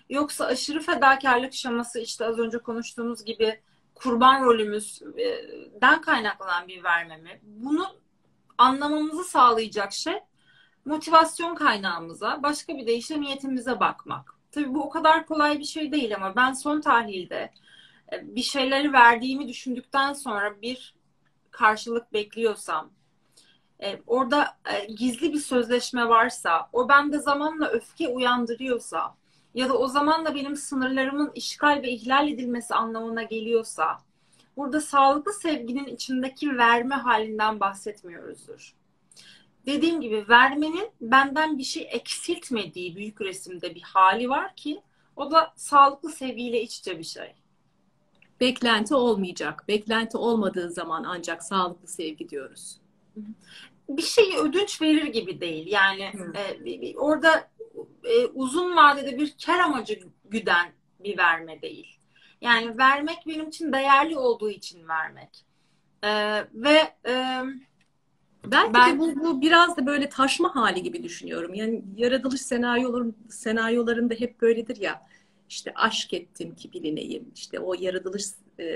Yoksa 0.09 0.45
aşırı 0.45 0.79
fedakarlık 0.79 1.53
şaması 1.53 1.99
işte 1.99 2.25
az 2.25 2.39
önce 2.39 2.57
konuştuğumuz 2.57 3.25
gibi 3.25 3.61
kurban 3.95 4.43
rolümüzden 4.43 6.01
kaynaklanan 6.01 6.67
bir 6.67 6.83
verme 6.83 7.17
mi? 7.17 7.39
Bunu 7.43 7.85
anlamamızı 8.57 9.23
sağlayacak 9.23 9.93
şey 9.93 10.19
motivasyon 10.85 11.55
kaynağımıza, 11.55 12.43
başka 12.43 12.77
bir 12.77 12.87
deyişle 12.87 13.21
niyetimize 13.21 13.79
bakmak. 13.79 14.35
Tabii 14.51 14.73
bu 14.73 14.83
o 14.83 14.89
kadar 14.89 15.25
kolay 15.25 15.59
bir 15.59 15.63
şey 15.63 15.91
değil 15.91 16.15
ama 16.15 16.35
ben 16.35 16.53
son 16.53 16.81
tahlilde 16.81 17.51
e, 18.13 18.35
bir 18.35 18.41
şeyleri 18.41 18.93
verdiğimi 18.93 19.47
düşündükten 19.47 20.13
sonra 20.13 20.61
bir 20.61 20.95
karşılık 21.51 22.13
bekliyorsam, 22.13 22.91
e, 23.83 24.01
orada 24.07 24.57
e, 24.73 24.85
gizli 24.85 25.33
bir 25.33 25.39
sözleşme 25.39 26.09
varsa, 26.09 26.69
o 26.73 26.89
bende 26.89 27.19
zamanla 27.19 27.67
öfke 27.67 28.07
uyandırıyorsa, 28.07 29.15
ya 29.53 29.69
da 29.69 29.77
o 29.77 29.87
zaman 29.87 30.25
da 30.25 30.35
benim 30.35 30.55
sınırlarımın 30.55 31.31
işgal 31.35 31.81
ve 31.83 31.91
ihlal 31.91 32.27
edilmesi 32.27 32.75
anlamına 32.75 33.23
geliyorsa 33.23 33.97
burada 34.57 34.81
sağlıklı 34.81 35.33
sevginin 35.33 35.85
içindeki 35.85 36.57
verme 36.57 36.95
halinden 36.95 37.59
bahsetmiyoruzdur. 37.59 38.75
Dediğim 39.65 40.01
gibi 40.01 40.25
vermenin 40.29 40.89
benden 41.01 41.57
bir 41.57 41.63
şey 41.63 41.87
eksiltmediği 41.91 42.95
büyük 42.95 43.21
resimde 43.21 43.75
bir 43.75 43.81
hali 43.81 44.29
var 44.29 44.55
ki 44.55 44.81
o 45.15 45.31
da 45.31 45.53
sağlıklı 45.55 46.09
sevgiyle 46.09 46.61
iç 46.61 46.79
içe 46.79 46.99
bir 46.99 47.03
şey. 47.03 47.33
Beklenti 48.39 48.95
olmayacak. 48.95 49.65
Beklenti 49.67 50.17
olmadığı 50.17 50.69
zaman 50.69 51.03
ancak 51.03 51.43
sağlıklı 51.43 51.87
sevgi 51.87 52.29
diyoruz. 52.29 52.77
Bir 53.89 54.01
şeyi 54.01 54.37
ödünç 54.37 54.81
verir 54.81 55.05
gibi 55.05 55.41
değil. 55.41 55.67
Yani 55.67 56.11
e, 56.65 56.97
orada 56.97 57.48
e, 58.03 58.25
uzun 58.25 58.75
vadede 58.75 59.17
bir 59.17 59.35
kar 59.45 59.59
amacı 59.59 59.99
güden 60.25 60.71
bir 60.99 61.17
verme 61.17 61.61
değil. 61.61 61.99
Yani 62.41 62.77
vermek 62.77 63.17
benim 63.27 63.47
için 63.47 63.73
değerli 63.73 64.17
olduğu 64.17 64.49
için 64.49 64.87
vermek. 64.87 65.45
E, 66.03 66.09
ve 66.53 66.93
e, 67.07 67.43
Belki 68.45 68.73
ben, 68.73 68.95
de 68.95 68.99
bu, 68.99 69.15
bu 69.15 69.41
biraz 69.41 69.77
da 69.77 69.85
böyle 69.85 70.09
taşma 70.09 70.55
hali 70.55 70.83
gibi 70.83 71.03
düşünüyorum. 71.03 71.53
Yani 71.53 71.83
yaratılış 71.95 72.41
senaryoların, 72.41 73.15
senaryolarında 73.29 74.13
hep 74.13 74.41
böyledir 74.41 74.77
ya. 74.77 75.01
İşte 75.49 75.73
aşk 75.75 76.13
ettim 76.13 76.55
ki 76.55 76.73
bilineyim. 76.73 77.31
İşte 77.35 77.59
o 77.59 77.73
yaratılış 77.73 78.25
e, 78.59 78.69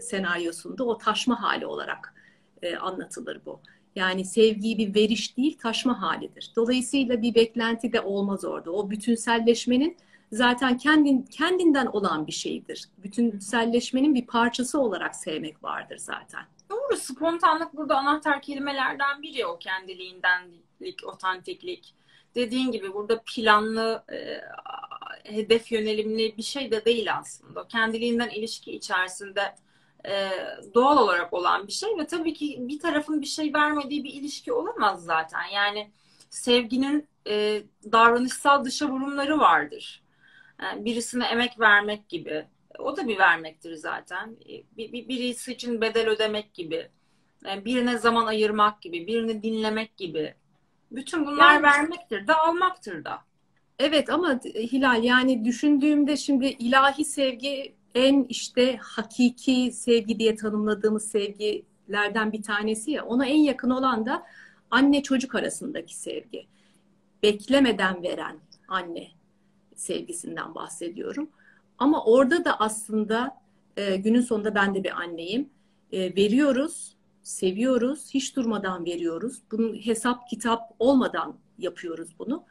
senaryosunda 0.00 0.84
o 0.84 0.98
taşma 0.98 1.42
hali 1.42 1.66
olarak 1.66 2.14
e, 2.62 2.76
anlatılır 2.76 3.40
bu. 3.46 3.60
Yani 3.96 4.24
sevgiyi 4.24 4.78
bir 4.78 4.94
veriş 4.94 5.36
değil 5.36 5.58
taşma 5.58 6.02
halidir. 6.02 6.52
Dolayısıyla 6.56 7.22
bir 7.22 7.34
beklenti 7.34 7.92
de 7.92 8.00
olmaz 8.00 8.44
orada. 8.44 8.70
O 8.70 8.90
bütünselleşmenin 8.90 9.96
zaten 10.32 10.78
kendin, 10.78 11.22
kendinden 11.22 11.86
olan 11.86 12.26
bir 12.26 12.32
şeydir. 12.32 12.84
Bütünselleşmenin 12.98 14.14
bir 14.14 14.26
parçası 14.26 14.80
olarak 14.80 15.16
sevmek 15.16 15.64
vardır 15.64 15.98
zaten. 15.98 16.44
Doğru. 16.70 16.96
Spontanlık 16.96 17.76
burada 17.76 17.96
anahtar 17.96 18.42
kelimelerden 18.42 19.22
biri 19.22 19.46
o 19.46 19.58
kendiliğindenlik, 19.58 21.04
otantiklik. 21.04 21.94
Dediğin 22.34 22.72
gibi 22.72 22.94
burada 22.94 23.22
planlı, 23.26 24.04
e, 24.12 24.40
hedef 25.24 25.72
yönelimli 25.72 26.36
bir 26.36 26.42
şey 26.42 26.70
de 26.70 26.84
değil 26.84 27.16
aslında. 27.16 27.68
Kendiliğinden 27.68 28.28
ilişki 28.28 28.72
içerisinde 28.72 29.54
e, 30.08 30.30
doğal 30.74 30.98
olarak 30.98 31.32
olan 31.32 31.66
bir 31.66 31.72
şey 31.72 31.98
ve 31.98 32.06
tabii 32.06 32.34
ki 32.34 32.56
bir 32.60 32.78
tarafın 32.78 33.20
bir 33.20 33.26
şey 33.26 33.54
vermediği 33.54 34.04
bir 34.04 34.12
ilişki 34.12 34.52
olamaz 34.52 35.04
zaten. 35.04 35.44
Yani 35.54 35.90
sevginin 36.30 37.08
e, 37.26 37.62
davranışsal 37.92 38.64
dışa 38.64 38.88
vurumları 38.88 39.38
vardır. 39.38 40.02
Yani 40.62 40.84
birisine 40.84 41.26
emek 41.26 41.60
vermek 41.60 42.08
gibi. 42.08 42.46
O 42.78 42.96
da 42.96 43.08
bir 43.08 43.18
vermektir 43.18 43.74
zaten. 43.74 44.36
Bir, 44.76 44.92
bir, 44.92 45.08
birisi 45.08 45.52
için 45.52 45.80
bedel 45.80 46.08
ödemek 46.08 46.54
gibi. 46.54 46.88
Yani 47.44 47.64
birine 47.64 47.98
zaman 47.98 48.26
ayırmak 48.26 48.82
gibi. 48.82 49.06
Birini 49.06 49.42
dinlemek 49.42 49.96
gibi. 49.96 50.34
Bütün 50.90 51.26
bunlar 51.26 51.54
yani, 51.54 51.62
vermektir 51.62 52.26
de 52.26 52.34
almaktır 52.34 53.04
da. 53.04 53.18
Evet 53.78 54.10
ama 54.10 54.40
Hilal 54.54 55.04
yani 55.04 55.44
düşündüğümde 55.44 56.16
şimdi 56.16 56.46
ilahi 56.46 57.04
sevgi 57.04 57.74
en 57.94 58.26
işte 58.28 58.76
hakiki 58.76 59.72
sevgi 59.72 60.18
diye 60.18 60.36
tanımladığımız 60.36 61.10
sevgilerden 61.10 62.32
bir 62.32 62.42
tanesi 62.42 62.90
ya. 62.90 63.04
Ona 63.04 63.26
en 63.26 63.38
yakın 63.38 63.70
olan 63.70 64.06
da 64.06 64.22
anne 64.70 65.02
çocuk 65.02 65.34
arasındaki 65.34 65.96
sevgi. 65.96 66.46
Beklemeden 67.22 68.02
veren 68.02 68.36
anne 68.68 69.08
sevgisinden 69.74 70.54
bahsediyorum. 70.54 71.30
Ama 71.78 72.04
orada 72.04 72.44
da 72.44 72.60
aslında 72.60 73.40
e, 73.76 73.96
günün 73.96 74.20
sonunda 74.20 74.54
ben 74.54 74.74
de 74.74 74.84
bir 74.84 75.00
anneyim. 75.00 75.50
E, 75.92 76.16
veriyoruz, 76.16 76.94
seviyoruz, 77.22 78.10
hiç 78.14 78.36
durmadan 78.36 78.84
veriyoruz. 78.84 79.42
Bunun 79.52 79.74
hesap 79.74 80.28
kitap 80.28 80.60
olmadan 80.78 81.36
yapıyoruz 81.58 82.08
bunu. 82.18 82.44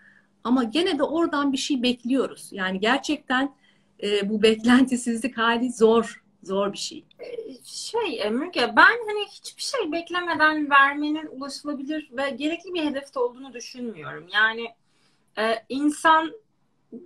Ama 0.44 0.64
gene 0.64 1.00
de 1.00 1.04
oradan 1.04 1.54
bir 1.54 1.58
şey 1.58 1.84
bekliyoruz. 1.84 2.50
Yani 2.52 2.80
gerçekten 2.80 3.54
e, 4.04 4.30
bu 4.30 4.42
beklentisizlik 4.42 5.38
hali 5.38 5.72
zor, 5.72 6.24
zor 6.44 6.74
bir 6.74 6.78
şey. 6.78 7.06
Şey 7.64 8.30
Müge, 8.30 8.74
ben 8.76 9.08
hani 9.08 9.26
hiçbir 9.32 9.62
şey 9.62 9.92
beklemeden 9.92 10.70
vermenin 10.70 11.28
ulaşılabilir 11.32 12.10
ve 12.12 12.30
gerekli 12.30 12.74
bir 12.74 12.86
hedefte 12.86 13.20
olduğunu 13.20 13.54
düşünmüyorum. 13.54 14.28
Yani 14.34 14.68
e, 15.38 15.66
insan 15.70 16.34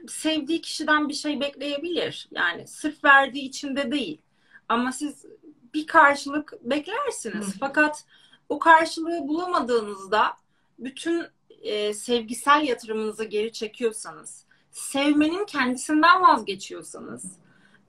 sevdiği 0.07 0.61
kişiden 0.61 1.09
bir 1.09 1.13
şey 1.13 1.39
bekleyebilir. 1.39 2.29
Yani 2.31 2.67
sırf 2.67 3.03
verdiği 3.03 3.43
için 3.43 3.75
de 3.75 3.91
değil. 3.91 4.21
Ama 4.69 4.91
siz 4.91 5.25
bir 5.73 5.87
karşılık 5.87 6.53
beklersiniz. 6.61 7.47
Hı. 7.47 7.57
Fakat 7.59 8.05
o 8.49 8.59
karşılığı 8.59 9.27
bulamadığınızda 9.27 10.33
bütün 10.79 11.25
e, 11.61 11.93
sevgisel 11.93 12.63
yatırımınızı 12.63 13.23
geri 13.23 13.51
çekiyorsanız, 13.51 14.42
sevmenin 14.73 15.45
kendisinden 15.45 16.21
vazgeçiyorsanız 16.21 17.25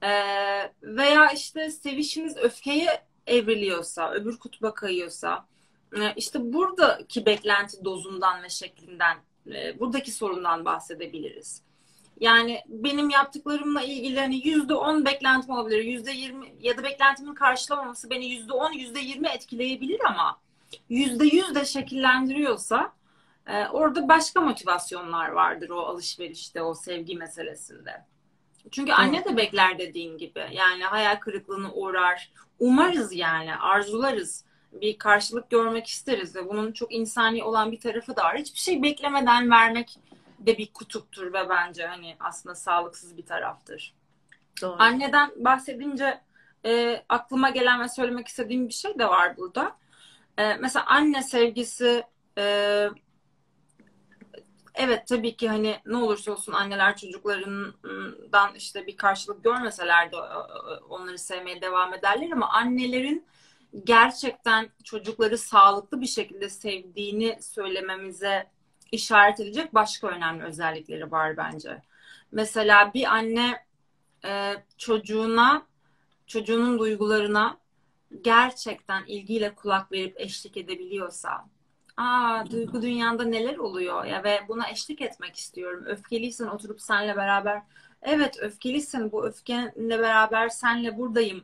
e, 0.01 0.11
veya 0.83 1.31
işte 1.31 1.69
sevişiniz 1.69 2.37
öfkeye 2.37 3.05
evriliyorsa, 3.27 4.11
öbür 4.11 4.37
kutba 4.37 4.73
kayıyorsa, 4.73 5.45
e, 5.97 6.13
işte 6.15 6.53
buradaki 6.53 7.25
beklenti 7.25 7.85
dozundan 7.85 8.43
ve 8.43 8.49
şeklinden, 8.49 9.17
e, 9.47 9.79
buradaki 9.79 10.11
sorundan 10.11 10.65
bahsedebiliriz. 10.65 11.61
Yani 12.19 12.61
benim 12.67 13.09
yaptıklarımla 13.09 13.81
ilgili 13.81 14.19
hani 14.19 14.47
yüzde 14.47 14.73
on 14.73 15.05
beklentim 15.05 15.51
olabilir. 15.51 15.83
Yüzde 15.83 16.11
yirmi 16.11 16.55
ya 16.61 16.77
da 16.77 16.83
beklentimin 16.83 17.33
karşılamaması 17.33 18.09
beni 18.09 18.25
yüzde 18.25 18.53
on, 18.53 18.71
yüzde 18.71 18.99
yirmi 18.99 19.27
etkileyebilir 19.27 19.99
ama 20.05 20.39
yüzde 20.89 21.25
yüz 21.25 21.55
de 21.55 21.65
şekillendiriyorsa 21.65 22.93
e, 23.47 23.67
orada 23.67 24.07
başka 24.07 24.41
motivasyonlar 24.41 25.29
vardır 25.29 25.69
o 25.69 25.79
alışverişte, 25.79 26.61
o 26.61 26.73
sevgi 26.73 27.15
meselesinde. 27.15 28.05
Çünkü 28.71 28.91
anne 28.91 29.25
de 29.25 29.37
bekler 29.37 29.79
dediğin 29.79 30.17
gibi. 30.17 30.47
Yani 30.51 30.83
hayal 30.83 31.15
kırıklığını 31.15 31.73
uğrar. 31.73 32.31
Umarız 32.59 33.13
yani, 33.13 33.55
arzularız. 33.55 34.45
Bir 34.71 34.97
karşılık 34.97 35.49
görmek 35.49 35.87
isteriz 35.87 36.35
ve 36.35 36.49
bunun 36.49 36.71
çok 36.71 36.93
insani 36.93 37.43
olan 37.43 37.71
bir 37.71 37.79
tarafı 37.79 38.15
da 38.15 38.23
var. 38.23 38.37
Hiçbir 38.37 38.59
şey 38.59 38.83
beklemeden 38.83 39.51
vermek 39.51 39.99
de 40.39 40.57
bir 40.57 40.73
kutuptur 40.73 41.33
ve 41.33 41.49
bence 41.49 41.87
hani 41.87 42.15
aslında 42.19 42.55
sağlıksız 42.55 43.17
bir 43.17 43.25
taraftır. 43.25 43.93
Doğru. 44.61 44.75
Anneden 44.79 45.31
bahsedince 45.35 46.21
e, 46.65 47.03
aklıma 47.09 47.49
gelen 47.49 47.81
ve 47.81 47.89
söylemek 47.89 48.27
istediğim 48.27 48.67
bir 48.67 48.73
şey 48.73 48.99
de 48.99 49.07
var 49.07 49.37
burada. 49.37 49.77
E, 50.37 50.55
mesela 50.55 50.85
anne 50.85 51.23
sevgisi 51.23 52.03
e, 52.37 52.89
evet 54.75 55.07
tabii 55.07 55.35
ki 55.35 55.49
hani 55.49 55.75
ne 55.85 55.97
olursa 55.97 56.31
olsun 56.31 56.53
anneler 56.53 56.97
çocuklarından 56.97 58.55
işte 58.55 58.87
bir 58.87 58.97
karşılık 58.97 59.43
görmeseler 59.43 60.11
de 60.11 60.15
onları 60.89 61.17
sevmeye 61.17 61.61
devam 61.61 61.93
ederler 61.93 62.31
ama 62.31 62.49
annelerin 62.49 63.25
gerçekten 63.83 64.69
çocukları 64.83 65.37
sağlıklı 65.37 66.01
bir 66.01 66.07
şekilde 66.07 66.49
sevdiğini 66.49 67.37
söylememize 67.41 68.51
işaret 68.91 69.39
edecek 69.39 69.73
başka 69.73 70.07
önemli 70.07 70.43
özellikleri 70.43 71.11
var 71.11 71.37
bence. 71.37 71.81
Mesela 72.31 72.93
bir 72.93 73.13
anne 73.13 73.65
çocuğuna, 74.77 75.65
çocuğunun 76.27 76.79
duygularına 76.79 77.57
gerçekten 78.21 79.05
ilgiyle 79.05 79.55
kulak 79.55 79.91
verip 79.91 80.19
eşlik 80.19 80.57
edebiliyorsa, 80.57 81.45
aa 81.97 82.45
duygu 82.51 82.81
dünyanda 82.81 83.23
neler 83.23 83.57
oluyor 83.57 84.05
ya 84.05 84.23
ve 84.23 84.39
buna 84.47 84.69
eşlik 84.69 85.01
etmek 85.01 85.35
istiyorum. 85.35 85.83
Öfkeliysen 85.87 86.47
oturup 86.47 86.81
senle 86.81 87.15
beraber, 87.15 87.61
evet 88.01 88.37
öfkelisin 88.41 89.11
bu 89.11 89.25
öfkenle 89.25 89.99
beraber 89.99 90.49
senle 90.49 90.97
buradayım 90.97 91.43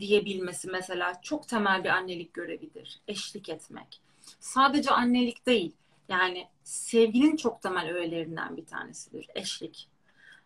diyebilmesi 0.00 0.68
mesela 0.68 1.20
çok 1.22 1.48
temel 1.48 1.84
bir 1.84 1.88
annelik 1.88 2.34
görevidir. 2.34 3.00
Eşlik 3.08 3.48
etmek. 3.48 4.00
Sadece 4.40 4.90
annelik 4.90 5.46
değil 5.46 5.72
yani 6.08 6.48
sevginin 6.64 7.36
çok 7.36 7.62
temel 7.62 7.90
öğelerinden 7.94 8.56
bir 8.56 8.66
tanesidir 8.66 9.26
eşlik. 9.34 9.88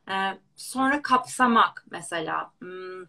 Ee, 0.09 0.38
sonra 0.56 1.02
kapsamak 1.02 1.85
mesela. 1.90 2.52
Hmm, 2.59 3.04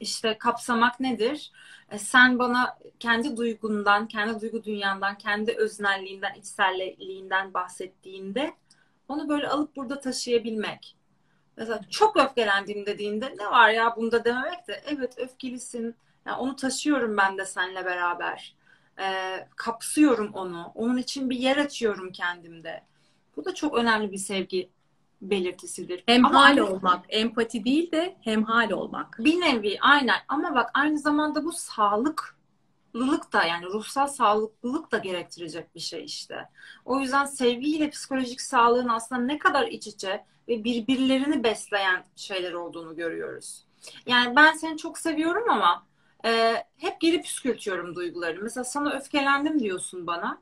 işte 0.00 0.38
kapsamak 0.38 1.00
nedir? 1.00 1.52
Ee, 1.90 1.98
sen 1.98 2.38
bana 2.38 2.78
kendi 2.98 3.36
duygundan, 3.36 4.08
kendi 4.08 4.40
duygu 4.40 4.64
dünyandan, 4.64 5.18
kendi 5.18 5.52
öznelliğinden, 5.52 6.34
içselliğinden 6.34 7.54
bahsettiğinde 7.54 8.54
onu 9.08 9.28
böyle 9.28 9.48
alıp 9.48 9.76
burada 9.76 10.00
taşıyabilmek. 10.00 10.96
Mesela 11.56 11.80
çok 11.90 12.16
öfkelendiğim 12.16 12.86
dediğinde 12.86 13.34
ne 13.38 13.46
var 13.46 13.70
ya 13.70 13.96
bunda 13.96 14.24
dememek 14.24 14.68
de 14.68 14.82
evet 14.86 15.18
öfkelisin. 15.18 15.94
Yani 16.26 16.36
onu 16.36 16.56
taşıyorum 16.56 17.16
ben 17.16 17.38
de 17.38 17.44
seninle 17.44 17.84
beraber 17.84 18.56
e, 18.98 19.36
kapsıyorum 19.56 20.30
onu. 20.34 20.72
Onun 20.74 20.96
için 20.96 21.30
bir 21.30 21.38
yer 21.38 21.56
açıyorum 21.56 22.12
kendimde. 22.12 22.82
Bu 23.36 23.44
da 23.44 23.54
çok 23.54 23.74
önemli 23.74 24.12
bir 24.12 24.18
sevgi 24.18 24.70
belirtisidir. 25.22 26.02
Hemhal 26.06 26.44
aynı... 26.44 26.66
olmak, 26.66 27.04
empati 27.08 27.64
değil 27.64 27.92
de 27.92 28.16
hemhal 28.20 28.70
olmak. 28.70 29.18
Bir 29.18 29.40
nevi 29.40 29.78
aynen 29.80 30.18
ama 30.28 30.54
bak 30.54 30.70
aynı 30.74 30.98
zamanda 30.98 31.44
bu 31.44 31.52
sağlıklılık 31.52 33.32
da 33.32 33.44
yani 33.44 33.66
ruhsal 33.66 34.06
sağlıklılık 34.06 34.92
da 34.92 34.98
gerektirecek 34.98 35.74
bir 35.74 35.80
şey 35.80 36.04
işte. 36.04 36.48
O 36.84 37.00
yüzden 37.00 37.24
sevgiyle 37.24 37.90
psikolojik 37.90 38.40
sağlığın 38.40 38.88
aslında 38.88 39.20
ne 39.22 39.38
kadar 39.38 39.66
iç 39.66 39.86
içe 39.86 40.24
ve 40.48 40.64
birbirlerini 40.64 41.44
besleyen 41.44 42.04
şeyler 42.16 42.52
olduğunu 42.52 42.96
görüyoruz. 42.96 43.64
Yani 44.06 44.36
ben 44.36 44.52
seni 44.52 44.76
çok 44.76 44.98
seviyorum 44.98 45.50
ama 45.50 45.86
e, 46.24 46.62
hep 46.76 47.00
geri 47.00 47.22
püskürtüyorum 47.22 47.94
duygularını. 47.94 48.42
Mesela 48.42 48.64
sana 48.64 48.90
öfkelendim 48.90 49.60
diyorsun 49.60 50.06
bana. 50.06 50.38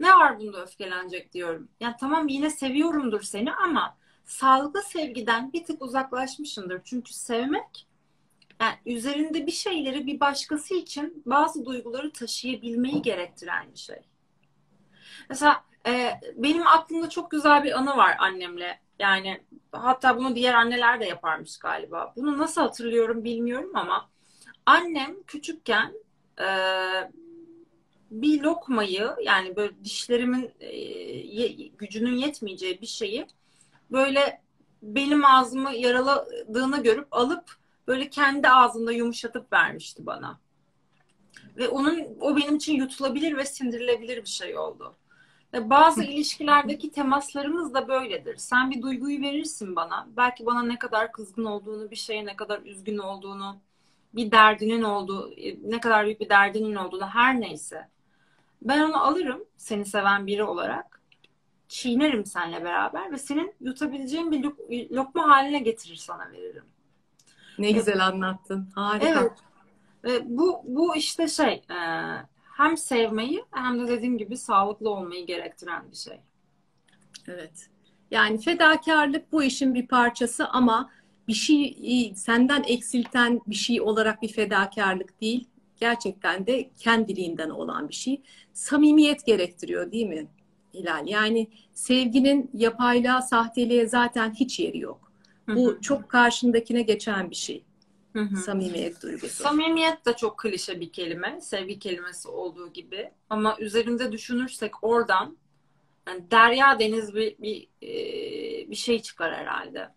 Ne 0.00 0.08
var 0.08 0.38
bunda 0.38 0.62
öfkelenecek 0.62 1.32
diyorum. 1.32 1.68
Yani 1.80 1.94
tamam 2.00 2.28
yine 2.28 2.50
seviyorumdur 2.50 3.22
seni 3.22 3.52
ama 3.52 3.96
sağlıklı 4.26 4.82
sevgiden 4.82 5.52
bir 5.52 5.64
tık 5.64 5.82
uzaklaşmışındır. 5.82 6.80
Çünkü 6.84 7.12
sevmek 7.12 7.86
yani 8.60 8.74
üzerinde 8.86 9.46
bir 9.46 9.52
şeyleri 9.52 10.06
bir 10.06 10.20
başkası 10.20 10.74
için 10.74 11.22
bazı 11.26 11.64
duyguları 11.64 12.12
taşıyabilmeyi 12.12 13.02
gerektiren 13.02 13.72
bir 13.72 13.78
şey. 13.78 13.98
Mesela 15.28 15.64
e, 15.86 16.20
benim 16.36 16.66
aklımda 16.66 17.08
çok 17.08 17.30
güzel 17.30 17.64
bir 17.64 17.78
anı 17.78 17.96
var 17.96 18.16
annemle. 18.18 18.80
Yani 18.98 19.40
hatta 19.72 20.16
bunu 20.16 20.36
diğer 20.36 20.54
anneler 20.54 21.00
de 21.00 21.04
yaparmış 21.04 21.58
galiba. 21.58 22.12
Bunu 22.16 22.38
nasıl 22.38 22.60
hatırlıyorum 22.60 23.24
bilmiyorum 23.24 23.70
ama 23.74 24.10
annem 24.66 25.22
küçükken 25.22 25.92
e, 26.40 26.46
bir 28.10 28.40
lokmayı 28.40 29.10
yani 29.22 29.56
böyle 29.56 29.84
dişlerimin 29.84 30.50
e, 30.60 31.66
gücünün 31.66 32.16
yetmeyeceği 32.16 32.80
bir 32.80 32.86
şeyi 32.86 33.26
böyle 33.90 34.42
benim 34.82 35.24
ağzımı 35.24 35.72
yaraladığını 35.74 36.82
görüp 36.82 37.08
alıp 37.10 37.56
böyle 37.86 38.10
kendi 38.10 38.48
ağzında 38.48 38.92
yumuşatıp 38.92 39.52
vermişti 39.52 40.06
bana. 40.06 40.38
Ve 41.56 41.68
onun 41.68 42.02
o 42.20 42.36
benim 42.36 42.56
için 42.56 42.74
yutulabilir 42.74 43.36
ve 43.36 43.44
sindirilebilir 43.44 44.16
bir 44.16 44.28
şey 44.28 44.58
oldu. 44.58 44.96
Ve 45.52 45.70
bazı 45.70 46.04
ilişkilerdeki 46.04 46.90
temaslarımız 46.90 47.74
da 47.74 47.88
böyledir. 47.88 48.36
Sen 48.36 48.70
bir 48.70 48.82
duyguyu 48.82 49.20
verirsin 49.22 49.76
bana. 49.76 50.08
Belki 50.16 50.46
bana 50.46 50.62
ne 50.62 50.78
kadar 50.78 51.12
kızgın 51.12 51.44
olduğunu, 51.44 51.90
bir 51.90 51.96
şeye 51.96 52.26
ne 52.26 52.36
kadar 52.36 52.62
üzgün 52.62 52.98
olduğunu, 52.98 53.56
bir 54.14 54.30
derdinin 54.30 54.82
olduğu, 54.82 55.34
ne 55.64 55.80
kadar 55.80 56.04
büyük 56.04 56.20
bir 56.20 56.28
derdinin 56.28 56.74
olduğunu 56.74 57.06
her 57.06 57.40
neyse. 57.40 57.88
Ben 58.62 58.80
onu 58.80 59.04
alırım 59.04 59.44
seni 59.56 59.84
seven 59.84 60.26
biri 60.26 60.44
olarak. 60.44 60.95
Çiğnerim 61.68 62.26
seninle 62.26 62.64
beraber 62.64 63.12
ve 63.12 63.18
senin 63.18 63.54
yutabileceğin 63.60 64.30
bir 64.30 64.44
lok- 64.44 64.94
lokma 64.96 65.28
haline 65.28 65.58
getirir 65.58 65.96
sana 65.96 66.32
veririm. 66.32 66.64
Ne 67.58 67.70
güzel 67.70 68.06
anlattın. 68.06 68.68
Harika. 68.74 69.08
Evet. 69.08 69.32
Ve 70.04 70.38
bu 70.38 70.62
bu 70.64 70.96
işte 70.96 71.28
şey 71.28 71.52
e, 71.52 71.78
hem 72.56 72.76
sevmeyi 72.76 73.44
hem 73.50 73.80
de 73.80 73.88
dediğim 73.88 74.18
gibi 74.18 74.36
sağlıklı 74.36 74.90
olmayı 74.90 75.26
gerektiren 75.26 75.90
bir 75.90 75.96
şey. 75.96 76.20
Evet. 77.28 77.70
Yani 78.10 78.38
fedakarlık 78.38 79.32
bu 79.32 79.42
işin 79.42 79.74
bir 79.74 79.86
parçası 79.86 80.48
ama 80.48 80.90
bir 81.28 81.34
şey 81.34 82.12
senden 82.16 82.62
eksilten 82.62 83.40
bir 83.46 83.54
şey 83.54 83.80
olarak 83.80 84.22
bir 84.22 84.32
fedakarlık 84.32 85.20
değil. 85.20 85.48
Gerçekten 85.80 86.46
de 86.46 86.70
kendiliğinden 86.78 87.50
olan 87.50 87.88
bir 87.88 87.94
şey. 87.94 88.22
Samimiyet 88.52 89.26
gerektiriyor 89.26 89.92
değil 89.92 90.06
mi 90.06 90.26
Hilal? 90.76 91.06
Yani 91.08 91.50
sevginin 91.72 92.50
yapayla, 92.54 93.22
sahteliğe 93.22 93.86
zaten 93.86 94.34
hiç 94.34 94.60
yeri 94.60 94.78
yok. 94.78 95.12
Bu 95.48 95.66
hı 95.66 95.76
hı. 95.76 95.80
çok 95.80 96.08
karşındakine 96.08 96.82
geçen 96.82 97.30
bir 97.30 97.36
şey. 97.36 97.64
Hı 98.12 98.20
hı. 98.20 98.36
Samimiyet 98.36 99.02
duygusu. 99.02 99.42
Samimiyet 99.42 100.06
de 100.06 100.16
çok 100.16 100.38
klişe 100.38 100.80
bir 100.80 100.92
kelime. 100.92 101.40
Sevgi 101.40 101.78
kelimesi 101.78 102.28
olduğu 102.28 102.72
gibi. 102.72 103.10
Ama 103.30 103.56
üzerinde 103.58 104.12
düşünürsek 104.12 104.84
oradan 104.84 105.36
yani 106.08 106.30
derya 106.30 106.78
deniz 106.78 107.14
bir, 107.14 107.38
bir, 107.38 107.68
bir 108.70 108.76
şey 108.76 109.02
çıkar 109.02 109.34
herhalde. 109.34 109.88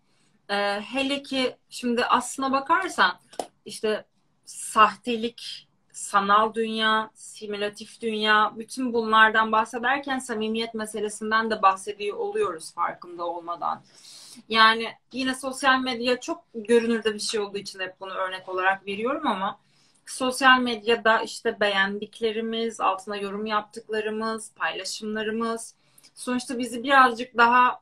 Ee, 0.48 0.80
hele 0.80 1.22
ki 1.22 1.56
şimdi 1.68 2.04
aslına 2.04 2.52
bakarsan 2.52 3.20
işte 3.64 4.04
sahtelik, 4.44 5.68
sanal 6.00 6.54
dünya, 6.54 7.10
simülatif 7.14 8.00
dünya, 8.00 8.52
bütün 8.58 8.92
bunlardan 8.92 9.52
bahsederken 9.52 10.18
samimiyet 10.18 10.74
meselesinden 10.74 11.50
de 11.50 11.62
bahsediyor 11.62 12.16
oluyoruz 12.16 12.74
farkında 12.74 13.24
olmadan. 13.24 13.82
Yani 14.48 14.88
yine 15.12 15.34
sosyal 15.34 15.80
medya 15.80 16.20
çok 16.20 16.44
görünürde 16.54 17.14
bir 17.14 17.20
şey 17.20 17.40
olduğu 17.40 17.58
için 17.58 17.80
hep 17.80 18.00
bunu 18.00 18.12
örnek 18.12 18.48
olarak 18.48 18.86
veriyorum 18.86 19.26
ama 19.26 19.58
sosyal 20.06 20.60
medyada 20.60 21.22
işte 21.22 21.60
beğendiklerimiz, 21.60 22.80
altına 22.80 23.16
yorum 23.16 23.46
yaptıklarımız, 23.46 24.52
paylaşımlarımız 24.54 25.74
sonuçta 26.14 26.58
bizi 26.58 26.82
birazcık 26.82 27.36
daha 27.36 27.80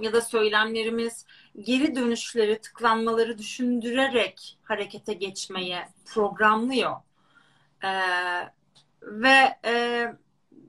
ya 0.00 0.12
da 0.12 0.20
söylemlerimiz 0.20 1.26
geri 1.60 1.94
dönüşleri, 1.94 2.60
tıklanmaları 2.60 3.38
düşündürerek 3.38 4.58
harekete 4.64 5.12
geçmeye 5.12 5.88
programlıyor. 6.06 6.96
Ee, 7.84 7.88
ve 9.02 9.58
e, 9.64 10.04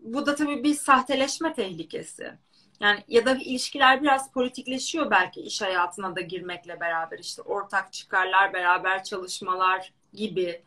bu 0.02 0.26
da 0.26 0.36
tabii 0.36 0.64
bir 0.64 0.74
sahteleşme 0.74 1.54
tehlikesi. 1.54 2.34
Yani 2.80 3.04
ya 3.08 3.26
da 3.26 3.36
ilişkiler 3.36 4.02
biraz 4.04 4.32
politikleşiyor 4.32 5.12
belki 5.12 5.42
iş 5.42 5.62
hayatına 5.62 6.16
da 6.16 6.22
girmekle 6.22 6.80
beraber 6.80 7.20
işte 7.20 7.42
ortak 7.42 7.94
çıkarlar, 7.94 8.54
beraber 8.54 9.04
çalışmalar 9.04 9.94
gibi. 10.14 10.64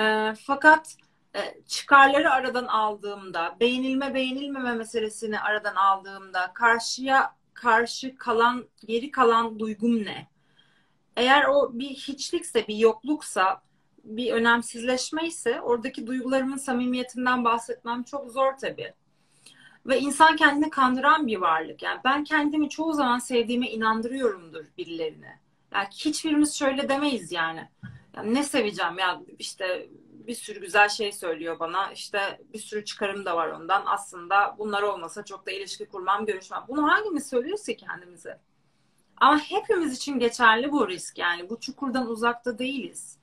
E, 0.00 0.34
fakat 0.42 0.96
e, 1.36 1.60
çıkarları 1.68 2.30
aradan 2.30 2.66
aldığımda, 2.66 3.56
beğenilme 3.60 4.14
beğenilmeme 4.14 4.72
meselesini 4.72 5.40
aradan 5.40 5.74
aldığımda 5.74 6.52
karşıya 6.54 7.34
karşı 7.54 8.16
kalan, 8.16 8.68
geri 8.86 9.10
kalan 9.10 9.58
duygum 9.58 10.04
ne? 10.04 10.28
Eğer 11.16 11.44
o 11.44 11.78
bir 11.78 11.90
hiçlikse, 11.90 12.68
bir 12.68 12.76
yokluksa, 12.76 13.62
bir 14.06 14.32
önemsizleşme 14.32 15.26
ise 15.26 15.60
oradaki 15.60 16.06
duygularımın 16.06 16.56
samimiyetinden 16.56 17.44
bahsetmem 17.44 18.02
çok 18.02 18.30
zor 18.30 18.52
tabii. 18.60 18.94
Ve 19.86 20.00
insan 20.00 20.36
kendini 20.36 20.70
kandıran 20.70 21.26
bir 21.26 21.36
varlık. 21.36 21.82
Yani 21.82 22.00
ben 22.04 22.24
kendimi 22.24 22.68
çoğu 22.68 22.92
zaman 22.92 23.18
sevdiğime 23.18 23.70
inandırıyorumdur 23.70 24.64
birilerine. 24.78 25.40
Yani 25.72 25.88
hiçbirimiz 25.90 26.54
şöyle 26.54 26.88
demeyiz 26.88 27.32
yani. 27.32 27.68
yani 28.16 28.34
ne 28.34 28.42
seveceğim 28.42 28.98
ya 28.98 29.20
işte 29.38 29.88
bir 30.10 30.34
sürü 30.34 30.60
güzel 30.60 30.88
şey 30.88 31.12
söylüyor 31.12 31.58
bana. 31.58 31.92
İşte 31.92 32.40
bir 32.52 32.58
sürü 32.58 32.84
çıkarım 32.84 33.24
da 33.24 33.36
var 33.36 33.48
ondan. 33.48 33.82
Aslında 33.86 34.56
bunlar 34.58 34.82
olmasa 34.82 35.24
çok 35.24 35.46
da 35.46 35.50
ilişki 35.50 35.86
kurmam, 35.86 36.26
görüşmem. 36.26 36.64
Bunu 36.68 36.90
hangimiz 36.90 37.28
söylüyoruz 37.28 37.66
ki 37.66 37.76
kendimize? 37.76 38.40
Ama 39.16 39.38
hepimiz 39.38 39.96
için 39.96 40.18
geçerli 40.18 40.72
bu 40.72 40.88
risk. 40.88 41.18
Yani 41.18 41.50
bu 41.50 41.60
çukurdan 41.60 42.06
uzakta 42.06 42.58
değiliz. 42.58 43.18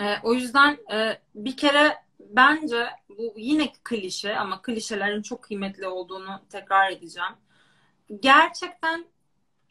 Ee, 0.00 0.16
o 0.22 0.34
yüzden 0.34 0.78
e, 0.92 1.18
bir 1.34 1.56
kere 1.56 2.02
bence 2.20 2.86
bu 3.08 3.34
yine 3.36 3.72
klişe 3.84 4.36
ama 4.36 4.62
klişelerin 4.62 5.22
çok 5.22 5.42
kıymetli 5.42 5.86
olduğunu 5.86 6.40
tekrar 6.50 6.90
edeceğim. 6.90 7.32
Gerçekten 8.20 9.04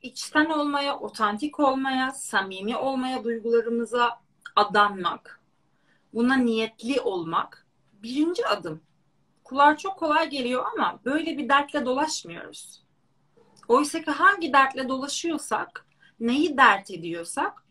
içten 0.01 0.45
olmaya, 0.45 0.99
otantik 0.99 1.59
olmaya, 1.59 2.11
samimi 2.11 2.77
olmaya, 2.77 3.23
duygularımıza 3.23 4.21
adanmak, 4.55 5.39
buna 6.13 6.35
niyetli 6.35 7.01
olmak 7.01 7.67
birinci 7.93 8.47
adım. 8.47 8.81
Kulağa 9.43 9.77
çok 9.77 9.99
kolay 9.99 10.29
geliyor 10.29 10.65
ama 10.73 10.99
böyle 11.05 11.37
bir 11.37 11.49
dertle 11.49 11.85
dolaşmıyoruz. 11.85 12.83
Oysa 13.67 14.01
ki 14.01 14.11
hangi 14.11 14.53
dertle 14.53 14.89
dolaşıyorsak, 14.89 15.85
neyi 16.19 16.57
dert 16.57 16.91
ediyorsak 16.91 17.63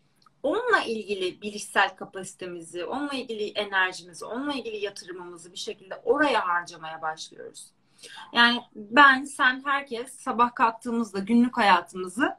onunla 0.43 0.81
ilgili 0.81 1.41
bilişsel 1.41 1.95
kapasitemizi, 1.95 2.85
onunla 2.85 3.13
ilgili 3.13 3.49
enerjimizi, 3.49 4.25
onunla 4.25 4.53
ilgili 4.53 4.77
yatırımımızı 4.77 5.51
bir 5.51 5.57
şekilde 5.57 5.95
oraya 5.95 6.47
harcamaya 6.47 7.01
başlıyoruz. 7.01 7.71
Yani 8.33 8.61
ben, 8.75 9.23
sen, 9.23 9.61
herkes 9.65 10.13
sabah 10.13 10.55
kalktığımızda 10.55 11.19
günlük 11.19 11.57
hayatımızı 11.57 12.35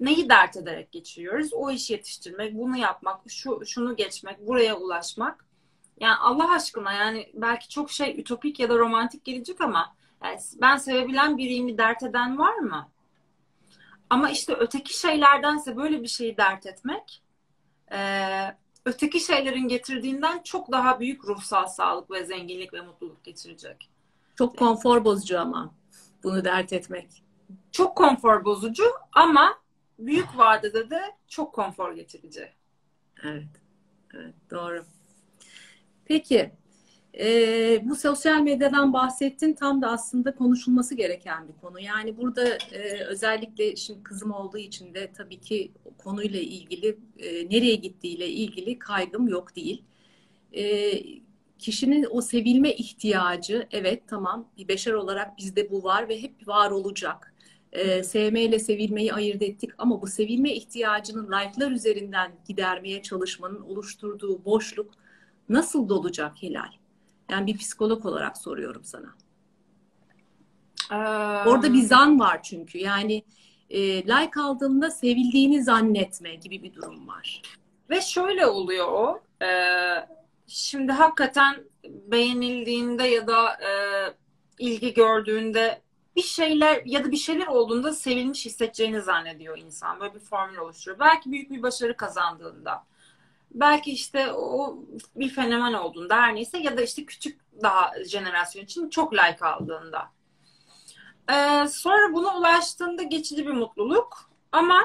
neyi 0.00 0.28
dert 0.28 0.56
ederek 0.56 0.92
geçiriyoruz? 0.92 1.52
O 1.52 1.70
işi 1.70 1.92
yetiştirmek, 1.92 2.54
bunu 2.54 2.76
yapmak, 2.76 3.20
şu 3.28 3.66
şunu 3.66 3.96
geçmek, 3.96 4.46
buraya 4.46 4.76
ulaşmak. 4.76 5.44
Yani 6.00 6.16
Allah 6.16 6.52
aşkına 6.52 6.92
yani 6.92 7.30
belki 7.34 7.68
çok 7.68 7.90
şey 7.90 8.20
ütopik 8.20 8.60
ya 8.60 8.68
da 8.68 8.78
romantik 8.78 9.24
gelecek 9.24 9.60
ama 9.60 9.94
yani 10.24 10.40
ben 10.60 10.76
sevebilen 10.76 11.38
biriyimi 11.38 11.78
dert 11.78 12.02
eden 12.02 12.38
var 12.38 12.54
mı? 12.54 12.88
Ama 14.10 14.30
işte 14.30 14.52
öteki 14.52 14.98
şeylerdense 14.98 15.76
böyle 15.76 16.02
bir 16.02 16.08
şeyi 16.08 16.36
dert 16.36 16.66
etmek 16.66 17.22
e, 17.92 17.98
öteki 18.84 19.20
şeylerin 19.20 19.68
getirdiğinden 19.68 20.42
çok 20.42 20.72
daha 20.72 21.00
büyük 21.00 21.24
ruhsal 21.24 21.66
sağlık 21.66 22.10
ve 22.10 22.24
zenginlik 22.24 22.74
ve 22.74 22.80
mutluluk 22.80 23.24
getirecek. 23.24 23.90
Çok 24.38 24.56
konfor 24.58 25.04
bozucu 25.04 25.40
ama 25.40 25.74
bunu 26.22 26.44
dert 26.44 26.72
etmek. 26.72 27.22
çok 27.72 27.96
konfor 27.96 28.44
bozucu 28.44 28.84
ama 29.12 29.58
büyük 29.98 30.38
vadede 30.38 30.90
de 30.90 31.00
çok 31.28 31.52
konfor 31.54 31.92
getirici. 31.92 32.52
Evet. 33.24 33.48
Evet, 34.14 34.34
doğru. 34.50 34.84
Peki, 36.04 36.50
e, 37.18 37.88
bu 37.88 37.96
sosyal 37.96 38.40
medyadan 38.42 38.92
bahsettin. 38.92 39.52
Tam 39.52 39.82
da 39.82 39.90
aslında 39.90 40.34
konuşulması 40.34 40.94
gereken 40.94 41.48
bir 41.48 41.52
konu. 41.60 41.80
Yani 41.80 42.16
burada 42.16 42.48
e, 42.72 43.04
özellikle 43.04 43.76
şimdi 43.76 44.02
kızım 44.02 44.30
olduğu 44.30 44.58
için 44.58 44.94
de 44.94 45.12
tabii 45.16 45.40
ki 45.40 45.72
konuyla 45.98 46.40
ilgili, 46.40 46.98
e, 47.18 47.48
nereye 47.50 47.74
gittiğiyle 47.74 48.28
ilgili 48.28 48.78
kaygım 48.78 49.28
yok 49.28 49.56
değil. 49.56 49.82
E, 50.52 50.92
kişinin 51.58 52.06
o 52.10 52.20
sevilme 52.20 52.72
ihtiyacı, 52.72 53.66
evet 53.70 54.02
tamam 54.06 54.48
bir 54.58 54.68
beşer 54.68 54.92
olarak 54.92 55.38
bizde 55.38 55.70
bu 55.70 55.84
var 55.84 56.08
ve 56.08 56.22
hep 56.22 56.48
var 56.48 56.70
olacak. 56.70 57.34
E, 57.72 58.02
sevmeyle 58.02 58.58
sevilmeyi 58.58 59.12
ayırt 59.12 59.42
ettik 59.42 59.70
ama 59.78 60.02
bu 60.02 60.06
sevilme 60.06 60.52
ihtiyacını 60.52 61.26
like'lar 61.26 61.70
üzerinden 61.70 62.32
gidermeye 62.48 63.02
çalışmanın 63.02 63.60
oluşturduğu 63.60 64.44
boşluk 64.44 64.94
nasıl 65.48 65.88
dolacak 65.88 66.42
Hilal? 66.42 66.87
Yani 67.30 67.46
bir 67.46 67.58
psikolog 67.58 68.06
olarak 68.06 68.38
soruyorum 68.38 68.84
sana. 68.84 69.14
Ee, 70.92 71.48
Orada 71.48 71.72
bir 71.72 71.82
zan 71.82 72.20
var 72.20 72.42
çünkü. 72.42 72.78
Yani 72.78 73.22
e, 73.70 73.80
like 74.02 74.40
aldığında 74.40 74.90
sevildiğini 74.90 75.62
zannetme 75.64 76.34
gibi 76.34 76.62
bir 76.62 76.74
durum 76.74 77.08
var. 77.08 77.42
Ve 77.90 78.00
şöyle 78.00 78.46
oluyor 78.46 78.86
o. 78.92 79.22
E, 79.44 79.48
şimdi 80.46 80.92
hakikaten 80.92 81.64
beğenildiğinde 81.84 83.04
ya 83.04 83.26
da 83.26 83.52
e, 83.52 83.70
ilgi 84.58 84.94
gördüğünde 84.94 85.82
bir 86.16 86.22
şeyler 86.22 86.82
ya 86.84 87.04
da 87.04 87.10
bir 87.10 87.16
şeyler 87.16 87.46
olduğunda 87.46 87.92
sevilmiş 87.92 88.46
hissedeceğini 88.46 89.00
zannediyor 89.00 89.58
insan. 89.58 90.00
Böyle 90.00 90.14
bir 90.14 90.20
formül 90.20 90.56
oluşturuyor. 90.56 91.00
Belki 91.00 91.32
büyük 91.32 91.50
bir 91.50 91.62
başarı 91.62 91.96
kazandığında. 91.96 92.84
Belki 93.50 93.92
işte 93.92 94.32
o 94.32 94.78
bir 95.16 95.28
fenomen 95.28 95.72
olduğunda 95.72 96.16
her 96.16 96.34
neyse 96.34 96.58
ya 96.58 96.76
da 96.78 96.82
işte 96.82 97.04
küçük 97.04 97.40
daha 97.62 98.04
jenerasyon 98.04 98.64
için 98.64 98.88
çok 98.88 99.12
like 99.12 99.44
aldığında. 99.44 100.10
Ee, 101.30 101.68
sonra 101.68 102.12
buna 102.14 102.38
ulaştığında 102.38 103.02
geçici 103.02 103.46
bir 103.46 103.52
mutluluk 103.52 104.30
ama 104.52 104.80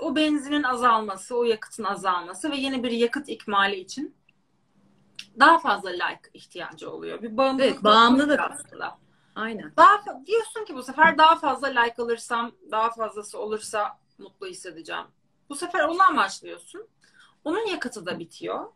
o 0.00 0.16
benzinin 0.16 0.62
azalması, 0.62 1.36
o 1.36 1.44
yakıtın 1.44 1.84
azalması 1.84 2.50
ve 2.50 2.56
yeni 2.56 2.82
bir 2.82 2.90
yakıt 2.90 3.28
ikmali 3.28 3.76
için 3.76 4.14
daha 5.40 5.58
fazla 5.58 5.90
like 5.90 6.30
ihtiyacı 6.34 6.90
oluyor. 6.90 7.22
Bir 7.22 7.36
bağımlılık, 7.36 7.64
evet, 7.64 7.84
bağımlılık 7.84 8.40
aslında. 8.40 8.98
Aynen. 9.34 9.72
Daha 9.76 10.24
diyorsun 10.26 10.64
ki 10.64 10.74
bu 10.74 10.82
sefer 10.82 11.18
daha 11.18 11.36
fazla 11.36 11.66
like 11.66 12.02
alırsam, 12.02 12.52
daha 12.70 12.90
fazlası 12.90 13.38
olursa 13.38 13.98
mutlu 14.18 14.46
hissedeceğim. 14.46 15.04
Bu 15.48 15.54
sefer 15.54 15.84
onu 15.84 16.02
amaçlıyorsun. 16.02 16.88
Onun 17.46 17.66
yakıtı 17.66 18.06
da 18.06 18.18
bitiyor. 18.18 18.66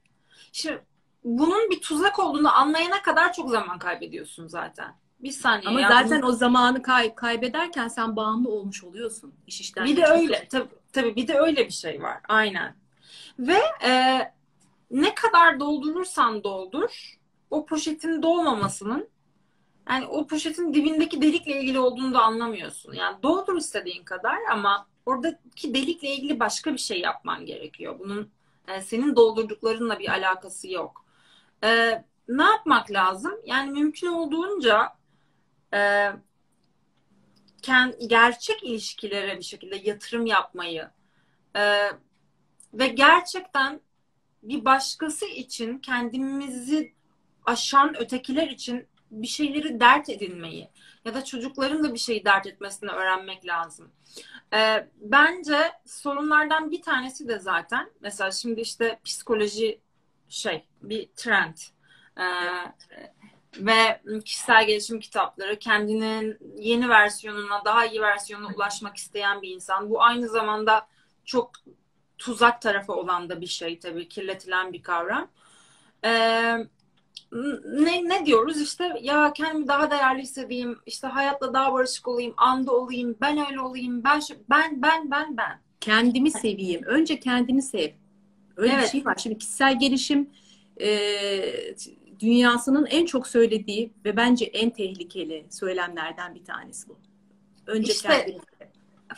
Şimdi 0.52 0.82
bunun 1.24 1.70
bir 1.70 1.80
tuzak 1.80 2.18
olduğunu 2.18 2.56
anlayana 2.56 3.02
kadar 3.02 3.32
çok 3.32 3.50
zaman 3.50 3.78
kaybediyorsun 3.78 4.46
zaten. 4.46 4.94
Bir 5.20 5.30
saniye. 5.30 5.68
Ama 5.68 5.80
ya, 5.80 5.88
zaten 5.88 6.22
bunu... 6.22 6.30
o 6.30 6.32
zamanı 6.32 6.82
kay 6.82 7.14
kaybederken 7.14 7.88
sen 7.88 8.16
bağımlı 8.16 8.48
olmuş 8.48 8.84
oluyorsun. 8.84 9.34
İş 9.46 9.60
işten 9.60 9.84
bir 9.84 9.96
de 9.96 10.06
öyle. 10.06 10.48
Tabii, 10.50 10.68
tabii 10.92 11.16
bir 11.16 11.28
de 11.28 11.38
öyle 11.38 11.66
bir 11.66 11.72
şey 11.72 12.02
var. 12.02 12.18
Aynen. 12.28 12.74
Ve 13.38 13.60
e, 13.84 14.20
ne 14.90 15.14
kadar 15.14 15.60
doldurursan 15.60 16.44
doldur 16.44 17.18
o 17.50 17.66
poşetin 17.66 18.22
dolmamasının 18.22 19.08
yani 19.90 20.06
o 20.06 20.26
poşetin 20.26 20.74
dibindeki 20.74 21.22
delikle 21.22 21.60
ilgili 21.60 21.78
olduğunu 21.78 22.14
da 22.14 22.22
anlamıyorsun. 22.22 22.92
Yani 22.92 23.22
doldur 23.22 23.56
istediğin 23.56 24.04
kadar 24.04 24.36
ama 24.52 24.86
oradaki 25.06 25.74
delikle 25.74 26.08
ilgili 26.08 26.40
başka 26.40 26.72
bir 26.72 26.78
şey 26.78 27.00
yapman 27.00 27.46
gerekiyor. 27.46 27.98
Bunun 27.98 28.30
e, 28.68 28.80
senin 28.80 29.16
doldurduklarınla 29.16 29.98
bir 29.98 30.08
alakası 30.08 30.70
yok. 30.70 31.04
E, 31.64 32.04
ne 32.28 32.42
yapmak 32.42 32.90
lazım? 32.90 33.32
Yani 33.44 33.70
mümkün 33.70 34.06
olduğunca 34.06 34.92
e, 35.74 36.10
kend, 37.62 37.94
gerçek 38.06 38.62
ilişkilere 38.62 39.38
bir 39.38 39.44
şekilde 39.44 39.76
yatırım 39.76 40.26
yapmayı 40.26 40.90
e, 41.56 41.88
ve 42.74 42.88
gerçekten 42.88 43.80
bir 44.42 44.64
başkası 44.64 45.26
için 45.26 45.78
kendimizi 45.78 46.94
aşan 47.46 47.96
ötekiler 48.00 48.48
için 48.48 48.88
bir 49.10 49.26
şeyleri 49.26 49.80
dert 49.80 50.08
edinmeyi 50.08 50.68
ya 51.04 51.14
da 51.14 51.24
çocukların 51.24 51.84
da 51.84 51.94
bir 51.94 51.98
şeyi 51.98 52.24
dert 52.24 52.46
etmesini 52.46 52.90
öğrenmek 52.90 53.46
lazım. 53.46 53.90
Ee, 54.54 54.88
bence 55.00 55.72
sorunlardan 55.86 56.70
bir 56.70 56.82
tanesi 56.82 57.28
de 57.28 57.38
zaten 57.38 57.90
mesela 58.00 58.30
şimdi 58.30 58.60
işte 58.60 59.00
psikoloji 59.04 59.80
şey 60.28 60.64
bir 60.82 61.08
trend 61.16 61.56
ee, 62.18 62.24
ve 63.56 64.00
kişisel 64.24 64.66
gelişim 64.66 65.00
kitapları 65.00 65.58
kendinin 65.58 66.38
yeni 66.56 66.88
versiyonuna 66.88 67.64
daha 67.64 67.86
iyi 67.86 68.00
versiyonuna 68.00 68.54
ulaşmak 68.54 68.96
isteyen 68.96 69.42
bir 69.42 69.48
insan. 69.48 69.90
Bu 69.90 70.02
aynı 70.02 70.28
zamanda 70.28 70.88
çok 71.24 71.50
tuzak 72.18 72.62
tarafı 72.62 72.92
olan 72.92 73.28
da 73.28 73.40
bir 73.40 73.46
şey 73.46 73.78
tabii 73.78 74.08
kirletilen 74.08 74.72
bir 74.72 74.82
kavram. 74.82 75.30
Ee, 76.04 76.56
ne, 77.72 78.08
ne 78.08 78.26
diyoruz? 78.26 78.60
İşte 78.60 78.92
ya 79.00 79.32
kendimi 79.32 79.68
daha 79.68 79.90
değerli 79.90 80.22
hissedeyim 80.22 80.78
işte 80.86 81.06
hayatla 81.06 81.54
daha 81.54 81.72
barışık 81.72 82.08
olayım 82.08 82.34
anda 82.36 82.72
olayım 82.72 83.16
ben 83.20 83.46
öyle 83.48 83.60
olayım 83.60 84.04
ben 84.04 84.20
ben 84.50 84.82
ben 84.82 85.10
ben 85.10 85.36
ben. 85.36 85.60
Kendimi 85.80 86.30
seveyim. 86.30 86.82
Önce 86.84 87.20
kendini 87.20 87.62
sev. 87.62 87.88
Öyle 88.56 88.72
evet. 88.72 88.84
bir 88.84 88.88
şey 88.88 89.04
var 89.04 89.16
şimdi 89.22 89.38
kişisel 89.38 89.78
gelişim 89.78 90.30
e, 90.80 90.88
dünyasının 92.20 92.86
en 92.86 93.06
çok 93.06 93.26
söylediği 93.26 93.92
ve 94.04 94.16
bence 94.16 94.44
en 94.44 94.70
tehlikeli 94.70 95.46
söylemlerden 95.50 96.34
bir 96.34 96.44
tanesi 96.44 96.88
bu. 96.88 96.98
Önce 97.66 97.92
işte, 97.92 98.08
kendini 98.08 98.40
sev. 98.58 98.66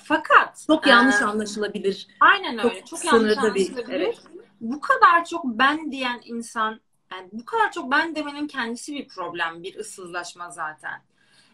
fakat 0.05 0.65
çok 0.67 0.87
yanlış 0.87 1.21
e, 1.21 1.25
anlaşılabilir. 1.25 2.07
aynen 2.21 2.59
öyle. 2.59 2.81
Çok, 2.81 2.87
çok 2.87 3.05
yanlış 3.05 3.39
anlaşılabilir 3.39 3.77
bir, 3.77 3.95
evet. 3.95 4.19
bu 4.61 4.81
kadar 4.81 5.25
çok 5.25 5.45
ben 5.45 5.93
diyen 5.93 6.21
insan 6.25 6.81
yani 7.13 7.29
bu 7.33 7.45
kadar 7.45 7.73
çok 7.73 7.91
ben 7.91 8.15
demenin 8.15 8.47
kendisi 8.47 8.95
bir 8.95 9.09
problem, 9.09 9.63
bir 9.63 9.77
ıssızlaşma 9.77 10.51
zaten. 10.51 11.03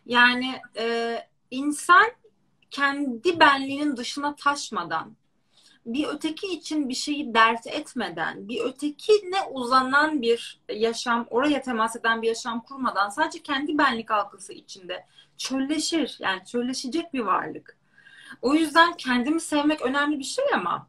Yani 0.06 0.60
e, 0.76 1.18
insan 1.50 2.06
kendi 2.70 3.40
benliğinin 3.40 3.96
dışına 3.96 4.36
taşmadan, 4.36 5.16
bir 5.86 6.08
öteki 6.08 6.46
için 6.46 6.88
bir 6.88 6.94
şeyi 6.94 7.34
dert 7.34 7.66
etmeden, 7.66 8.48
bir 8.48 8.60
ötekine 8.60 9.42
uzanan 9.50 10.22
bir 10.22 10.60
yaşam, 10.72 11.26
oraya 11.30 11.62
temas 11.62 11.96
eden 11.96 12.22
bir 12.22 12.28
yaşam 12.28 12.60
kurmadan 12.60 13.08
sadece 13.08 13.42
kendi 13.42 13.78
benlik 13.78 14.10
halkası 14.10 14.52
içinde 14.52 15.06
çölleşir. 15.36 16.16
Yani 16.20 16.44
çölleşecek 16.44 17.14
bir 17.14 17.20
varlık. 17.20 17.78
O 18.42 18.54
yüzden 18.54 18.96
kendimi 18.96 19.40
sevmek 19.40 19.82
önemli 19.82 20.18
bir 20.18 20.24
şey 20.24 20.44
ama 20.54 20.88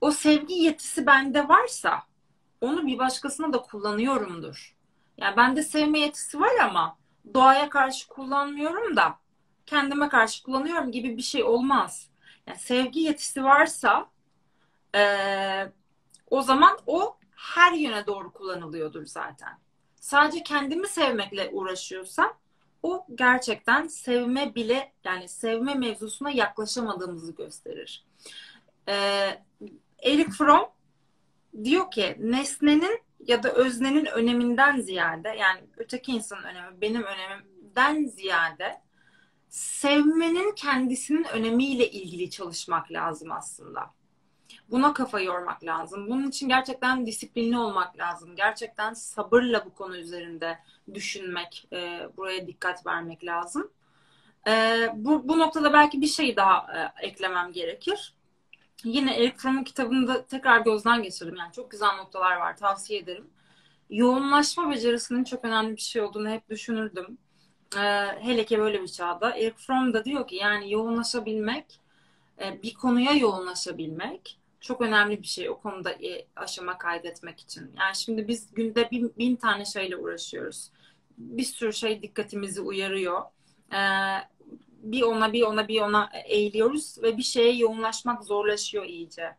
o 0.00 0.10
sevgi 0.10 0.54
yetisi 0.54 1.06
bende 1.06 1.48
varsa 1.48 2.02
onu 2.60 2.86
bir 2.86 2.98
başkasına 2.98 3.52
da 3.52 3.62
kullanıyorumdur. 3.62 4.76
Yani 5.18 5.36
bende 5.36 5.62
sevme 5.62 5.98
yetisi 5.98 6.40
var 6.40 6.58
ama 6.62 6.96
doğaya 7.34 7.68
karşı 7.68 8.08
kullanmıyorum 8.08 8.96
da 8.96 9.18
kendime 9.66 10.08
karşı 10.08 10.42
kullanıyorum 10.42 10.92
gibi 10.92 11.16
bir 11.16 11.22
şey 11.22 11.42
olmaz. 11.42 12.08
Yani 12.46 12.58
sevgi 12.58 13.00
yetisi 13.00 13.44
varsa 13.44 14.08
ee, 14.94 15.72
o 16.30 16.42
zaman 16.42 16.78
o 16.86 17.16
her 17.36 17.72
yöne 17.72 18.06
doğru 18.06 18.32
kullanılıyordur 18.32 19.06
zaten. 19.06 19.58
Sadece 20.00 20.42
kendimi 20.42 20.88
sevmekle 20.88 21.50
uğraşıyorsam 21.52 22.32
o 22.82 23.06
gerçekten 23.14 23.86
sevme 23.86 24.54
bile 24.54 24.92
yani 25.04 25.28
sevme 25.28 25.74
mevzusuna 25.74 26.30
yaklaşamadığımızı 26.30 27.32
gösterir. 27.32 28.04
Ee, 28.88 29.42
Eric 30.02 30.30
Fromm 30.30 30.68
diyor 31.64 31.90
ki 31.90 32.16
nesnenin 32.18 33.02
ya 33.26 33.42
da 33.42 33.52
öznenin 33.52 34.06
öneminden 34.06 34.80
ziyade 34.80 35.28
yani 35.28 35.60
öteki 35.76 36.12
insanın 36.12 36.42
önemi 36.42 36.80
benim 36.80 37.02
önemimden 37.02 38.04
ziyade 38.04 38.80
sevmenin 39.48 40.54
kendisinin 40.54 41.24
önemiyle 41.24 41.90
ilgili 41.90 42.30
çalışmak 42.30 42.92
lazım 42.92 43.32
aslında. 43.32 43.90
Buna 44.70 44.92
kafa 44.92 45.20
yormak 45.20 45.64
lazım. 45.64 46.10
Bunun 46.10 46.28
için 46.28 46.48
gerçekten 46.48 47.06
disiplinli 47.06 47.58
olmak 47.58 47.98
lazım. 47.98 48.36
Gerçekten 48.36 48.94
sabırla 48.94 49.66
bu 49.66 49.74
konu 49.74 49.96
üzerinde 49.96 50.58
düşünmek, 50.94 51.68
e, 51.72 52.08
buraya 52.16 52.46
dikkat 52.46 52.86
vermek 52.86 53.24
lazım. 53.24 53.70
E, 54.48 54.52
bu, 54.94 55.28
bu 55.28 55.38
noktada 55.38 55.72
belki 55.72 56.00
bir 56.00 56.06
şey 56.06 56.36
daha 56.36 56.66
e, 57.00 57.06
eklemem 57.06 57.52
gerekir. 57.52 58.14
Yine 58.84 59.16
Eric 59.16 59.36
Fromm'un 59.36 59.64
kitabını 59.64 60.08
da 60.08 60.26
tekrar 60.26 60.60
gözden 60.60 61.02
geçirdim. 61.02 61.36
Yani 61.36 61.52
çok 61.52 61.70
güzel 61.70 61.96
noktalar 61.96 62.36
var. 62.36 62.56
Tavsiye 62.56 63.00
ederim. 63.00 63.26
Yoğunlaşma 63.90 64.70
becerisinin 64.70 65.24
çok 65.24 65.44
önemli 65.44 65.76
bir 65.76 65.80
şey 65.80 66.02
olduğunu 66.02 66.28
hep 66.28 66.48
düşünürdüm. 66.50 67.18
Ee, 67.76 67.80
hele 68.20 68.44
ki 68.44 68.58
böyle 68.58 68.82
bir 68.82 68.88
çağda. 68.88 69.36
Eric 69.36 69.56
Fromm 69.56 69.94
da 69.94 70.04
diyor 70.04 70.28
ki 70.28 70.36
yani 70.36 70.72
yoğunlaşabilmek, 70.72 71.80
e, 72.42 72.62
bir 72.62 72.74
konuya 72.74 73.12
yoğunlaşabilmek 73.12 74.38
çok 74.60 74.80
önemli 74.80 75.22
bir 75.22 75.26
şey 75.26 75.50
o 75.50 75.58
konuda 75.58 75.90
e, 75.92 76.26
aşama 76.36 76.78
kaydetmek 76.78 77.40
için. 77.40 77.72
Yani 77.78 77.96
şimdi 77.96 78.28
biz 78.28 78.54
günde 78.54 78.90
bin, 78.90 79.14
bin 79.18 79.36
tane 79.36 79.64
şeyle 79.64 79.96
uğraşıyoruz. 79.96 80.70
Bir 81.18 81.42
sürü 81.44 81.72
şey 81.72 82.02
dikkatimizi 82.02 82.60
uyarıyor. 82.60 83.22
Ee, 83.72 83.78
bir 84.84 85.02
ona 85.02 85.32
bir 85.32 85.42
ona 85.42 85.68
bir 85.68 85.80
ona 85.80 86.10
eğiliyoruz 86.24 87.02
ve 87.02 87.16
bir 87.16 87.22
şeye 87.22 87.56
yoğunlaşmak 87.56 88.24
zorlaşıyor 88.24 88.84
iyice. 88.84 89.36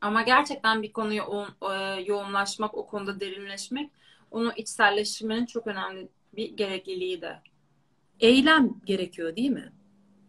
Ama 0.00 0.22
gerçekten 0.22 0.82
bir 0.82 0.92
konuya 0.92 1.24
e, 1.62 2.02
yoğunlaşmak, 2.02 2.74
o 2.74 2.86
konuda 2.86 3.20
derinleşmek, 3.20 3.90
onu 4.30 4.52
içselleştirmenin 4.56 5.46
çok 5.46 5.66
önemli 5.66 6.08
bir 6.36 6.56
gerekliliği 6.56 7.20
de. 7.20 7.38
Eylem 8.20 8.74
gerekiyor 8.84 9.36
değil 9.36 9.50
mi? 9.50 9.72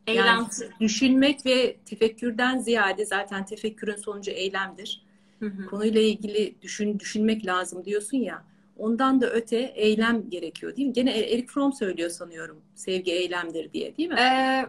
Eylem. 0.08 0.26
Yani 0.26 0.48
düşünmek 0.80 1.46
ve 1.46 1.78
tefekkürden 1.86 2.58
ziyade 2.58 3.06
zaten 3.06 3.46
tefekkürün 3.46 3.96
sonucu 3.96 4.32
eylemdir. 4.32 5.02
Hı 5.40 5.46
hı. 5.46 5.66
Konuyla 5.66 6.02
ilgili 6.02 6.56
düşün 6.62 7.00
düşünmek 7.00 7.46
lazım 7.46 7.86
diyorsun 7.86 8.18
ya. 8.18 8.51
Ondan 8.82 9.22
da 9.22 9.30
öte 9.30 9.58
eylem 9.58 10.30
gerekiyor 10.30 10.76
değil 10.76 10.88
mi? 10.88 10.94
Gene 10.94 11.20
Erik 11.20 11.50
Fromm 11.50 11.74
söylüyor 11.74 12.10
sanıyorum. 12.10 12.62
Sevgi 12.76 13.12
eylemdir 13.12 13.74
diye 13.74 13.98
değil 13.98 14.10
mi? 14.10 14.20
Ee, 14.20 14.66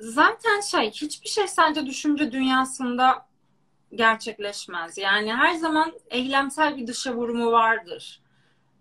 zaten 0.00 0.60
şey 0.60 0.90
hiçbir 0.90 1.28
şey 1.28 1.48
sence 1.48 1.86
düşünce 1.86 2.32
dünyasında 2.32 3.26
gerçekleşmez. 3.94 4.98
Yani 4.98 5.34
her 5.34 5.54
zaman 5.54 5.92
eylemsel 6.10 6.76
bir 6.76 6.86
dışa 6.86 7.14
vurumu 7.14 7.52
vardır. 7.52 8.22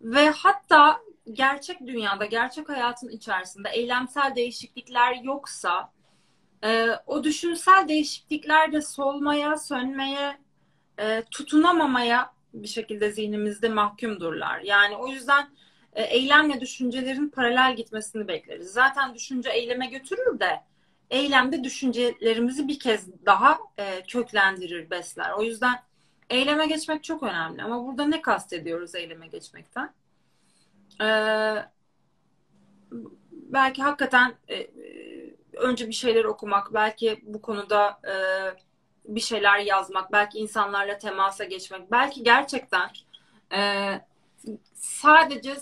Ve 0.01 0.29
hatta 0.29 1.01
gerçek 1.33 1.87
dünyada, 1.87 2.25
gerçek 2.25 2.69
hayatın 2.69 3.09
içerisinde 3.09 3.69
eylemsel 3.69 4.35
değişiklikler 4.35 5.15
yoksa 5.23 5.91
e, 6.63 6.87
o 7.07 7.23
düşünsel 7.23 7.87
değişiklikler 7.87 8.71
de 8.71 8.81
solmaya, 8.81 9.57
sönmeye, 9.57 10.37
e, 10.99 11.23
tutunamamaya 11.31 12.38
bir 12.53 12.67
şekilde 12.67 13.11
zihnimizde 13.11 13.69
mahkumdurlar. 13.69 14.59
Yani 14.59 14.97
o 14.97 15.07
yüzden 15.07 15.49
e, 15.93 16.03
eylemle 16.03 16.61
düşüncelerin 16.61 17.29
paralel 17.29 17.75
gitmesini 17.75 18.27
bekleriz. 18.27 18.67
Zaten 18.71 19.13
düşünce 19.15 19.49
eyleme 19.49 19.87
götürür 19.87 20.39
de 20.39 20.61
eylemde 21.09 21.63
düşüncelerimizi 21.63 22.67
bir 22.67 22.79
kez 22.79 23.25
daha 23.25 23.59
e, 23.77 24.03
köklendirir, 24.03 24.89
besler. 24.89 25.31
O 25.31 25.43
yüzden 25.43 25.75
eyleme 26.29 26.67
geçmek 26.67 27.03
çok 27.03 27.23
önemli. 27.23 27.63
Ama 27.63 27.85
burada 27.85 28.07
ne 28.07 28.21
kastediyoruz 28.21 28.95
eyleme 28.95 29.27
geçmekten? 29.27 29.93
Ee, 31.01 31.55
belki 33.31 33.83
hakikaten 33.83 34.35
e, 34.47 34.55
e, 34.55 34.69
önce 35.53 35.87
bir 35.87 35.93
şeyler 35.93 36.25
okumak, 36.25 36.73
belki 36.73 37.19
bu 37.23 37.41
konuda 37.41 37.99
e, 38.03 38.13
bir 39.15 39.19
şeyler 39.19 39.59
yazmak, 39.59 40.11
belki 40.11 40.37
insanlarla 40.37 40.97
temasa 40.97 41.43
geçmek, 41.43 41.91
belki 41.91 42.23
gerçekten 42.23 42.89
e, 43.53 43.91
sadece 44.73 45.55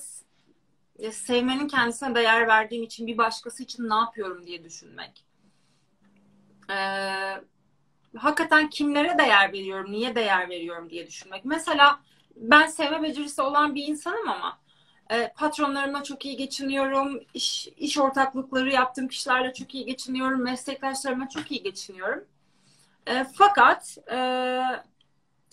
sevmenin 1.12 1.68
kendisine 1.68 2.16
değer 2.16 2.48
verdiğim 2.48 2.84
için 2.84 3.08
bir 3.08 3.18
başkası 3.18 3.64
için 3.64 3.90
ne 3.90 3.96
yapıyorum 3.96 4.48
diye 4.48 4.64
düşünmek. 4.64 5.26
E, 6.70 6.78
hakikaten 8.18 8.70
kimlere 8.70 9.18
değer 9.18 9.54
veriyorum, 9.54 9.92
niye 9.92 10.16
değer 10.16 10.50
veriyorum 10.50 10.90
diye 10.90 11.08
düşünmek. 11.08 11.46
Mesela 11.46 12.00
ben 12.36 12.68
sevme 12.68 13.04
becerisi 13.04 13.42
olan 13.42 13.76
bir 13.76 13.88
insanım 13.88 14.30
ama 14.30 14.60
e, 15.10 15.34
patronlarımla 15.36 16.04
çok 16.04 16.26
iyi 16.26 16.38
geçiniyorum. 16.38 17.24
İş, 17.34 17.68
iş 17.78 17.98
ortaklıkları 17.98 18.72
yaptığım 18.72 19.08
kişilerle 19.08 19.54
çok 19.54 19.76
iyi 19.76 19.86
geçiniyorum. 19.86 20.44
Meslektaşlarıma 20.44 21.30
çok 21.30 21.52
iyi 21.52 21.64
geçiniyorum. 21.64 22.26
E, 23.08 23.26
fakat 23.36 23.98
e, 24.12 24.62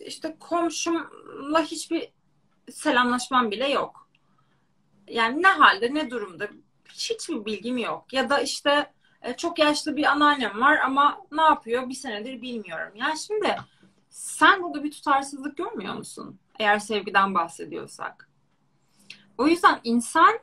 işte 0.01 0.37
komşumla 0.41 1.63
hiçbir 1.63 2.09
selamlaşmam 2.71 3.51
bile 3.51 3.69
yok. 3.69 4.09
Yani 5.09 5.43
ne 5.43 5.49
halde, 5.49 5.95
ne 5.95 6.11
durumda 6.11 6.49
hiçbir 6.89 7.45
bilgim 7.45 7.79
yok. 7.79 8.13
Ya 8.13 8.31
da 8.31 8.41
işte 8.41 8.93
e, 9.23 9.37
çok 9.37 9.59
yaşlı 9.59 9.97
bir 9.97 10.05
anneannem 10.05 10.61
var 10.61 10.79
ama 10.79 11.19
ne 11.33 11.43
yapıyor 11.43 11.89
bir 11.89 11.95
senedir 11.95 12.43
bilmiyorum. 12.43 12.93
Yani 12.97 13.19
şimdi 13.19 13.57
sen 14.09 14.63
burada 14.63 14.85
bir 14.85 14.91
tutarsızlık 14.91 15.57
görmüyor 15.57 15.95
musun? 15.95 16.39
Eğer 16.59 16.79
sevgiden 16.79 17.35
bahsediyorsak. 17.35 18.31
O 19.39 19.47
yüzden 19.47 19.81
insan 19.85 20.39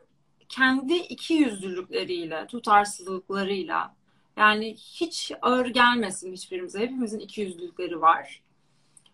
kendi 0.49 0.95
iki 0.95 1.33
yüzlülükleriyle, 1.33 2.47
tutarsızlıklarıyla 2.47 3.95
yani 4.41 4.73
hiç 4.73 5.31
ağır 5.41 5.65
gelmesin 5.65 6.33
hiçbirimize. 6.33 6.79
Hepimizin 6.79 7.19
iki 7.19 7.41
yüzlülükleri 7.41 8.01
var. 8.01 8.41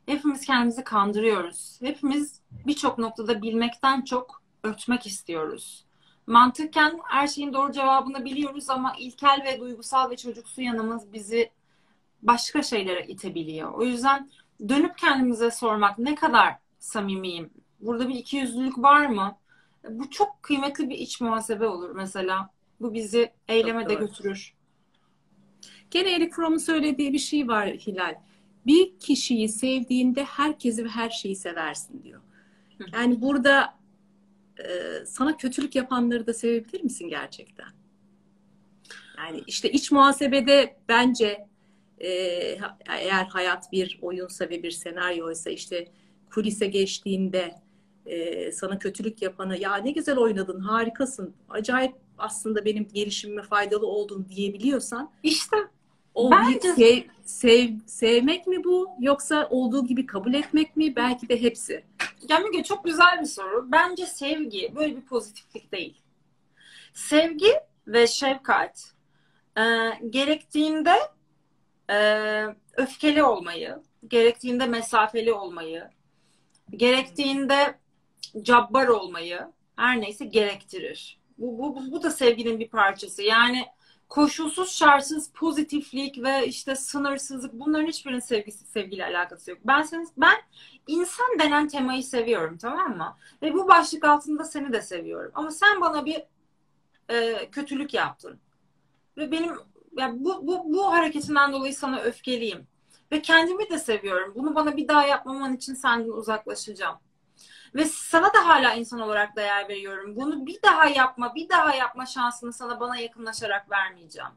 Hepimiz 0.06 0.46
kendimizi 0.46 0.84
kandırıyoruz. 0.84 1.78
Hepimiz 1.82 2.42
birçok 2.68 2.98
noktada 2.98 3.42
bilmekten 3.42 4.02
çok 4.02 4.42
örtmek 4.64 5.06
istiyoruz. 5.06 5.86
Mantıken 6.28 7.00
her 7.04 7.28
şeyin 7.28 7.54
doğru 7.54 7.72
cevabını 7.72 8.26
biliyoruz 8.26 8.70
ama 8.70 8.94
ilkel 9.00 9.42
ve 9.46 9.60
duygusal 9.60 10.10
ve 10.10 10.18
çocuksu 10.18 10.62
yanımız 10.62 11.14
bizi 11.14 11.52
başka 12.22 12.64
şeylere 12.64 13.08
itebiliyor. 13.08 13.74
O 13.74 13.84
yüzden 13.84 14.30
dönüp 14.70 14.98
kendimize 14.98 15.52
sormak 15.52 16.00
ne 16.00 16.16
kadar 16.16 16.56
samimiyim? 16.80 17.50
Burada 17.80 18.10
bir 18.10 18.16
ikiyüzlülük 18.16 18.78
var 18.78 19.06
mı? 19.06 19.38
Bu 19.90 20.10
çok 20.10 20.44
kıymetli 20.44 20.90
bir 20.90 20.98
iç 20.98 21.22
muhasebe 21.22 21.68
olur 21.68 21.90
mesela. 21.90 22.50
Bu 22.82 22.94
bizi 22.94 23.32
eyleme 23.48 23.90
de 23.90 23.94
götürür. 23.94 24.57
Gene 25.92 26.16
Eric 26.16 26.32
Fromm'un 26.32 26.58
söylediği 26.58 27.14
bir 27.14 27.20
şey 27.20 27.48
var 27.48 27.68
Hilal. 27.70 28.16
Bir 28.66 29.00
kişiyi 29.00 29.50
sevdiğinde 29.50 30.24
herkesi 30.24 30.86
ve 30.86 30.90
her 30.90 31.10
şeyi 31.10 31.36
seversin 31.36 32.04
diyor. 32.04 32.22
Yani 32.94 33.22
burada 33.22 33.78
e, 34.60 35.06
sana 35.06 35.38
kötülük 35.38 35.76
yapanları 35.76 36.28
da 36.28 36.34
sevebilir 36.34 36.84
misin 36.84 37.10
gerçekten? 37.10 37.68
Yani 39.18 39.44
işte 39.48 39.72
iç 39.72 39.92
muhasebede 39.92 40.78
bence 40.90 41.48
e, 42.00 42.10
eğer 42.88 43.26
hayat 43.26 43.72
bir 43.72 44.00
oyunsa 44.02 44.50
ve 44.50 44.64
bir 44.64 44.72
senaryoysa 44.72 45.50
işte 45.50 45.88
kulise 46.34 46.68
geçtiğinde 46.68 47.56
e, 48.06 48.52
sana 48.52 48.80
kötülük 48.80 49.22
yapanı 49.22 49.58
ya 49.58 49.76
ne 49.76 49.92
güzel 49.92 50.18
oynadın 50.18 50.60
harikasın 50.60 51.34
acayip 51.50 51.96
aslında 52.18 52.66
benim 52.66 52.88
gelişimime 52.88 53.42
faydalı 53.42 53.88
oldun 53.88 54.28
diyebiliyorsan 54.30 55.12
işte 55.24 55.58
o 56.18 56.32
Bence... 56.32 56.74
sev, 56.74 57.02
sev, 57.26 57.70
sevmek 57.86 58.48
mi 58.48 58.64
bu 58.64 58.90
yoksa 59.00 59.48
olduğu 59.50 59.86
gibi 59.86 60.06
kabul 60.06 60.34
etmek 60.34 60.78
mi 60.78 60.96
belki 60.96 61.30
de 61.30 61.42
hepsi. 61.42 61.84
Ya 62.30 62.40
Müge 62.40 62.64
çok 62.64 62.86
güzel 62.86 63.22
bir 63.22 63.26
soru. 63.26 63.72
Bence 63.72 64.06
sevgi 64.06 64.76
böyle 64.76 64.96
bir 64.96 65.02
pozitiflik 65.02 65.72
değil. 65.72 66.02
Sevgi 66.94 67.54
ve 67.88 68.08
şefkat 68.08 68.94
e, 69.58 69.64
gerektiğinde 70.10 70.94
e, 71.90 71.98
öfkeli 72.78 73.24
olmayı, 73.24 73.78
gerektiğinde 74.08 74.66
mesafeli 74.66 75.34
olmayı, 75.34 75.90
gerektiğinde 76.72 77.76
cabbar 78.42 78.88
olmayı 78.88 79.40
her 79.76 80.02
neyse 80.02 80.26
gerektirir. 80.26 81.20
Bu, 81.38 81.76
bu, 81.76 81.92
bu 81.92 82.04
da 82.04 82.12
sevginin 82.12 82.60
bir 82.60 82.70
parçası. 82.70 83.24
Yani 83.24 83.66
koşulsuz 84.10 84.72
şartsız 84.72 85.32
pozitiflik 85.32 86.24
ve 86.24 86.48
işte 86.48 86.76
sınırsızlık 86.76 87.54
bunların 87.54 87.88
hiçbirinin 87.88 88.20
sevgisi 88.20 88.66
sevgiyle 88.66 89.06
alakası 89.06 89.52
yok. 89.52 89.60
Ben 89.64 89.82
seni 89.82 90.06
ben 90.18 90.36
insan 90.88 91.40
denen 91.40 91.68
temayı 91.68 92.04
seviyorum 92.04 92.58
tamam 92.58 92.98
mı? 92.98 93.18
Ve 93.42 93.54
bu 93.54 93.68
başlık 93.68 94.04
altında 94.06 94.44
seni 94.44 94.74
de 94.74 94.82
seviyorum. 94.82 95.32
Ama 95.36 95.52
sen 95.52 95.82
bana 95.82 96.06
bir 96.06 96.24
e, 97.10 97.50
kötülük 97.52 97.94
yaptın. 97.94 98.40
Ve 99.18 99.32
benim 99.32 99.56
yani 99.98 100.26
bu, 100.26 100.48
bu, 100.48 100.74
bu 100.74 100.92
hareketinden 100.92 101.54
dolayı 101.54 101.76
sana 101.76 102.00
öfkeliyim. 102.00 102.68
Ve 103.12 103.22
kendimi 103.22 103.70
de 103.70 103.80
seviyorum. 103.80 104.34
Bunu 104.36 104.56
bana 104.56 104.78
bir 104.78 104.88
daha 104.88 105.08
yapmaman 105.08 105.56
için 105.56 105.74
senden 105.74 106.10
uzaklaşacağım. 106.10 106.98
Ve 107.76 107.86
sana 107.86 108.34
da 108.34 108.48
hala 108.48 108.74
insan 108.74 109.00
olarak 109.00 109.36
değer 109.36 109.70
veriyorum. 109.70 110.16
Bunu 110.16 110.46
bir 110.46 110.60
daha 110.64 110.86
yapma, 110.86 111.36
bir 111.36 111.50
daha 111.50 111.76
yapma 111.76 112.06
şansını 112.06 112.54
sana 112.54 112.80
bana 112.80 112.98
yakınlaşarak 112.98 113.72
vermeyeceğim. 113.72 114.32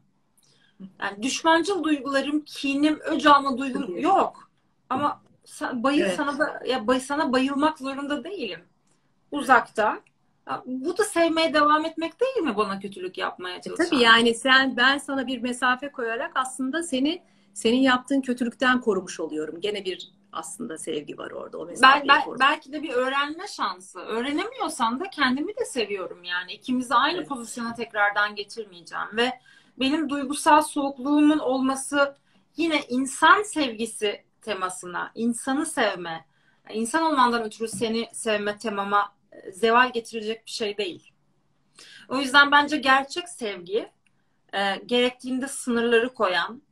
Yani 1.01 1.23
düşmancıl 1.23 1.85
duygularım, 1.85 2.41
kinim, 2.41 3.01
öc 3.01 3.27
alma 3.27 3.59
duygum 3.59 3.99
yok. 3.99 4.51
Ama 4.91 5.23
bayıl 5.73 6.01
evet. 6.01 6.17
sana 6.17 6.39
da 6.39 6.63
ya 6.67 6.87
bay, 6.87 7.01
sana 7.01 7.33
bayılmak 7.33 7.79
zorunda 7.79 8.25
değilim. 8.25 8.65
Uzakta. 9.31 10.01
Ya, 10.49 10.63
bu 10.67 10.99
da 10.99 11.05
sevmeye 11.05 11.55
devam 11.55 11.85
etmek 11.85 12.21
değil 12.21 12.37
mi 12.37 12.57
bana 12.57 12.81
kötülük 12.81 13.19
yapmaya 13.19 13.61
çalışan? 13.61 13.87
E, 13.87 13.89
tabii 13.89 14.03
yani 14.03 14.35
sen 14.35 14.77
ben 14.77 14.99
sana 14.99 15.27
bir 15.27 15.43
mesafe 15.43 15.93
koyarak 15.93 16.33
aslında 16.35 16.83
seni 16.83 17.23
senin 17.55 17.81
yaptığın 17.81 18.21
kötülükten 18.21 18.81
korumuş 18.81 19.21
oluyorum. 19.21 19.61
Gene 19.61 19.85
bir 19.85 20.13
aslında 20.33 20.79
sevgi 20.79 21.19
var 21.19 21.31
orada. 21.31 21.59
O 21.59 21.69
bel, 21.69 22.05
bel, 22.09 22.23
belki 22.41 22.73
de 22.73 22.83
bir 22.83 22.91
öğrenme 22.91 23.47
şansı. 23.47 24.01
Öğrenemiyorsan 24.01 25.01
da 25.01 25.11
kendimi 25.11 25.57
de 25.57 25.65
seviyorum 25.65 26.25
yani. 26.25 26.53
İkimizi 26.53 26.95
aynı 26.95 27.19
evet. 27.19 27.29
pozisyona 27.29 27.75
tekrardan 27.75 28.35
getirmeyeceğim 28.35 29.17
ve 29.17 29.41
benim 29.81 30.09
duygusal 30.11 30.63
soğukluğumun 30.63 31.39
olması 31.39 32.17
yine 32.57 32.83
insan 32.89 33.43
sevgisi 33.43 34.25
temasına, 34.43 35.13
insanı 35.15 35.67
sevme, 35.67 36.25
insan 36.71 37.03
olmandan 37.03 37.45
ötürü 37.45 37.69
seni 37.69 38.09
sevme 38.13 38.59
temama 38.59 39.15
e, 39.33 39.53
zeval 39.53 39.93
getirecek 39.93 40.47
bir 40.47 40.51
şey 40.51 40.77
değil. 40.77 41.13
O 42.09 42.17
yüzden 42.17 42.51
bence 42.51 42.77
gerçek 42.77 43.29
sevgi 43.29 43.91
e, 44.53 44.77
gerektiğinde 44.87 45.49
sınırları 45.49 46.15
koyan, 46.15 46.63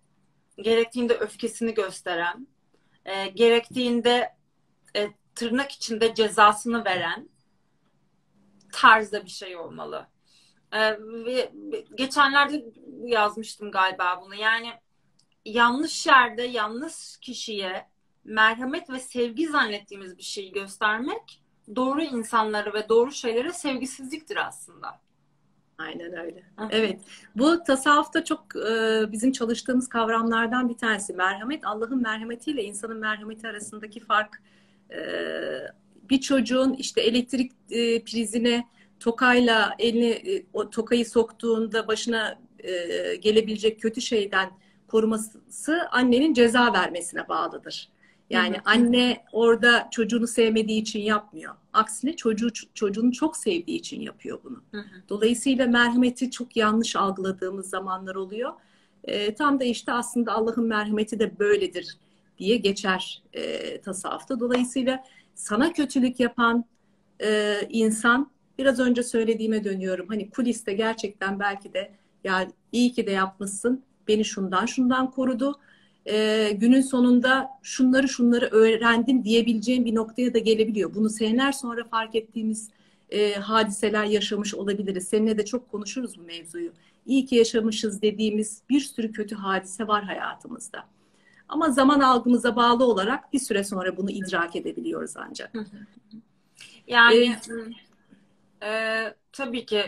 gerektiğinde 0.56 1.14
öfkesini 1.14 1.74
gösteren, 1.74 2.46
e, 3.05 3.28
gerektiğinde 3.28 4.36
e, 4.96 5.09
tırnak 5.34 5.72
içinde 5.72 6.14
cezasını 6.14 6.84
veren 6.84 7.28
tarzda 8.72 9.24
bir 9.24 9.30
şey 9.30 9.57
olmalı. 9.57 10.07
E, 10.72 10.99
ve 11.01 11.53
geçenlerde 11.94 12.64
yazmıştım 13.05 13.70
galiba 13.70 14.22
bunu. 14.22 14.34
Yani 14.34 14.72
yanlış 15.44 16.07
yerde 16.07 16.42
yanlış 16.42 17.16
kişiye 17.20 17.88
merhamet 18.24 18.90
ve 18.90 19.01
sevgi 19.01 19.49
zannettiğimiz 19.49 20.18
bir 20.18 20.22
şeyi 20.22 20.53
göstermek 20.53 21.42
doğru 21.76 22.03
insanları 22.03 22.74
ve 22.74 22.88
doğru 22.88 23.12
şeylere 23.12 23.53
sevgisizliktir 23.53 24.36
aslında. 24.36 25.01
Aynen 25.78 26.16
öyle. 26.16 26.42
Evet. 26.70 27.00
Bu 27.36 27.62
tasavvufta 27.62 28.24
çok 28.24 28.56
e, 28.56 29.04
bizim 29.12 29.32
çalıştığımız 29.32 29.88
kavramlardan 29.88 30.68
bir 30.68 30.76
tanesi. 30.76 31.12
Merhamet, 31.12 31.66
Allah'ın 31.66 32.02
merhametiyle 32.02 32.64
insanın 32.64 32.98
merhameti 32.98 33.48
arasındaki 33.48 34.00
fark. 34.00 34.42
E, 34.90 35.00
bir 36.10 36.20
çocuğun 36.20 36.72
işte 36.72 37.00
elektrik 37.00 37.52
e, 37.70 38.04
prizine 38.04 38.64
tokayla 39.00 39.74
elini 39.78 40.10
e, 40.10 40.46
o 40.52 40.70
tokayı 40.70 41.06
soktuğunda 41.06 41.88
başına 41.88 42.38
e, 42.58 43.16
gelebilecek 43.16 43.82
kötü 43.82 44.00
şeyden 44.00 44.50
koruması 44.88 45.88
annenin 45.90 46.34
ceza 46.34 46.72
vermesine 46.72 47.28
bağlıdır. 47.28 47.88
Yani 48.30 48.56
hı 48.56 48.58
hı. 48.58 48.62
anne 48.64 49.24
orada 49.32 49.88
çocuğunu 49.90 50.26
sevmediği 50.26 50.80
için 50.82 51.00
yapmıyor. 51.00 51.54
Aksine 51.72 52.16
çocuğu 52.16 52.48
çocuğunu 52.74 53.12
çok 53.12 53.36
sevdiği 53.36 53.78
için 53.78 54.00
yapıyor 54.00 54.38
bunu. 54.44 54.62
Hı 54.70 54.78
hı. 54.78 55.02
Dolayısıyla 55.08 55.66
merhameti 55.66 56.30
çok 56.30 56.56
yanlış 56.56 56.96
algıladığımız 56.96 57.70
zamanlar 57.70 58.14
oluyor. 58.14 58.52
E, 59.04 59.34
tam 59.34 59.60
da 59.60 59.64
işte 59.64 59.92
aslında 59.92 60.32
Allah'ın 60.32 60.66
merhameti 60.66 61.18
de 61.18 61.38
böyledir 61.38 61.96
diye 62.38 62.56
geçer 62.56 63.22
e, 63.32 63.80
tasavvufta. 63.80 64.40
Dolayısıyla 64.40 65.04
sana 65.34 65.72
kötülük 65.72 66.20
yapan 66.20 66.64
e, 67.22 67.60
insan 67.68 68.30
biraz 68.58 68.80
önce 68.80 69.02
söylediğime 69.02 69.64
dönüyorum. 69.64 70.08
Hani 70.08 70.30
kuliste 70.30 70.72
gerçekten 70.72 71.40
belki 71.40 71.74
de 71.74 71.92
ya 72.24 72.48
iyi 72.72 72.92
ki 72.92 73.06
de 73.06 73.10
yapmışsın. 73.10 73.84
Beni 74.08 74.24
şundan 74.24 74.66
şundan 74.66 75.10
korudu 75.10 75.60
e, 76.09 76.50
günün 76.52 76.80
sonunda 76.80 77.50
şunları 77.62 78.09
şunları 78.09 78.46
öğrendim 78.46 79.24
diyebileceğim 79.24 79.84
bir 79.84 79.94
noktaya 79.94 80.34
da 80.34 80.38
gelebiliyor. 80.38 80.94
Bunu 80.94 81.11
seneler 81.11 81.52
sonra 81.52 81.84
fark 81.84 82.14
ettiğimiz 82.14 82.70
e, 83.11 83.34
hadiseler 83.34 84.04
yaşamış 84.04 84.54
olabiliriz. 84.54 85.09
Seninle 85.09 85.38
de 85.38 85.44
çok 85.44 85.70
konuşuruz 85.70 86.18
bu 86.18 86.22
mevzuyu. 86.22 86.72
İyi 87.06 87.26
ki 87.26 87.36
yaşamışız 87.36 88.02
dediğimiz 88.02 88.62
bir 88.70 88.80
sürü 88.80 89.12
kötü 89.12 89.34
hadise 89.34 89.88
var 89.88 90.04
hayatımızda. 90.04 90.84
Ama 91.48 91.70
zaman 91.70 92.00
algımıza 92.00 92.56
bağlı 92.56 92.84
olarak 92.84 93.32
bir 93.32 93.38
süre 93.38 93.64
sonra 93.64 93.96
bunu 93.96 94.11
idrak 94.11 94.56
edebiliyoruz 94.56 95.14
ancak. 95.16 95.52
Yani 96.86 97.36
ee, 98.62 98.66
e, 98.66 99.14
tabii 99.32 99.66
ki 99.66 99.82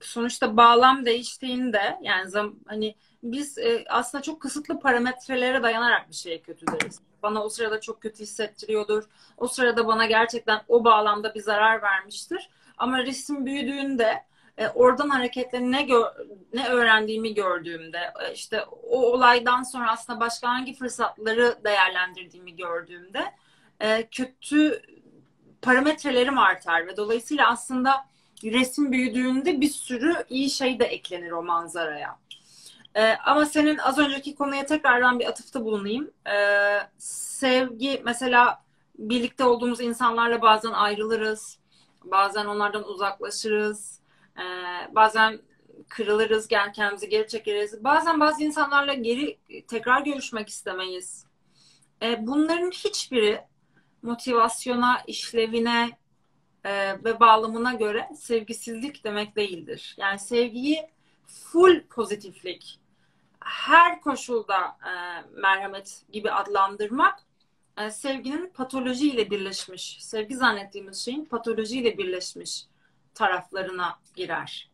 sonuçta 0.00 0.56
bağlam 0.56 1.06
değiştiğinde 1.06 1.98
yani 2.02 2.30
zam, 2.30 2.54
hani 2.66 2.94
biz 3.22 3.58
e, 3.58 3.84
aslında 3.88 4.22
çok 4.22 4.42
kısıtlı 4.42 4.80
parametrelere 4.80 5.62
dayanarak 5.62 6.10
bir 6.10 6.14
şeye 6.14 6.40
kötü 6.40 6.66
deriz. 6.66 7.00
Bana 7.22 7.44
o 7.44 7.48
sırada 7.48 7.80
çok 7.80 8.02
kötü 8.02 8.22
hissettiriyordur. 8.22 9.04
O 9.36 9.48
sırada 9.48 9.86
bana 9.86 10.06
gerçekten 10.06 10.60
o 10.68 10.84
bağlamda 10.84 11.34
bir 11.34 11.40
zarar 11.40 11.82
vermiştir. 11.82 12.50
Ama 12.78 12.98
resim 12.98 13.46
büyüdüğünde 13.46 14.24
e, 14.58 14.68
oradan 14.68 15.08
hareketle 15.08 15.70
ne 15.70 15.82
gö- 15.82 16.28
ne 16.52 16.68
öğrendiğimi 16.68 17.34
gördüğümde 17.34 18.12
e, 18.20 18.32
işte 18.32 18.64
o 18.82 19.12
olaydan 19.12 19.62
sonra 19.62 19.90
aslında 19.90 20.20
başka 20.20 20.48
hangi 20.48 20.74
fırsatları 20.74 21.58
değerlendirdiğimi 21.64 22.56
gördüğümde 22.56 23.24
e, 23.80 24.08
kötü 24.10 24.82
parametrelerim 25.62 26.38
artar 26.38 26.86
ve 26.86 26.96
dolayısıyla 26.96 27.48
aslında 27.48 28.06
resim 28.44 28.92
büyüdüğünde 28.92 29.60
bir 29.60 29.70
sürü 29.70 30.24
iyi 30.28 30.50
şey 30.50 30.78
de 30.78 30.84
eklenir 30.84 31.30
o 31.30 31.42
manzaraya. 31.42 32.18
Ee, 32.94 33.16
ama 33.24 33.46
senin 33.46 33.78
az 33.78 33.98
önceki 33.98 34.34
konuya 34.34 34.66
tekrardan 34.66 35.18
bir 35.18 35.26
atıfta 35.26 35.64
bulunayım. 35.64 36.10
Ee, 36.30 36.78
sevgi 36.98 38.02
mesela 38.04 38.62
birlikte 38.98 39.44
olduğumuz 39.44 39.80
insanlarla 39.80 40.42
bazen 40.42 40.72
ayrılırız. 40.72 41.58
Bazen 42.04 42.46
onlardan 42.46 42.88
uzaklaşırız. 42.88 44.00
Ee, 44.38 44.42
bazen 44.94 45.40
kırılırız, 45.88 46.48
gel 46.48 46.72
kendimizi 46.72 47.08
geri 47.08 47.28
çekeriz. 47.28 47.84
Bazen 47.84 48.20
bazı 48.20 48.44
insanlarla 48.44 48.94
geri 48.94 49.38
tekrar 49.68 50.00
görüşmek 50.00 50.48
istemeyiz. 50.48 51.26
Ee, 52.02 52.26
bunların 52.26 52.70
hiçbiri 52.70 53.40
motivasyona, 54.02 55.02
işlevine 55.06 55.97
e, 56.68 57.04
ve 57.04 57.20
bağlamına 57.20 57.72
göre 57.72 58.08
sevgisizlik 58.16 59.04
demek 59.04 59.36
değildir. 59.36 59.94
Yani 59.98 60.18
sevgiyi 60.18 60.88
full 61.26 61.80
pozitiflik, 61.80 62.80
her 63.40 64.00
koşulda 64.00 64.60
e, 64.60 64.92
merhamet 65.40 66.02
gibi 66.12 66.30
adlandırmak 66.30 67.20
e, 67.78 67.90
sevginin 67.90 68.50
patolojiyle 68.54 69.30
birleşmiş, 69.30 69.98
sevgi 70.00 70.36
zannettiğimiz 70.36 71.04
şeyin 71.04 71.24
patolojiyle 71.24 71.98
birleşmiş 71.98 72.64
taraflarına 73.14 73.98
girer. 74.16 74.70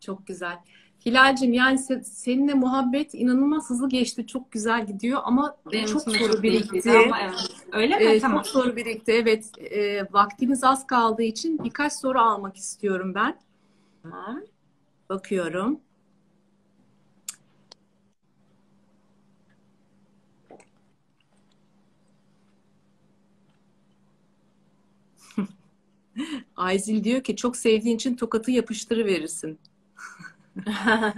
Çok 0.00 0.26
güzel. 0.26 0.58
Hilal'cim 1.06 1.52
yani 1.52 1.78
seninle 2.04 2.54
muhabbet 2.54 3.14
inanılmaz 3.14 3.70
hızlı 3.70 3.88
geçti. 3.88 4.26
Çok 4.26 4.52
güzel 4.52 4.86
gidiyor 4.86 5.20
ama 5.24 5.56
Benim 5.72 5.86
çok 5.86 6.02
soru 6.02 6.42
birikti. 6.42 6.90
Ama 6.90 7.20
evet. 7.20 7.34
Öyle 7.72 7.96
mi? 7.98 8.04
Ee, 8.04 8.20
tamam. 8.20 8.38
Çok 8.38 8.46
soru 8.46 8.76
birikti. 8.76 9.12
Evet. 9.12 9.50
E, 9.58 10.02
vaktimiz 10.12 10.64
az 10.64 10.86
kaldığı 10.86 11.22
için 11.22 11.64
birkaç 11.64 11.92
soru 11.92 12.18
almak 12.18 12.56
istiyorum 12.56 13.14
ben. 13.14 13.38
Tamam. 14.02 14.40
Bakıyorum. 15.08 15.80
Ayzil 26.56 27.04
diyor 27.04 27.22
ki 27.22 27.36
çok 27.36 27.56
sevdiğin 27.56 27.96
için 27.96 28.16
tokatı 28.16 28.50
yapıştırıverirsin. 28.50 29.58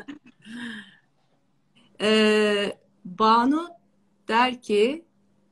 ee, 2.01 2.78
Banu 3.05 3.68
der 4.28 4.62
ki 4.62 5.05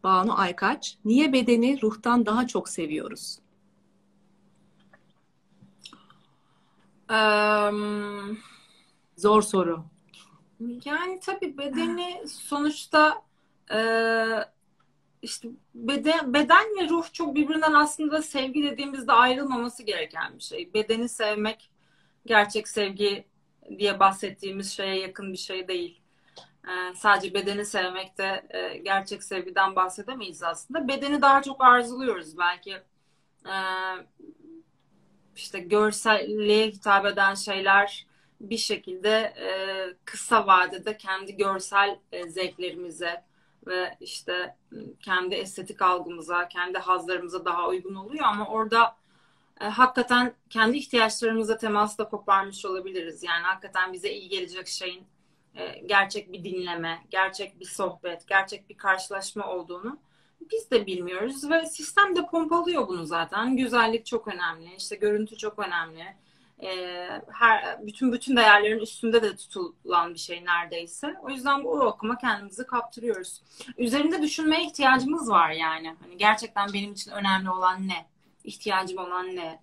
Banu 0.03 0.39
Aykaç 0.39 0.99
niye 1.05 1.33
bedeni 1.33 1.83
ruhtan 1.83 2.26
daha 2.26 2.47
çok 2.47 2.68
seviyoruz? 2.68 3.39
Um, 7.11 8.39
Zor 9.16 9.43
soru. 9.43 9.85
Yani 10.85 11.20
tabii 11.20 11.59
bedeni 11.59 12.22
sonuçta 12.28 13.22
e, 13.74 13.80
işte 15.22 15.49
beden, 15.74 16.35
beden 16.35 16.64
ve 16.80 16.89
ruh 16.89 17.12
çok 17.12 17.35
birbirinden 17.35 17.72
aslında 17.72 18.22
sevgi 18.22 18.62
dediğimizde 18.62 19.12
ayrılmaması 19.12 19.83
gereken 19.83 20.39
bir 20.39 20.43
şey. 20.43 20.74
Bedeni 20.74 21.09
sevmek 21.09 21.70
gerçek 22.26 22.68
sevgi 22.68 23.24
diye 23.78 24.00
bahsettiğimiz 24.00 24.72
şeye 24.72 24.98
yakın 24.98 25.32
bir 25.32 25.38
şey 25.38 25.68
değil. 25.68 26.00
Ee, 26.68 26.94
sadece 26.94 27.34
bedeni 27.34 27.66
sevmekte 27.66 28.46
e, 28.50 28.76
gerçek 28.78 29.22
sevgiden 29.22 29.76
bahsedemeyiz 29.76 30.42
aslında. 30.42 30.88
Bedeni 30.88 31.22
daha 31.22 31.42
çok 31.42 31.64
arzuluyoruz 31.64 32.38
belki. 32.38 32.72
E, 33.46 33.56
işte 35.36 35.58
görselliğe 35.60 36.66
hitap 36.66 37.06
eden 37.06 37.34
şeyler 37.34 38.06
bir 38.40 38.56
şekilde 38.56 39.10
e, 39.18 39.48
kısa 40.04 40.46
vadede 40.46 40.96
kendi 40.96 41.36
görsel 41.36 41.98
e, 42.12 42.28
zevklerimize 42.28 43.24
ve 43.66 43.96
işte 44.00 44.56
kendi 45.00 45.34
estetik 45.34 45.82
algımıza, 45.82 46.48
kendi 46.48 46.78
hazlarımıza 46.78 47.44
daha 47.44 47.68
uygun 47.68 47.94
oluyor 47.94 48.24
ama 48.24 48.48
orada 48.48 48.96
e, 49.62 49.64
hakikaten 49.64 50.32
kendi 50.50 50.78
ihtiyaçlarımıza 50.78 51.56
temasla 51.56 52.08
koparmış 52.08 52.64
olabiliriz. 52.64 53.22
Yani 53.22 53.42
hakikaten 53.42 53.92
bize 53.92 54.12
iyi 54.12 54.28
gelecek 54.28 54.68
şeyin 54.68 55.04
e, 55.54 55.78
gerçek 55.86 56.32
bir 56.32 56.44
dinleme, 56.44 56.98
gerçek 57.10 57.60
bir 57.60 57.64
sohbet, 57.64 58.28
gerçek 58.28 58.68
bir 58.68 58.76
karşılaşma 58.76 59.46
olduğunu 59.46 59.98
biz 60.50 60.70
de 60.70 60.86
bilmiyoruz 60.86 61.50
ve 61.50 61.66
sistem 61.66 62.16
de 62.16 62.26
pompalıyor 62.26 62.88
bunu 62.88 63.06
zaten. 63.06 63.56
Güzellik 63.56 64.06
çok 64.06 64.28
önemli, 64.28 64.74
işte 64.78 64.96
görüntü 64.96 65.36
çok 65.36 65.58
önemli. 65.58 66.16
Ee, 66.62 67.08
her 67.32 67.86
bütün 67.86 68.12
bütün 68.12 68.36
değerlerin 68.36 68.78
üstünde 68.78 69.22
de 69.22 69.36
tutulan 69.36 70.14
bir 70.14 70.18
şey 70.18 70.44
neredeyse. 70.44 71.14
O 71.22 71.30
yüzden 71.30 71.64
bu 71.64 71.70
okuma 71.70 72.18
kendimizi 72.18 72.66
kaptırıyoruz. 72.66 73.42
Üzerinde 73.78 74.22
düşünmeye 74.22 74.64
ihtiyacımız 74.64 75.30
var 75.30 75.50
yani. 75.50 75.96
Hani 76.02 76.16
gerçekten 76.16 76.72
benim 76.72 76.92
için 76.92 77.10
önemli 77.10 77.50
olan 77.50 77.88
ne? 77.88 78.11
İhtiyacım 78.45 78.99
olan 78.99 79.36
ne? 79.36 79.61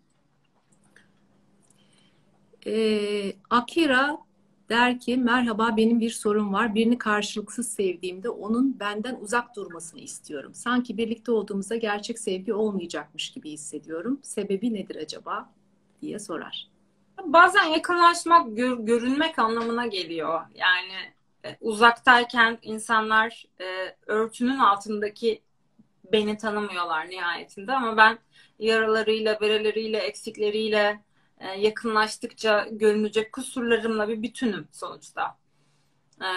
Ee, 2.66 3.34
Akira 3.50 4.18
der 4.70 5.00
ki 5.00 5.18
merhaba 5.18 5.78
benim 5.78 6.00
bir 6.00 6.10
sorun 6.10 6.54
var. 6.54 6.76
Birini 6.76 6.98
karşılıksız 6.98 7.74
sevdiğimde 7.74 8.30
onun 8.30 8.80
benden 8.80 9.16
uzak 9.16 9.56
durmasını 9.56 10.00
istiyorum. 10.00 10.54
Sanki 10.54 10.98
birlikte 10.98 11.32
olduğumuzda 11.32 11.76
gerçek 11.76 12.20
sevgi 12.20 12.54
olmayacakmış 12.54 13.32
gibi 13.32 13.52
hissediyorum. 13.52 14.20
Sebebi 14.24 14.74
nedir 14.74 14.96
acaba 14.96 15.50
diye 16.02 16.20
sorar. 16.20 16.68
Bazen 17.26 17.66
yakınlaşmak 17.66 18.58
gör, 18.58 18.80
görünmek 18.80 19.40
anlamına 19.40 19.86
geliyor. 19.86 20.42
Yani 20.56 21.14
e, 21.46 21.58
uzaktayken 21.62 22.58
insanlar 22.62 23.46
e, 23.62 23.96
örtünün 24.06 24.60
altındaki 24.60 25.42
beni 26.12 26.38
tanımıyorlar 26.38 27.10
nihayetinde 27.10 27.74
ama 27.74 27.98
ben 27.98 28.18
yaralarıyla, 28.60 29.41
bereleriyle, 29.41 29.97
eksikleriyle 29.97 31.03
e, 31.39 31.47
yakınlaştıkça 31.47 32.68
görünecek 32.72 33.34
kusurlarımla 33.34 34.07
bir 34.07 34.24
bütünüm 34.24 34.68
sonuçta. 34.72 35.38
E, 36.22 36.30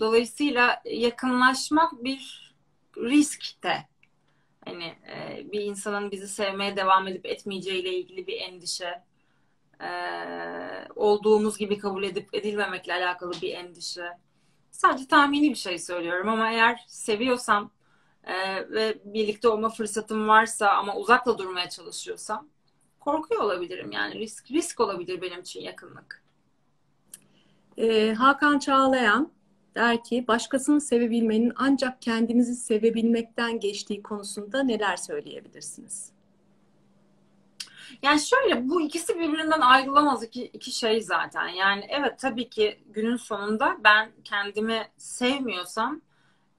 dolayısıyla 0.00 0.82
yakınlaşmak 0.84 2.04
bir 2.04 2.54
risk 2.96 3.62
de. 3.62 3.76
Hani 4.64 4.84
e, 4.84 5.46
bir 5.52 5.60
insanın 5.60 6.10
bizi 6.10 6.28
sevmeye 6.28 6.76
devam 6.76 7.08
edip 7.08 7.26
etmeyeceğiyle 7.26 7.94
ilgili 7.94 8.26
bir 8.26 8.40
endişe, 8.40 9.02
olduğumuz 10.94 11.58
gibi 11.58 11.78
kabul 11.78 12.02
edip 12.02 12.34
edilmemekle 12.34 12.94
alakalı 12.94 13.32
bir 13.42 13.54
endişe. 13.54 14.10
Sadece 14.70 15.06
tahmini 15.06 15.50
bir 15.50 15.54
şey 15.54 15.78
söylüyorum 15.78 16.28
ama 16.28 16.52
eğer 16.52 16.84
seviyorsam 16.86 17.70
ve 18.70 18.98
birlikte 19.04 19.48
olma 19.48 19.68
fırsatım 19.68 20.28
varsa 20.28 20.70
ama 20.70 20.96
uzakla 20.96 21.38
durmaya 21.38 21.68
çalışıyorsam 21.68 22.48
korkuyor 23.00 23.42
olabilirim 23.42 23.92
yani 23.92 24.14
risk 24.14 24.50
risk 24.50 24.80
olabilir 24.80 25.22
benim 25.22 25.40
için 25.40 25.60
yakınlık. 25.60 26.22
Ee, 27.76 28.14
Hakan 28.14 28.58
Çağlayan 28.58 29.32
der 29.74 30.04
ki 30.04 30.24
başkasını 30.28 30.80
sevebilmenin 30.80 31.52
ancak 31.56 32.02
kendimizi 32.02 32.54
sevebilmekten 32.54 33.60
geçtiği 33.60 34.02
konusunda 34.02 34.62
neler 34.62 34.96
söyleyebilirsiniz? 34.96 36.12
Yani 38.02 38.20
şöyle 38.20 38.68
bu 38.68 38.80
ikisi 38.80 39.18
birbirinden 39.18 39.60
ayrılamaz 39.60 40.22
iki, 40.22 40.44
iki 40.44 40.72
şey 40.72 41.00
zaten. 41.00 41.48
Yani 41.48 41.86
evet 41.88 42.18
tabii 42.18 42.48
ki 42.50 42.80
günün 42.86 43.16
sonunda 43.16 43.76
ben 43.84 44.10
kendimi 44.24 44.88
sevmiyorsam 44.96 46.00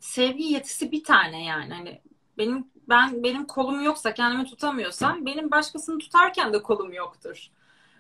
sevgi 0.02 0.44
yetisi 0.44 0.92
bir 0.92 1.04
tane 1.04 1.46
yani. 1.46 1.74
Hani 1.74 2.02
benim 2.38 2.72
ben 2.90 3.24
benim 3.24 3.48
kolum 3.48 3.84
yoksa 3.84 4.14
kendimi 4.14 4.46
tutamıyorsam 4.46 5.26
benim 5.26 5.52
başkasını 5.52 6.00
tutarken 6.00 6.54
de 6.54 6.62
kolum 6.62 6.94
yoktur. 6.94 7.48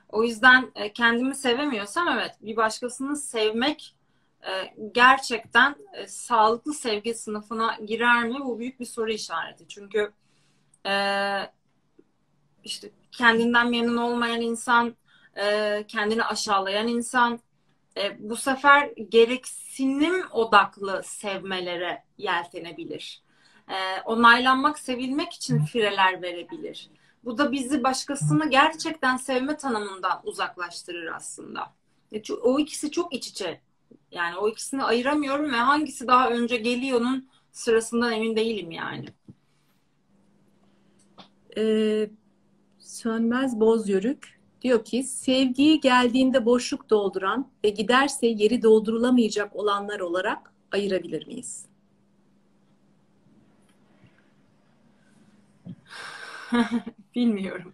O 0.09 0.23
yüzden 0.23 0.71
e, 0.75 0.93
kendimi 0.93 1.35
sevemiyorsam 1.35 2.07
evet 2.07 2.35
bir 2.41 2.55
başkasını 2.55 3.15
sevmek 3.15 3.95
e, 4.47 4.73
gerçekten 4.91 5.75
e, 5.93 6.07
sağlıklı 6.07 6.73
sevgi 6.73 7.13
sınıfına 7.13 7.77
girer 7.85 8.23
mi? 8.23 8.39
Bu 8.39 8.59
büyük 8.59 8.79
bir 8.79 8.85
soru 8.85 9.11
işareti. 9.11 9.67
Çünkü 9.67 10.13
işte 12.63 12.89
kendinden 13.11 13.69
memnun 13.69 13.97
olmayan 13.97 14.41
insan, 14.41 14.95
kendini 15.87 16.23
aşağılayan 16.23 16.87
insan 16.87 17.39
bu 18.19 18.35
sefer 18.35 18.89
gereksinim 19.09 20.31
odaklı 20.31 21.01
sevmelere 21.03 22.03
yeltenebilir 22.17 23.21
e, 23.71 24.01
onaylanmak, 24.05 24.79
sevilmek 24.79 25.33
için 25.33 25.59
fireler 25.59 26.21
verebilir. 26.21 26.89
Bu 27.23 27.37
da 27.37 27.51
bizi 27.51 27.83
başkasını 27.83 28.49
gerçekten 28.49 29.17
sevme 29.17 29.57
tanımından 29.57 30.21
uzaklaştırır 30.23 31.07
aslında. 31.15 31.73
E, 32.11 32.33
o 32.33 32.59
ikisi 32.59 32.91
çok 32.91 33.13
iç 33.13 33.27
içe. 33.27 33.61
Yani 34.11 34.37
o 34.37 34.49
ikisini 34.49 34.83
ayıramıyorum 34.83 35.51
ve 35.51 35.57
hangisi 35.57 36.07
daha 36.07 36.29
önce 36.29 36.57
geliyor'nun 36.57 37.29
sırasından 37.51 38.11
emin 38.11 38.35
değilim 38.35 38.71
yani. 38.71 39.05
Ee, 41.57 42.09
Sönmez 42.79 43.59
Boz 43.59 43.89
Yörük 43.89 44.40
diyor 44.61 44.85
ki 44.85 45.03
sevgiyi 45.03 45.79
geldiğinde 45.79 46.45
boşluk 46.45 46.89
dolduran 46.89 47.51
ve 47.63 47.69
giderse 47.69 48.27
yeri 48.27 48.61
doldurulamayacak 48.61 49.55
olanlar 49.55 49.99
olarak 49.99 50.53
ayırabilir 50.71 51.27
miyiz? 51.27 51.65
Bilmiyorum. 57.15 57.73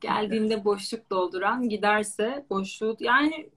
Geldiğinde 0.00 0.64
boşluk 0.64 1.10
dolduran, 1.10 1.68
giderse 1.68 2.46
boşluğu 2.50 2.96
yani 3.00 3.50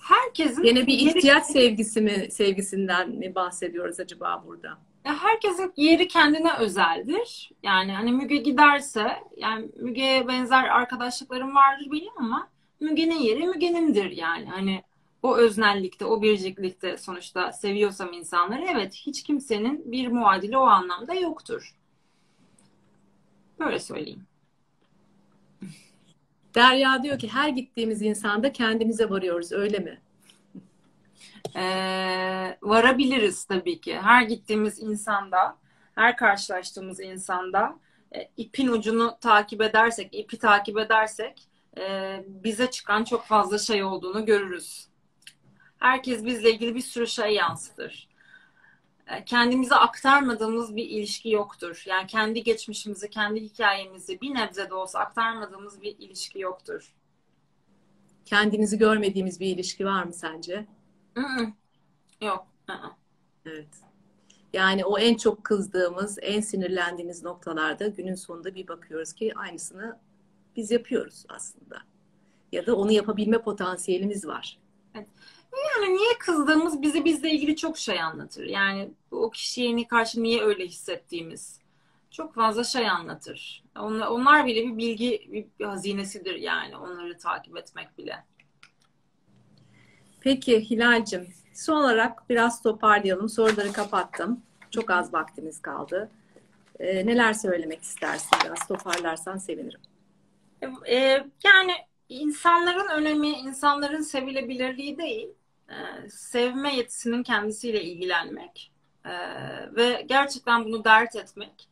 herkesin 0.00 0.62
yine 0.62 0.86
bir 0.86 0.98
ihtiyaç 0.98 1.46
sevgisi 1.46 2.00
mi 2.00 2.28
sevgisinden 2.30 3.10
mi 3.10 3.34
bahsediyoruz 3.34 4.00
acaba 4.00 4.44
burada? 4.46 4.78
Ya 5.06 5.22
herkesin 5.22 5.72
yeri 5.76 6.08
kendine 6.08 6.56
özeldir. 6.56 7.50
Yani 7.62 7.92
hani 7.92 8.12
Müge 8.12 8.36
giderse 8.36 9.16
yani 9.36 9.68
Müge'ye 9.76 10.28
benzer 10.28 10.64
arkadaşlıklarım 10.64 11.54
vardır 11.54 11.86
benim 11.92 12.12
ama 12.16 12.48
Müge'nin 12.80 13.18
yeri 13.18 13.46
Müge'nindir 13.46 14.10
yani. 14.10 14.46
Hani 14.46 14.82
o 15.22 15.36
öznellikte, 15.36 16.04
o 16.04 16.22
biriciklikte 16.22 16.96
sonuçta 16.96 17.52
seviyorsam 17.52 18.12
insanları 18.12 18.64
evet 18.68 18.94
hiç 18.94 19.22
kimsenin 19.22 19.92
bir 19.92 20.08
muadili 20.08 20.56
o 20.56 20.66
anlamda 20.66 21.14
yoktur. 21.14 21.74
Böyle 23.58 23.78
söyleyeyim. 23.78 24.26
Derya 26.54 27.02
diyor 27.02 27.18
ki 27.18 27.28
her 27.28 27.48
gittiğimiz 27.48 28.02
insanda 28.02 28.52
kendimize 28.52 29.10
varıyoruz 29.10 29.52
öyle 29.52 29.78
mi? 29.78 30.00
Ee, 31.56 32.58
varabiliriz 32.62 33.44
tabii 33.44 33.80
ki. 33.80 33.98
Her 33.98 34.22
gittiğimiz 34.22 34.78
insanda, 34.78 35.56
her 35.94 36.16
karşılaştığımız 36.16 37.00
insanda 37.00 37.78
e, 38.14 38.28
ipin 38.36 38.68
ucunu 38.68 39.18
takip 39.20 39.62
edersek, 39.62 40.14
ipi 40.14 40.38
takip 40.38 40.78
edersek 40.78 41.48
e, 41.78 42.24
bize 42.26 42.70
çıkan 42.70 43.04
çok 43.04 43.24
fazla 43.24 43.58
şey 43.58 43.84
olduğunu 43.84 44.24
görürüz. 44.26 44.88
Herkes 45.78 46.24
bizle 46.24 46.50
ilgili 46.50 46.74
bir 46.74 46.80
sürü 46.80 47.06
şey 47.06 47.34
yansıtır. 47.34 48.08
E, 49.06 49.24
kendimize 49.24 49.74
aktarmadığımız 49.74 50.76
bir 50.76 50.84
ilişki 50.84 51.30
yoktur. 51.30 51.84
Yani 51.86 52.06
kendi 52.06 52.42
geçmişimizi, 52.42 53.10
kendi 53.10 53.40
hikayemizi 53.40 54.20
bir 54.20 54.34
nebze 54.34 54.70
de 54.70 54.74
olsa 54.74 54.98
aktarmadığımız 54.98 55.82
bir 55.82 55.98
ilişki 55.98 56.38
yoktur. 56.38 56.94
Kendinizi 58.24 58.78
görmediğimiz 58.78 59.40
bir 59.40 59.46
ilişki 59.46 59.86
var 59.86 60.02
mı 60.02 60.12
sence? 60.12 60.66
Yok. 62.22 62.46
Evet. 63.46 63.68
Yani 64.52 64.84
o 64.84 64.98
en 64.98 65.16
çok 65.16 65.44
kızdığımız, 65.44 66.18
en 66.22 66.40
sinirlendiğimiz 66.40 67.22
noktalarda 67.22 67.86
günün 67.86 68.14
sonunda 68.14 68.54
bir 68.54 68.68
bakıyoruz 68.68 69.12
ki 69.12 69.32
aynısını 69.36 69.98
biz 70.56 70.70
yapıyoruz 70.70 71.24
aslında. 71.28 71.82
Ya 72.52 72.66
da 72.66 72.76
onu 72.76 72.92
yapabilme 72.92 73.38
potansiyelimiz 73.42 74.26
var. 74.26 74.58
Evet. 74.94 75.08
Yani 75.52 75.96
niye 75.96 76.18
kızdığımız 76.18 76.82
bizi 76.82 77.04
bizle 77.04 77.30
ilgili 77.30 77.56
çok 77.56 77.78
şey 77.78 78.00
anlatır. 78.00 78.44
Yani 78.44 78.90
o 79.10 79.30
kişiye 79.30 79.88
karşı 79.88 80.22
niye 80.22 80.42
öyle 80.42 80.66
hissettiğimiz 80.66 81.60
çok 82.10 82.34
fazla 82.34 82.64
şey 82.64 82.88
anlatır. 82.88 83.64
Onlar, 83.78 84.06
onlar 84.06 84.46
bile 84.46 84.66
bir 84.66 84.76
bilgi 84.76 85.28
bir 85.58 85.64
hazinesidir 85.64 86.34
yani 86.34 86.76
onları 86.76 87.18
takip 87.18 87.56
etmek 87.56 87.98
bile. 87.98 88.24
Peki 90.26 90.70
Hilal'cim 90.70 91.28
son 91.54 91.76
olarak 91.76 92.30
biraz 92.30 92.62
toparlayalım. 92.62 93.28
Soruları 93.28 93.72
kapattım. 93.72 94.42
Çok 94.70 94.90
az 94.90 95.12
vaktimiz 95.12 95.62
kaldı. 95.62 96.10
Ee, 96.78 97.06
neler 97.06 97.32
söylemek 97.32 97.82
istersin? 97.82 98.38
Biraz 98.44 98.68
toparlarsan 98.68 99.38
sevinirim. 99.38 99.80
Ee, 100.88 101.24
yani 101.44 101.72
insanların 102.08 102.88
önemi, 102.88 103.28
insanların 103.28 104.02
sevilebilirliği 104.02 104.98
değil 104.98 105.28
e, 105.68 106.10
sevme 106.10 106.76
yetisinin 106.76 107.22
kendisiyle 107.22 107.84
ilgilenmek 107.84 108.72
e, 109.04 109.12
ve 109.76 110.04
gerçekten 110.08 110.64
bunu 110.64 110.84
dert 110.84 111.16
etmek 111.16 111.68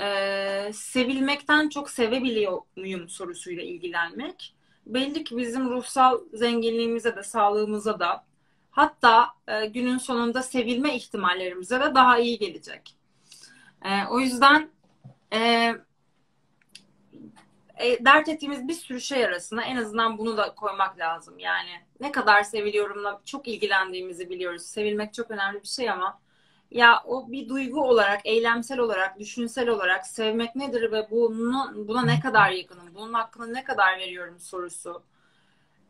e, 0.00 0.70
sevilmekten 0.72 1.68
çok 1.68 1.90
sevebiliyor 1.90 2.60
muyum 2.76 3.08
sorusuyla 3.08 3.62
ilgilenmek 3.62 4.54
belli 4.88 5.24
ki 5.24 5.36
bizim 5.36 5.70
ruhsal 5.70 6.18
zenginliğimize 6.32 7.16
de 7.16 7.22
sağlığımıza 7.22 8.00
da 8.00 8.24
hatta 8.70 9.28
e, 9.48 9.66
günün 9.66 9.98
sonunda 9.98 10.42
sevilme 10.42 10.96
ihtimallerimize 10.96 11.80
de 11.80 11.94
daha 11.94 12.18
iyi 12.18 12.38
gelecek. 12.38 12.96
E, 13.84 14.06
o 14.10 14.20
yüzden 14.20 14.70
e, 15.32 15.38
e, 17.78 18.04
dert 18.04 18.28
ettiğimiz 18.28 18.68
bir 18.68 18.74
sürü 18.74 19.00
şey 19.00 19.24
arasında 19.24 19.62
en 19.62 19.76
azından 19.76 20.18
bunu 20.18 20.36
da 20.36 20.54
koymak 20.54 20.98
lazım. 20.98 21.38
Yani 21.38 21.70
ne 22.00 22.12
kadar 22.12 22.42
seviliyorumla 22.42 23.20
çok 23.24 23.48
ilgilendiğimizi 23.48 24.30
biliyoruz. 24.30 24.62
Sevilmek 24.62 25.14
çok 25.14 25.30
önemli 25.30 25.62
bir 25.62 25.68
şey 25.68 25.90
ama 25.90 26.20
ya 26.70 27.02
o 27.06 27.32
bir 27.32 27.48
duygu 27.48 27.80
olarak, 27.80 28.20
eylemsel 28.24 28.78
olarak, 28.78 29.18
düşünsel 29.18 29.68
olarak 29.68 30.06
sevmek 30.06 30.56
nedir 30.56 30.92
ve 30.92 31.10
bunu, 31.10 31.72
buna 31.88 32.02
ne 32.02 32.20
kadar 32.20 32.50
yakınım, 32.50 32.94
bunun 32.94 33.12
hakkını 33.12 33.54
ne 33.54 33.64
kadar 33.64 33.98
veriyorum 33.98 34.38
sorusu 34.38 35.02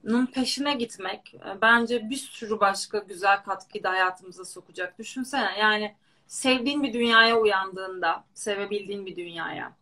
nun 0.05 0.27
peşine 0.27 0.75
gitmek 0.75 1.35
e, 1.35 1.61
bence 1.63 2.11
bir 2.11 2.17
sürü 2.17 2.61
başka 2.61 2.99
güzel 2.99 3.43
katkıyı 3.43 3.85
da 3.85 3.91
hayatımıza 3.91 4.45
sokacak. 4.45 4.99
Düşünsene 4.99 5.59
yani 5.59 5.95
sevdiğin 6.27 6.83
bir 6.83 6.93
dünyaya 6.93 7.39
uyandığında, 7.39 8.25
sevebildiğin 8.35 9.07
bir 9.07 9.17
dünyaya, 9.17 9.73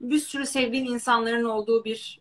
bir 0.00 0.18
sürü 0.18 0.46
sevdiğin 0.46 0.86
insanların 0.86 1.44
olduğu 1.44 1.84
bir 1.84 2.20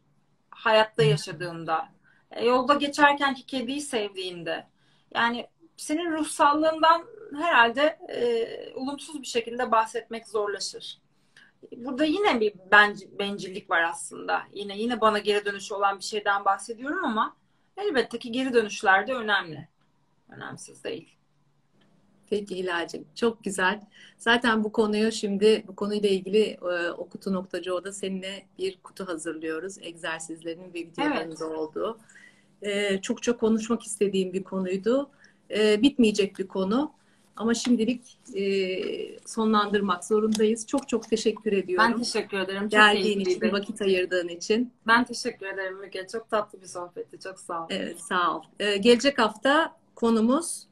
hayatta 0.50 1.04
yaşadığında, 1.04 1.90
e, 2.32 2.46
yolda 2.46 2.74
geçerkenki 2.74 3.46
kediyi 3.46 3.82
sevdiğinde, 3.82 4.68
yani 5.16 5.48
senin 5.78 6.12
ruhsallığından 6.12 7.06
herhalde 7.42 8.00
e, 8.10 8.74
olumsuz 8.76 9.22
bir 9.22 9.28
şekilde 9.28 9.72
bahsetmek 9.72 10.28
zorlaşır. 10.28 11.02
Burada 11.78 12.06
yine 12.06 12.40
bir 12.40 12.54
benc- 12.72 13.20
bencillik 13.20 13.70
var 13.70 13.84
aslında. 13.84 14.42
Yine 14.54 14.78
yine 14.80 15.02
bana 15.02 15.20
geri 15.20 15.46
dönüşü 15.46 15.74
olan 15.74 15.98
bir 16.00 16.04
şeyden 16.04 16.46
bahsediyorum 16.46 17.06
ama 17.06 17.36
elbette 17.78 18.20
ki 18.20 18.32
geri 18.32 18.54
dönüşler 18.54 19.08
de 19.08 19.14
önemli. 19.14 19.68
Önemsiz 20.30 20.84
değil. 20.84 21.10
Peki 22.30 22.56
Hilal'cim 22.56 23.06
çok 23.16 23.44
güzel. 23.44 23.82
Zaten 24.18 24.64
bu 24.64 24.72
konuyu 24.72 25.12
şimdi 25.12 25.64
bu 25.68 25.76
konuyla 25.76 26.10
ilgili 26.10 26.42
e, 26.44 26.90
okutu.co'da 26.90 27.94
seninle 27.94 28.46
bir 28.60 28.78
kutu 28.84 29.08
hazırlıyoruz. 29.08 29.78
Egzersizlerin 29.82 30.74
ve 30.74 30.74
videoların 30.74 31.28
Evet. 31.28 31.42
olduğu. 31.42 31.98
E, 32.62 33.02
çok 33.02 33.24
çok 33.24 33.40
konuşmak 33.40 33.84
istediğim 33.84 34.34
bir 34.34 34.44
konuydu. 34.44 35.10
E, 35.52 35.82
bitmeyecek 35.82 36.40
bir 36.40 36.48
konu. 36.48 36.92
Ama 37.36 37.54
şimdilik 37.54 38.18
e, 38.36 39.20
sonlandırmak 39.28 40.06
zorundayız. 40.06 40.68
Çok 40.68 40.90
çok 40.90 41.10
teşekkür 41.10 41.52
ediyorum. 41.52 41.92
Ben 41.92 41.98
teşekkür 41.98 42.38
ederim. 42.38 42.62
Çok 42.62 42.72
Geldiğin 42.72 43.20
için, 43.20 43.52
vakit 43.52 43.82
ayırdığın 43.82 44.28
için. 44.28 44.74
Ben 44.88 45.04
teşekkür 45.04 45.46
ederim 45.46 45.78
Müge. 45.78 46.08
Çok 46.12 46.30
tatlı 46.30 46.62
bir 46.62 46.68
sohbetti. 46.68 47.20
Çok 47.20 47.40
sağ 47.40 47.64
ol. 47.64 47.68
Evet, 47.70 48.00
sağ 48.02 48.38
ol. 48.38 48.44
Ee, 48.60 48.78
gelecek 48.78 49.20
hafta 49.20 49.76
konumuz 49.96 50.68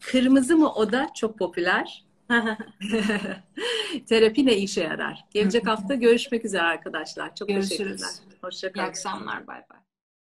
kırmızı 0.00 0.56
mı 0.56 0.74
oda 0.74 1.10
çok 1.16 1.38
popüler. 1.38 2.04
Terapi 4.08 4.46
ne 4.46 4.56
işe 4.56 4.80
yarar? 4.82 5.24
Gelecek 5.30 5.66
hafta 5.66 5.94
görüşmek 5.94 6.44
üzere 6.44 6.62
arkadaşlar. 6.62 7.34
Çok 7.34 7.48
Görüşürüz. 7.48 7.78
teşekkürler. 7.78 8.10
İyi 8.30 8.38
Hoşçakalın. 8.42 8.86
akşamlar. 8.86 9.46
Bay 9.46 9.62
bay. 9.70 9.79